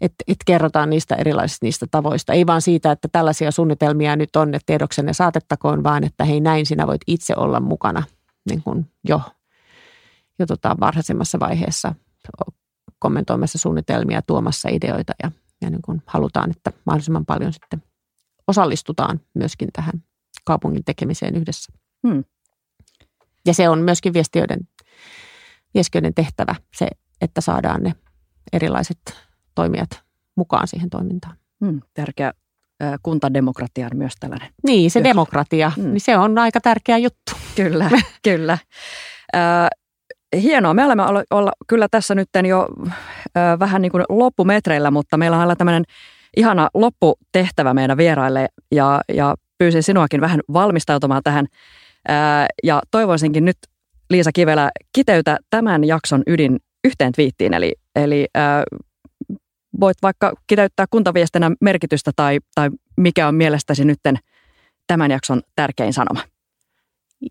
että, 0.00 0.24
että 0.28 0.42
kerrotaan 0.46 0.90
niistä 0.90 1.14
erilaisista 1.14 1.66
niistä 1.66 1.86
tavoista. 1.90 2.32
Ei 2.32 2.46
vaan 2.46 2.62
siitä, 2.62 2.92
että 2.92 3.08
tällaisia 3.12 3.50
suunnitelmia 3.50 4.16
nyt 4.16 4.36
on, 4.36 4.48
että 4.54 4.66
tiedoksenne 4.66 5.12
saatettakoon, 5.12 5.84
vaan 5.84 6.04
että 6.04 6.24
hei 6.24 6.40
näin 6.40 6.66
sinä 6.66 6.86
voit 6.86 7.02
itse 7.06 7.34
olla 7.36 7.60
mukana 7.60 8.02
niin 8.50 8.62
kuin 8.62 8.86
jo, 9.08 9.20
jo 10.38 10.46
tota 10.46 10.76
varhaisemmassa 10.80 11.40
vaiheessa 11.40 11.94
kommentoimassa 12.98 13.58
suunnitelmia, 13.58 14.22
tuomassa 14.22 14.68
ideoita 14.68 15.12
ja, 15.22 15.30
ja 15.60 15.70
niin 15.70 15.82
kuin 15.82 16.02
halutaan, 16.06 16.50
että 16.50 16.72
mahdollisimman 16.86 17.26
paljon 17.26 17.52
sitten 17.52 17.82
osallistutaan 18.46 19.20
myöskin 19.34 19.68
tähän 19.72 20.04
kaupungin 20.44 20.84
tekemiseen 20.84 21.36
yhdessä. 21.36 21.72
Hmm. 22.08 22.24
Ja 23.46 23.54
se 23.54 23.68
on 23.68 23.78
myöskin 23.78 24.12
viestiöiden, 24.12 24.60
viestiöiden 25.74 26.14
tehtävä, 26.14 26.54
se, 26.76 26.88
että 27.20 27.40
saadaan 27.40 27.82
ne 27.82 27.94
erilaiset 28.52 28.98
toimijat 29.54 29.90
mukaan 30.36 30.68
siihen 30.68 30.90
toimintaan. 30.90 31.36
Hmm, 31.64 31.80
tärkeä 31.94 32.32
kuntademokratia 33.02 33.86
on 33.86 33.98
myös 33.98 34.12
tällainen. 34.20 34.48
Niin, 34.62 34.90
se 34.90 35.04
demokratia, 35.04 35.72
hmm. 35.76 35.88
niin 35.88 36.00
se 36.00 36.18
on 36.18 36.38
aika 36.38 36.60
tärkeä 36.60 36.98
juttu. 36.98 37.32
Kyllä, 37.56 37.90
kyllä. 38.22 38.58
Hienoa. 40.36 40.74
Me 40.74 40.84
olemme 40.84 41.02
olla, 41.30 41.52
kyllä 41.66 41.86
tässä 41.90 42.14
nyt 42.14 42.28
jo 42.48 42.68
äh, 43.36 43.58
vähän 43.58 43.82
niin 43.82 43.92
kuin 43.92 44.04
loppumetreillä, 44.08 44.90
mutta 44.90 45.16
meillä 45.16 45.38
on 45.38 45.56
tämmöinen 45.56 45.84
ihana 46.36 46.68
lopputehtävä 46.74 47.74
meidän 47.74 47.96
vieraille 47.96 48.48
ja, 48.72 49.00
ja 49.14 49.34
pyysin 49.58 49.82
sinuakin 49.82 50.20
vähän 50.20 50.40
valmistautumaan 50.52 51.22
tähän. 51.24 51.46
Äh, 52.10 52.46
ja 52.62 52.82
toivoisinkin 52.90 53.44
nyt 53.44 53.56
Liisa 54.10 54.32
Kivelä 54.32 54.70
kiteytä 54.92 55.38
tämän 55.50 55.84
jakson 55.84 56.22
ydin 56.26 56.58
yhteen 56.84 57.12
twiittiin, 57.12 57.54
eli, 57.54 57.74
eli 57.96 58.26
voit 59.80 59.96
vaikka 60.02 60.32
kiteyttää 60.46 60.86
kuntaviestinnän 60.90 61.56
merkitystä 61.60 62.10
tai, 62.16 62.38
tai 62.54 62.70
mikä 62.96 63.28
on 63.28 63.34
mielestäsi 63.34 63.84
nyt 63.84 63.98
tämän 64.86 65.10
jakson 65.10 65.42
tärkein 65.56 65.92
sanoma? 65.92 66.20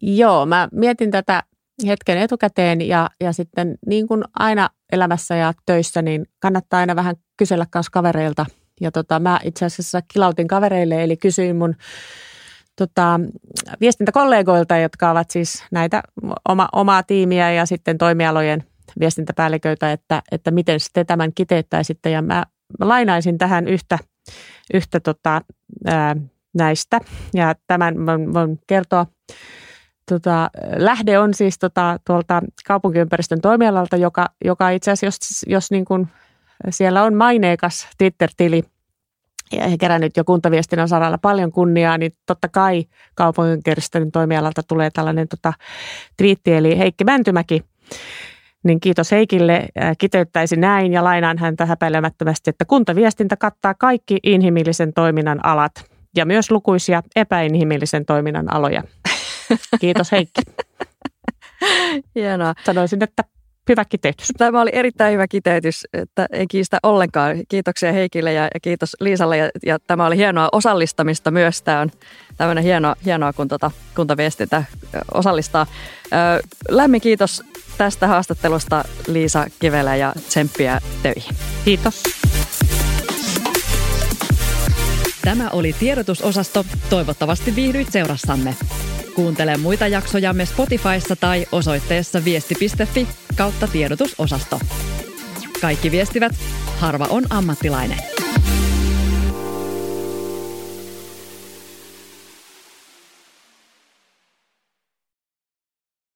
Joo, 0.01 0.45
mä 0.45 0.67
mietin 0.71 1.11
tätä 1.11 1.43
hetken 1.87 2.17
etukäteen 2.17 2.81
ja, 2.81 3.09
ja 3.21 3.33
sitten 3.33 3.77
niin 3.85 4.07
kuin 4.07 4.23
aina 4.39 4.69
elämässä 4.91 5.35
ja 5.35 5.53
töissä, 5.65 6.01
niin 6.01 6.25
kannattaa 6.39 6.79
aina 6.79 6.95
vähän 6.95 7.15
kysellä 7.37 7.65
myös 7.75 7.89
kavereilta. 7.89 8.45
Ja 8.81 8.91
tota, 8.91 9.19
mä 9.19 9.39
itse 9.43 9.65
asiassa 9.65 10.01
kilautin 10.13 10.47
kavereille, 10.47 11.03
eli 11.03 11.17
kysyin 11.17 11.55
mun 11.55 11.75
tota, 12.75 13.19
viestintäkollegoilta, 13.81 14.77
jotka 14.77 15.11
ovat 15.11 15.29
siis 15.29 15.63
näitä 15.71 16.03
oma, 16.49 16.69
omaa 16.71 17.03
tiimiä 17.03 17.51
ja 17.51 17.65
sitten 17.65 17.97
toimialojen 17.97 18.63
viestintäpäälliköitä, 18.99 19.91
että, 19.91 20.21
että 20.31 20.51
miten 20.51 20.79
te 20.93 21.03
tämän 21.03 21.31
kiteyttäisitte. 21.35 22.09
Ja 22.09 22.21
mä 22.21 22.45
lainaisin 22.79 23.37
tähän 23.37 23.67
yhtä, 23.67 23.99
yhtä 24.73 24.99
tota, 24.99 25.41
ää, 25.85 26.15
näistä. 26.53 26.99
Ja 27.33 27.55
tämän 27.67 28.05
voin, 28.05 28.33
voin 28.33 28.59
kertoa. 28.67 29.05
Tota, 30.09 30.49
lähde 30.75 31.19
on 31.19 31.33
siis 31.33 31.59
tota, 31.59 31.99
tuolta 32.05 32.41
kaupunkiympäristön 32.67 33.41
toimialalta, 33.41 33.97
joka, 33.97 34.25
joka 34.45 34.69
itse 34.69 34.91
asiassa, 34.91 35.05
jos, 35.05 35.45
jos 35.47 35.71
niin 35.71 35.85
kuin 35.85 36.07
siellä 36.69 37.03
on 37.03 37.15
maineikas 37.15 37.87
Twitter-tili 37.97 38.63
ja 39.51 39.67
he 39.67 39.77
kerännyt 39.77 40.17
jo 40.17 40.23
kuntaviestinnän 40.23 40.87
saralla 40.87 41.17
paljon 41.17 41.51
kunniaa, 41.51 41.97
niin 41.97 42.11
totta 42.25 42.47
kai 42.47 42.85
kaupunkiympäristön 43.15 44.11
toimialalta 44.11 44.63
tulee 44.63 44.89
tällainen 44.89 45.27
tota, 45.27 45.53
twiitti, 46.17 46.53
eli 46.53 46.77
Heikki 46.77 47.03
Mäntymäki 47.03 47.63
niin 48.63 48.79
kiitos 48.79 49.11
Heikille. 49.11 49.67
Kiteyttäisi 49.97 50.55
näin 50.55 50.93
ja 50.93 51.03
lainaan 51.03 51.37
häntä 51.37 51.65
häpeilemättömästi, 51.65 52.49
että 52.49 52.65
kuntaviestintä 52.65 53.37
kattaa 53.37 53.73
kaikki 53.73 54.17
inhimillisen 54.23 54.93
toiminnan 54.93 55.45
alat 55.45 55.71
ja 56.15 56.25
myös 56.25 56.51
lukuisia 56.51 57.03
epäinhimillisen 57.15 58.05
toiminnan 58.05 58.53
aloja. 58.53 58.83
Kiitos 59.79 60.11
Heikki. 60.11 60.41
Hienoa. 62.15 62.53
Sanoisin, 62.65 63.03
että 63.03 63.23
hyvä 63.69 63.85
kiteytys. 63.85 64.27
Tämä 64.37 64.61
oli 64.61 64.69
erittäin 64.73 65.13
hyvä 65.13 65.27
kiteytys, 65.27 65.87
että 65.93 66.27
ei 66.31 66.47
kiistä 66.47 66.79
ollenkaan. 66.83 67.35
Kiitoksia 67.49 67.91
Heikille 67.91 68.33
ja, 68.33 68.43
ja 68.43 68.59
kiitos 68.61 68.95
Liisalle 68.99 69.37
ja, 69.37 69.49
ja 69.65 69.79
tämä 69.87 70.05
oli 70.05 70.17
hienoa 70.17 70.49
osallistamista 70.51 71.31
myös. 71.31 71.61
Tämä 71.61 71.81
on 71.81 71.91
tämmöinen 72.37 72.63
hienoa, 72.63 72.95
hienoa 73.05 73.33
kun 73.33 73.47
tuota 73.47 73.71
kuntaviestintä 73.95 74.63
osallistaa. 75.13 75.67
Ö, 76.05 76.47
lämmin 76.69 77.01
kiitos 77.01 77.43
tästä 77.77 78.07
haastattelusta 78.07 78.83
Liisa 79.07 79.45
Kivelä 79.59 79.95
ja 79.95 80.13
tsemppiä 80.27 80.81
töihin. 81.03 81.35
Kiitos. 81.65 82.03
Tämä 85.21 85.49
oli 85.49 85.75
tiedotusosasto. 85.79 86.65
Toivottavasti 86.89 87.55
viihdyit 87.55 87.91
seurassamme. 87.91 88.55
Kuuntele 89.15 89.57
muita 89.57 89.87
jaksojamme 89.87 90.45
Spotifyssa 90.45 91.15
tai 91.15 91.45
osoitteessa 91.51 92.25
viesti.fi 92.25 93.07
kautta 93.35 93.67
tiedotusosasto. 93.67 94.59
Kaikki 95.61 95.91
viestivät, 95.91 96.31
harva 96.77 97.07
on 97.09 97.23
ammattilainen. 97.29 97.97